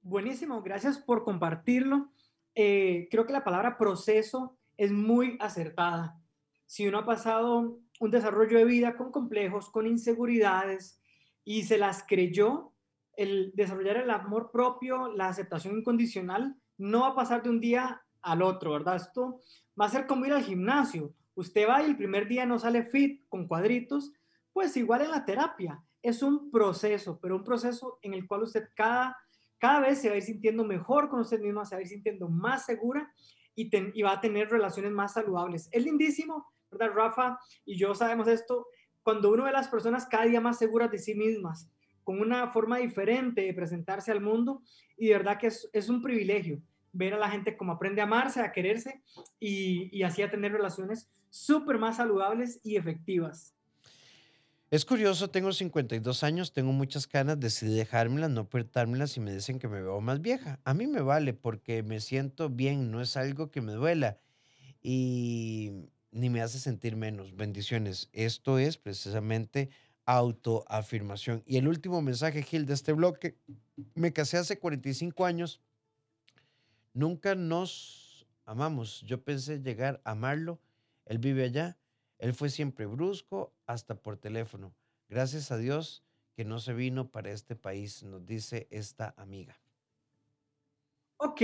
Buenísimo, 0.00 0.62
gracias 0.62 0.96
por 0.96 1.24
compartirlo. 1.24 2.08
Eh, 2.54 3.06
creo 3.10 3.26
que 3.26 3.34
la 3.34 3.44
palabra 3.44 3.76
proceso 3.76 4.56
es 4.78 4.92
muy 4.92 5.36
acertada. 5.40 6.18
Si 6.64 6.88
uno 6.88 7.00
ha 7.00 7.04
pasado 7.04 7.80
un 8.00 8.10
desarrollo 8.10 8.56
de 8.56 8.64
vida 8.64 8.96
con 8.96 9.12
complejos, 9.12 9.68
con 9.68 9.86
inseguridades 9.86 10.98
y 11.44 11.64
se 11.64 11.76
las 11.76 12.02
creyó, 12.02 12.73
el 13.16 13.52
desarrollar 13.54 13.98
el 13.98 14.10
amor 14.10 14.50
propio, 14.50 15.08
la 15.08 15.28
aceptación 15.28 15.78
incondicional, 15.78 16.56
no 16.78 17.00
va 17.00 17.08
a 17.08 17.14
pasar 17.14 17.42
de 17.42 17.50
un 17.50 17.60
día 17.60 18.02
al 18.22 18.42
otro, 18.42 18.72
¿verdad? 18.72 18.96
Esto 18.96 19.40
va 19.80 19.86
a 19.86 19.90
ser 19.90 20.06
como 20.06 20.26
ir 20.26 20.32
al 20.32 20.42
gimnasio. 20.42 21.14
Usted 21.34 21.68
va 21.68 21.82
y 21.82 21.86
el 21.86 21.96
primer 21.96 22.26
día 22.28 22.46
no 22.46 22.58
sale 22.58 22.84
fit 22.84 23.26
con 23.28 23.46
cuadritos, 23.46 24.12
pues 24.52 24.76
igual 24.76 25.02
en 25.02 25.10
la 25.10 25.24
terapia. 25.24 25.82
Es 26.02 26.22
un 26.22 26.50
proceso, 26.50 27.18
pero 27.20 27.36
un 27.36 27.44
proceso 27.44 27.98
en 28.02 28.14
el 28.14 28.26
cual 28.26 28.42
usted 28.42 28.68
cada, 28.74 29.16
cada 29.58 29.80
vez 29.80 30.00
se 30.00 30.08
va 30.08 30.14
a 30.14 30.18
ir 30.18 30.22
sintiendo 30.22 30.64
mejor 30.64 31.08
con 31.08 31.20
usted 31.20 31.40
misma, 31.40 31.64
se 31.64 31.74
va 31.74 31.80
a 31.80 31.82
ir 31.82 31.88
sintiendo 31.88 32.28
más 32.28 32.64
segura 32.64 33.12
y, 33.54 33.70
y 33.98 34.02
va 34.02 34.12
a 34.12 34.20
tener 34.20 34.48
relaciones 34.48 34.92
más 34.92 35.14
saludables. 35.14 35.68
Es 35.72 35.84
lindísimo, 35.84 36.46
¿verdad? 36.70 36.94
Rafa 36.94 37.38
y 37.64 37.76
yo 37.76 37.94
sabemos 37.94 38.28
esto, 38.28 38.66
cuando 39.02 39.30
uno 39.30 39.44
ve 39.44 39.50
a 39.50 39.52
las 39.52 39.68
personas 39.68 40.06
cada 40.06 40.24
día 40.24 40.40
más 40.40 40.58
seguras 40.58 40.90
de 40.90 40.98
sí 40.98 41.14
mismas, 41.14 41.70
con 42.04 42.20
una 42.20 42.46
forma 42.48 42.78
diferente 42.78 43.40
de 43.40 43.54
presentarse 43.54 44.12
al 44.12 44.20
mundo 44.20 44.62
y 44.96 45.08
de 45.08 45.14
verdad 45.14 45.38
que 45.38 45.48
es, 45.48 45.68
es 45.72 45.88
un 45.88 46.02
privilegio 46.02 46.60
ver 46.92 47.14
a 47.14 47.18
la 47.18 47.28
gente 47.28 47.56
como 47.56 47.72
aprende 47.72 48.00
a 48.00 48.04
amarse, 48.04 48.40
a 48.40 48.52
quererse 48.52 49.02
y, 49.40 49.88
y 49.96 50.04
así 50.04 50.22
a 50.22 50.30
tener 50.30 50.52
relaciones 50.52 51.10
súper 51.30 51.78
más 51.78 51.96
saludables 51.96 52.60
y 52.62 52.76
efectivas. 52.76 53.54
Es 54.70 54.84
curioso, 54.84 55.30
tengo 55.30 55.52
52 55.52 56.24
años, 56.24 56.52
tengo 56.52 56.72
muchas 56.72 57.06
canas, 57.06 57.38
decidí 57.38 57.76
dejármelas, 57.76 58.30
no 58.30 58.42
apretarmelas 58.42 59.16
y 59.16 59.20
me 59.20 59.32
dicen 59.32 59.58
que 59.58 59.68
me 59.68 59.82
veo 59.82 60.00
más 60.00 60.20
vieja. 60.20 60.58
A 60.64 60.74
mí 60.74 60.86
me 60.86 61.00
vale 61.00 61.32
porque 61.32 61.82
me 61.82 62.00
siento 62.00 62.48
bien, 62.48 62.90
no 62.90 63.00
es 63.00 63.16
algo 63.16 63.50
que 63.50 63.60
me 63.60 63.72
duela 63.72 64.18
y 64.82 65.70
ni 66.10 66.28
me 66.28 66.42
hace 66.42 66.58
sentir 66.58 66.96
menos. 66.96 67.36
Bendiciones. 67.36 68.08
Esto 68.12 68.58
es 68.58 68.76
precisamente 68.76 69.70
autoafirmación. 70.06 71.42
Y 71.46 71.56
el 71.56 71.68
último 71.68 72.02
mensaje, 72.02 72.42
Gil, 72.42 72.66
de 72.66 72.74
este 72.74 72.92
bloque. 72.92 73.38
Me 73.94 74.12
casé 74.12 74.36
hace 74.36 74.58
45 74.58 75.24
años. 75.24 75.60
Nunca 76.92 77.34
nos 77.34 78.26
amamos. 78.44 79.02
Yo 79.02 79.22
pensé 79.22 79.60
llegar 79.60 80.00
a 80.04 80.12
amarlo. 80.12 80.60
Él 81.06 81.18
vive 81.18 81.44
allá. 81.44 81.78
Él 82.18 82.34
fue 82.34 82.48
siempre 82.48 82.86
brusco, 82.86 83.52
hasta 83.66 83.96
por 83.96 84.16
teléfono. 84.16 84.74
Gracias 85.08 85.50
a 85.50 85.58
Dios 85.58 86.04
que 86.34 86.44
no 86.44 86.58
se 86.58 86.72
vino 86.72 87.10
para 87.10 87.30
este 87.30 87.54
país, 87.54 88.02
nos 88.02 88.24
dice 88.26 88.66
esta 88.70 89.14
amiga. 89.16 89.60
Ok, 91.16 91.42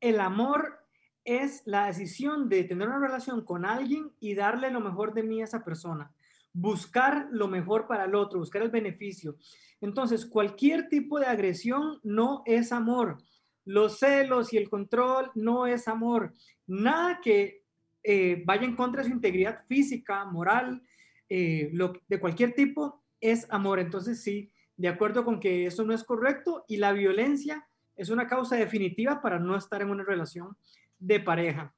el 0.00 0.20
amor 0.20 0.86
es 1.24 1.62
la 1.64 1.86
decisión 1.86 2.48
de 2.48 2.64
tener 2.64 2.88
una 2.88 3.00
relación 3.00 3.44
con 3.44 3.64
alguien 3.64 4.12
y 4.20 4.34
darle 4.34 4.70
lo 4.70 4.80
mejor 4.80 5.14
de 5.14 5.22
mí 5.22 5.40
a 5.40 5.44
esa 5.44 5.64
persona 5.64 6.12
buscar 6.52 7.28
lo 7.30 7.48
mejor 7.48 7.86
para 7.86 8.04
el 8.04 8.14
otro, 8.14 8.38
buscar 8.38 8.62
el 8.62 8.70
beneficio. 8.70 9.36
Entonces, 9.80 10.26
cualquier 10.26 10.88
tipo 10.88 11.18
de 11.18 11.26
agresión 11.26 12.00
no 12.02 12.42
es 12.46 12.72
amor. 12.72 13.18
Los 13.64 13.98
celos 13.98 14.52
y 14.52 14.56
el 14.56 14.68
control 14.68 15.30
no 15.34 15.66
es 15.66 15.88
amor. 15.88 16.34
Nada 16.66 17.20
que 17.22 17.62
eh, 18.02 18.42
vaya 18.44 18.64
en 18.64 18.76
contra 18.76 19.02
de 19.02 19.08
su 19.08 19.14
integridad 19.14 19.64
física, 19.66 20.24
moral, 20.24 20.82
eh, 21.28 21.70
lo, 21.72 21.92
de 22.08 22.18
cualquier 22.18 22.54
tipo, 22.54 23.04
es 23.20 23.46
amor. 23.50 23.78
Entonces, 23.78 24.22
sí, 24.22 24.50
de 24.76 24.88
acuerdo 24.88 25.24
con 25.24 25.40
que 25.40 25.66
eso 25.66 25.84
no 25.84 25.92
es 25.92 26.04
correcto 26.04 26.64
y 26.68 26.78
la 26.78 26.92
violencia 26.92 27.68
es 27.96 28.10
una 28.10 28.26
causa 28.26 28.56
definitiva 28.56 29.20
para 29.20 29.38
no 29.38 29.56
estar 29.56 29.82
en 29.82 29.90
una 29.90 30.04
relación 30.04 30.56
de 30.98 31.20
pareja. 31.20 31.74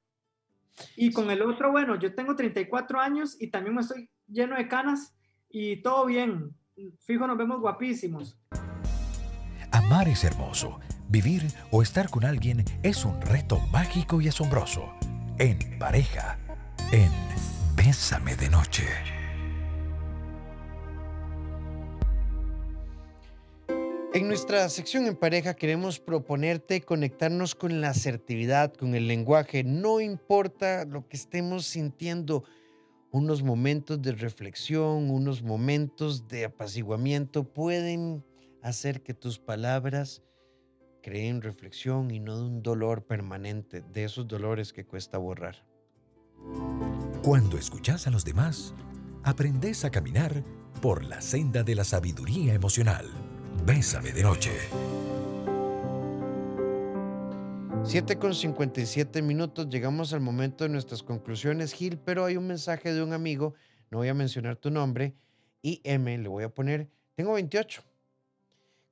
Y 0.96 1.12
con 1.12 1.30
el 1.30 1.42
otro, 1.42 1.72
bueno, 1.72 1.98
yo 1.98 2.14
tengo 2.14 2.36
34 2.36 3.00
años 3.00 3.36
y 3.40 3.48
también 3.48 3.74
me 3.74 3.80
estoy 3.80 4.08
lleno 4.30 4.56
de 4.56 4.68
canas 4.68 5.14
y 5.48 5.82
todo 5.82 6.06
bien. 6.06 6.56
Fijo, 7.00 7.26
nos 7.26 7.36
vemos 7.36 7.60
guapísimos. 7.60 8.38
Amar 9.70 10.08
es 10.08 10.24
hermoso. 10.24 10.80
Vivir 11.08 11.42
o 11.70 11.82
estar 11.82 12.08
con 12.08 12.24
alguien 12.24 12.64
es 12.82 13.04
un 13.04 13.20
reto 13.20 13.58
mágico 13.72 14.20
y 14.20 14.28
asombroso. 14.28 14.88
En 15.38 15.78
pareja, 15.78 16.38
en 16.92 17.10
Bésame 17.76 18.36
de 18.36 18.48
Noche. 18.48 18.84
En 24.12 24.26
nuestra 24.26 24.68
sección 24.68 25.06
en 25.06 25.14
pareja 25.14 25.54
queremos 25.54 26.00
proponerte 26.00 26.80
conectarnos 26.80 27.54
con 27.54 27.80
la 27.80 27.90
asertividad, 27.90 28.74
con 28.74 28.96
el 28.96 29.06
lenguaje. 29.06 29.62
No 29.62 30.00
importa 30.00 30.84
lo 30.84 31.06
que 31.06 31.16
estemos 31.16 31.66
sintiendo, 31.66 32.42
unos 33.10 33.42
momentos 33.42 34.00
de 34.00 34.12
reflexión, 34.12 35.10
unos 35.10 35.42
momentos 35.42 36.28
de 36.28 36.44
apaciguamiento 36.44 37.44
pueden 37.44 38.24
hacer 38.62 39.02
que 39.02 39.14
tus 39.14 39.38
palabras 39.38 40.22
creen 41.02 41.42
reflexión 41.42 42.10
y 42.10 42.20
no 42.20 42.38
de 42.38 42.44
un 42.44 42.62
dolor 42.62 43.06
permanente, 43.06 43.82
de 43.92 44.04
esos 44.04 44.28
dolores 44.28 44.72
que 44.72 44.84
cuesta 44.84 45.18
borrar. 45.18 45.66
Cuando 47.22 47.58
escuchas 47.58 48.06
a 48.06 48.10
los 48.10 48.24
demás, 48.24 48.74
aprendes 49.24 49.84
a 49.84 49.90
caminar 49.90 50.42
por 50.80 51.04
la 51.04 51.20
senda 51.20 51.62
de 51.62 51.74
la 51.74 51.84
sabiduría 51.84 52.54
emocional. 52.54 53.06
Bésame 53.66 54.12
de 54.12 54.22
noche. 54.22 54.52
7 57.90 58.20
con 58.20 58.36
57 58.36 59.20
minutos, 59.20 59.68
llegamos 59.68 60.12
al 60.12 60.20
momento 60.20 60.62
de 60.62 60.70
nuestras 60.70 61.02
conclusiones, 61.02 61.72
Gil, 61.72 61.98
pero 61.98 62.24
hay 62.24 62.36
un 62.36 62.46
mensaje 62.46 62.94
de 62.94 63.02
un 63.02 63.12
amigo, 63.12 63.54
no 63.90 63.98
voy 63.98 64.06
a 64.06 64.14
mencionar 64.14 64.54
tu 64.54 64.70
nombre, 64.70 65.16
y 65.60 65.80
M, 65.82 66.16
le 66.16 66.28
voy 66.28 66.44
a 66.44 66.54
poner, 66.54 66.88
tengo 67.16 67.32
28. 67.32 67.82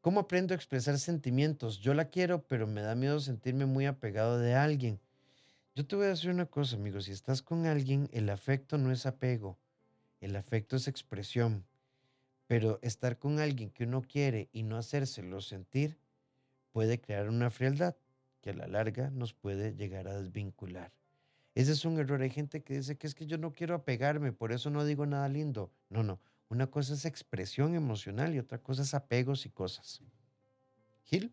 ¿Cómo 0.01 0.19
aprendo 0.19 0.53
a 0.53 0.57
expresar 0.57 0.99
sentimientos? 0.99 1.79
Yo 1.79 1.95
la 1.95 2.07
quiero, 2.07 2.43
pero 2.49 2.67
me 2.67 2.83
da 2.83 2.97
miedo 2.97 3.21
sentirme 3.21 3.67
muy 3.67 3.87
apegado 3.87 4.37
de 4.37 4.57
alguien. 4.57 4.99
Yo 5.77 5.87
te 5.87 5.95
voy 5.95 6.07
a 6.07 6.09
decir 6.09 6.31
una 6.31 6.47
cosa, 6.47 6.75
amigo, 6.75 7.01
si 7.01 7.13
estás 7.13 7.41
con 7.41 7.67
alguien, 7.67 8.11
el 8.13 8.29
afecto 8.29 8.79
no 8.79 8.91
es 8.91 9.07
apego, 9.07 9.61
el 10.21 10.35
afecto 10.35 10.75
es 10.75 10.89
expresión, 10.89 11.65
pero 12.49 12.81
estar 12.83 13.17
con 13.17 13.39
alguien 13.39 13.71
que 13.71 13.85
uno 13.85 14.03
quiere 14.03 14.49
y 14.51 14.65
no 14.65 14.77
hacérselo 14.77 15.41
sentir 15.41 15.97
puede 16.73 17.01
crear 17.01 17.29
una 17.29 17.49
frialdad 17.51 17.95
que 18.49 18.53
a 18.53 18.67
la 18.67 18.67
larga 18.67 19.11
nos 19.11 19.35
puede 19.35 19.75
llegar 19.75 20.09
a 20.09 20.19
desvincular. 20.19 20.91
Ese 21.55 21.73
es 21.73 21.85
un 21.85 21.99
error. 21.99 22.23
Hay 22.23 22.31
gente 22.31 22.63
que 22.63 22.77
dice 22.77 22.97
que 22.97 23.07
es 23.07 23.15
que 23.15 23.27
yo 23.27 23.37
no 23.37 23.53
quiero 23.53 23.75
apegarme, 23.75 24.33
por 24.33 24.53
eso 24.53 24.71
no 24.71 24.87
digo 24.87 25.05
nada 25.05 25.29
lindo. 25.29 25.71
No, 25.91 26.03
no. 26.03 26.19
Una 26.49 26.67
cosa 26.67 26.95
es 26.95 27.05
expresión 27.05 27.75
emocional 27.75 28.35
y 28.35 28.39
otra 28.39 28.57
cosa 28.57 28.83
es 28.83 28.95
apegos 28.95 29.45
y 29.45 29.51
cosas. 29.51 30.01
Gil. 31.05 31.31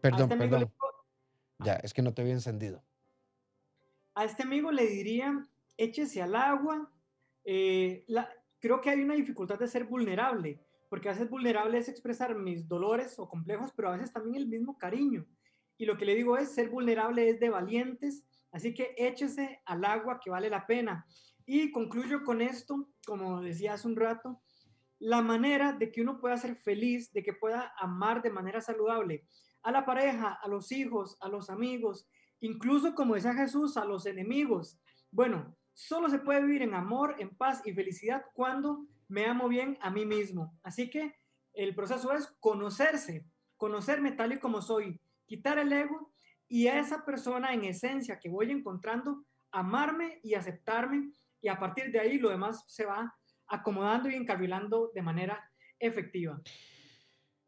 Perdón, 0.00 0.32
este 0.32 0.36
perdón. 0.36 0.72
Ya, 1.60 1.74
es 1.74 1.94
que 1.94 2.02
no 2.02 2.12
te 2.12 2.22
había 2.22 2.34
encendido. 2.34 2.82
A 4.14 4.24
este 4.24 4.42
amigo 4.42 4.72
le 4.72 4.88
diría, 4.88 5.46
échese 5.76 6.20
al 6.20 6.34
agua. 6.34 6.90
Eh, 7.44 8.04
creo 8.58 8.80
que 8.80 8.90
hay 8.90 9.02
una 9.02 9.14
dificultad 9.14 9.56
de 9.56 9.68
ser 9.68 9.84
vulnerable 9.84 10.58
porque 10.92 11.08
a 11.08 11.12
veces 11.12 11.30
vulnerable 11.30 11.78
es 11.78 11.88
expresar 11.88 12.34
mis 12.34 12.68
dolores 12.68 13.18
o 13.18 13.26
complejos, 13.26 13.72
pero 13.74 13.88
a 13.88 13.92
veces 13.92 14.12
también 14.12 14.36
el 14.36 14.46
mismo 14.46 14.76
cariño. 14.76 15.24
Y 15.78 15.86
lo 15.86 15.96
que 15.96 16.04
le 16.04 16.14
digo 16.14 16.36
es, 16.36 16.52
ser 16.52 16.68
vulnerable 16.68 17.30
es 17.30 17.40
de 17.40 17.48
valientes, 17.48 18.26
así 18.50 18.74
que 18.74 18.94
échese 18.98 19.62
al 19.64 19.86
agua 19.86 20.20
que 20.22 20.28
vale 20.28 20.50
la 20.50 20.66
pena. 20.66 21.06
Y 21.46 21.70
concluyo 21.70 22.24
con 22.24 22.42
esto, 22.42 22.90
como 23.06 23.40
decía 23.40 23.72
hace 23.72 23.88
un 23.88 23.96
rato, 23.96 24.42
la 24.98 25.22
manera 25.22 25.72
de 25.72 25.90
que 25.90 26.02
uno 26.02 26.20
pueda 26.20 26.36
ser 26.36 26.56
feliz, 26.56 27.10
de 27.14 27.22
que 27.22 27.32
pueda 27.32 27.72
amar 27.78 28.20
de 28.20 28.28
manera 28.28 28.60
saludable 28.60 29.24
a 29.62 29.72
la 29.72 29.86
pareja, 29.86 30.38
a 30.42 30.46
los 30.46 30.72
hijos, 30.72 31.16
a 31.22 31.30
los 31.30 31.48
amigos, 31.48 32.06
incluso 32.40 32.94
como 32.94 33.14
decía 33.14 33.32
Jesús, 33.32 33.78
a 33.78 33.86
los 33.86 34.04
enemigos. 34.04 34.78
Bueno, 35.10 35.56
solo 35.72 36.10
se 36.10 36.18
puede 36.18 36.42
vivir 36.42 36.60
en 36.60 36.74
amor, 36.74 37.16
en 37.18 37.34
paz 37.34 37.62
y 37.64 37.72
felicidad 37.72 38.26
cuando 38.34 38.86
me 39.12 39.26
amo 39.26 39.46
bien 39.46 39.76
a 39.82 39.90
mí 39.90 40.06
mismo. 40.06 40.58
Así 40.62 40.88
que 40.88 41.14
el 41.52 41.74
proceso 41.74 42.12
es 42.14 42.26
conocerse, 42.40 43.26
conocerme 43.58 44.12
tal 44.12 44.32
y 44.32 44.38
como 44.38 44.62
soy, 44.62 44.98
quitar 45.26 45.58
el 45.58 45.70
ego 45.70 46.14
y 46.48 46.68
a 46.68 46.80
esa 46.80 47.04
persona 47.04 47.52
en 47.52 47.64
esencia 47.64 48.18
que 48.18 48.30
voy 48.30 48.50
encontrando, 48.50 49.22
amarme 49.50 50.18
y 50.22 50.32
aceptarme 50.32 51.12
y 51.42 51.48
a 51.48 51.58
partir 51.58 51.92
de 51.92 52.00
ahí 52.00 52.18
lo 52.18 52.30
demás 52.30 52.64
se 52.66 52.86
va 52.86 53.14
acomodando 53.48 54.08
y 54.08 54.14
encarrilando 54.14 54.90
de 54.94 55.02
manera 55.02 55.46
efectiva. 55.78 56.40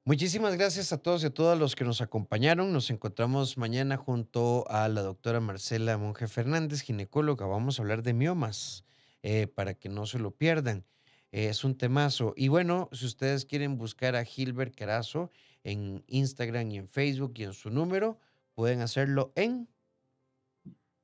Muchísimas 0.04 0.58
gracias 0.58 0.92
a 0.92 1.00
todos 1.00 1.22
y 1.22 1.28
a 1.28 1.32
todas 1.32 1.58
los 1.58 1.74
que 1.74 1.84
nos 1.84 2.02
acompañaron. 2.02 2.74
Nos 2.74 2.90
encontramos 2.90 3.56
mañana 3.56 3.96
junto 3.96 4.68
a 4.68 4.86
la 4.88 5.00
doctora 5.00 5.40
Marcela 5.40 5.96
Monge 5.96 6.28
Fernández, 6.28 6.82
ginecóloga. 6.82 7.46
Vamos 7.46 7.78
a 7.78 7.82
hablar 7.82 8.02
de 8.02 8.12
miomas 8.12 8.84
eh, 9.22 9.46
para 9.46 9.72
que 9.72 9.88
no 9.88 10.04
se 10.04 10.18
lo 10.18 10.32
pierdan 10.32 10.84
es 11.34 11.64
un 11.64 11.76
temazo. 11.76 12.32
Y 12.36 12.46
bueno, 12.46 12.88
si 12.92 13.06
ustedes 13.06 13.44
quieren 13.44 13.76
buscar 13.76 14.14
a 14.14 14.24
Gilbert 14.24 14.76
Carazo 14.76 15.32
en 15.64 16.04
Instagram 16.06 16.70
y 16.70 16.76
en 16.78 16.88
Facebook 16.88 17.32
y 17.34 17.42
en 17.42 17.54
su 17.54 17.70
número, 17.70 18.20
pueden 18.54 18.80
hacerlo 18.80 19.32
en 19.34 19.68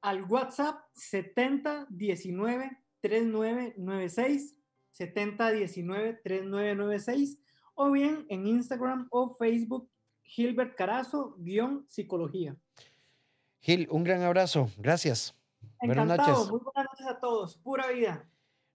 al 0.03 0.23
WhatsApp 0.23 0.85
7019 0.95 2.79
3996 3.01 4.55
7019 4.93 6.21
3996 6.23 7.39
o 7.75 7.91
bien 7.91 8.25
en 8.29 8.47
Instagram 8.47 9.09
o 9.11 9.35
Facebook 9.35 9.91
Gilbert 10.23 10.77
Carazo 10.77 11.35
guion 11.39 11.85
psicología. 11.89 12.57
Gil, 13.59 13.89
un 13.91 14.05
gran 14.05 14.23
abrazo. 14.23 14.71
Gracias. 14.79 15.35
Buenas 15.83 16.07
noches. 16.07 16.51
Muy 16.51 16.61
buenas 16.61 16.87
noches 16.93 17.07
a 17.09 17.19
todos. 17.19 17.57
Pura 17.57 17.89
vida. 17.89 18.31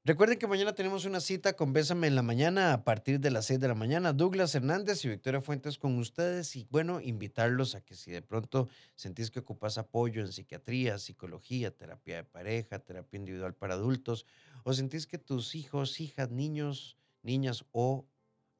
Recuerden 0.08 0.38
que 0.38 0.46
mañana 0.46 0.76
tenemos 0.76 1.06
una 1.06 1.20
cita 1.20 1.54
con 1.54 1.74
Bésame 1.74 2.06
en 2.06 2.14
la 2.14 2.22
mañana 2.22 2.74
a 2.74 2.84
partir 2.84 3.20
de 3.20 3.32
las 3.32 3.48
6 3.48 3.60
de 3.60 3.68
la 3.70 3.74
mañana. 3.74 4.14
Douglas 4.14 4.54
Hernández 4.54 5.04
y 5.04 5.10
Victoria 5.10 5.42
Fuentes 5.42 5.80
con 5.80 5.98
ustedes 5.98 6.56
y 6.56 6.68
bueno, 6.70 7.02
invitarlos 7.02 7.74
a 7.74 7.82
que 7.82 7.96
si 7.96 8.12
de 8.12 8.22
pronto 8.22 8.70
sentís 8.94 9.32
que 9.32 9.40
ocupas 9.40 9.80
apoyo 9.80 10.22
en 10.22 10.32
psiquiatría, 10.32 11.00
psicología, 11.00 11.72
terapia 11.72 12.18
de 12.18 12.24
pareja, 12.24 12.78
terapia 12.78 13.18
individual 13.18 13.56
para 13.56 13.74
adultos 13.74 14.28
o 14.64 14.74
sentís 14.74 15.08
que 15.08 15.18
tus 15.18 15.56
hijos, 15.56 16.00
hijas, 16.00 16.30
niños, 16.30 17.00
niñas 17.24 17.66
o 17.72 18.06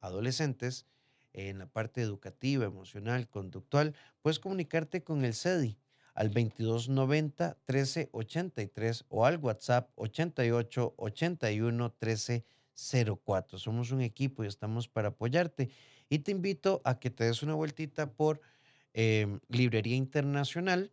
adolescentes 0.00 0.84
en 1.32 1.60
la 1.60 1.66
parte 1.66 2.02
educativa, 2.02 2.64
emocional, 2.64 3.28
conductual, 3.28 3.94
puedes 4.20 4.40
comunicarte 4.40 5.04
con 5.04 5.24
el 5.24 5.32
CEDI 5.32 5.78
al 6.16 6.28
2290 6.28 7.58
1383 7.68 9.04
o 9.08 9.26
al 9.26 9.36
WhatsApp 9.36 9.90
88 9.96 10.94
81 10.96 11.92
13 11.92 12.44
04. 13.24 13.58
Somos 13.58 13.90
un 13.92 14.00
equipo 14.00 14.42
y 14.42 14.48
estamos 14.48 14.88
para 14.88 15.08
apoyarte. 15.08 15.70
Y 16.08 16.20
te 16.20 16.32
invito 16.32 16.80
a 16.84 16.98
que 16.98 17.10
te 17.10 17.24
des 17.24 17.42
una 17.42 17.54
vueltita 17.54 18.12
por 18.12 18.40
em, 18.94 19.40
Librería 19.48 19.96
Internacional 19.96 20.90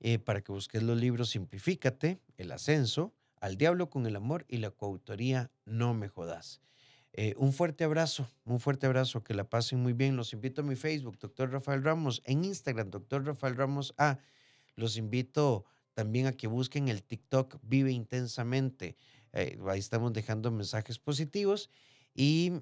eh, 0.00 0.18
para 0.18 0.42
que 0.42 0.52
busques 0.52 0.82
los 0.82 0.98
libros 0.98 1.30
Simplifícate, 1.30 2.20
El 2.36 2.52
Ascenso, 2.52 3.14
Al 3.40 3.56
Diablo 3.56 3.88
con 3.88 4.06
el 4.06 4.16
Amor 4.16 4.44
y 4.46 4.58
la 4.58 4.70
coautoría 4.70 5.50
No 5.64 5.94
Me 5.94 6.08
Jodas. 6.08 6.60
Eh, 7.14 7.34
un 7.36 7.52
fuerte 7.52 7.84
abrazo, 7.84 8.26
un 8.44 8.58
fuerte 8.58 8.86
abrazo, 8.86 9.22
que 9.22 9.34
la 9.34 9.44
pasen 9.44 9.82
muy 9.82 9.92
bien. 9.92 10.16
Los 10.16 10.32
invito 10.32 10.62
a 10.62 10.64
mi 10.64 10.76
Facebook, 10.76 11.18
doctor 11.18 11.50
Rafael 11.50 11.84
Ramos, 11.84 12.22
en 12.24 12.44
Instagram, 12.44 12.90
doctor 12.90 13.26
Rafael 13.26 13.56
Ramos 13.56 13.92
A. 13.98 14.18
Los 14.76 14.96
invito 14.96 15.66
también 15.92 16.26
a 16.26 16.32
que 16.32 16.46
busquen 16.46 16.88
el 16.88 17.02
TikTok 17.02 17.58
Vive 17.62 17.92
Intensamente. 17.92 18.96
Eh, 19.32 19.58
ahí 19.68 19.78
estamos 19.78 20.12
dejando 20.12 20.50
mensajes 20.50 20.98
positivos 20.98 21.68
y 22.14 22.52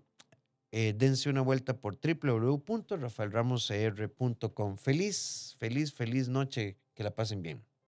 eh, 0.72 0.94
dense 0.96 1.30
una 1.30 1.42
vuelta 1.42 1.80
por 1.80 1.98
www.rafaelramoscr.com. 2.01 4.76
Feliz, 4.76 5.57
feliz, 5.59 5.92
feliz 5.92 6.28
noche, 6.28 6.76
que 6.94 7.05
la 7.05 7.14
pasen 7.14 7.42
bien. 7.42 7.69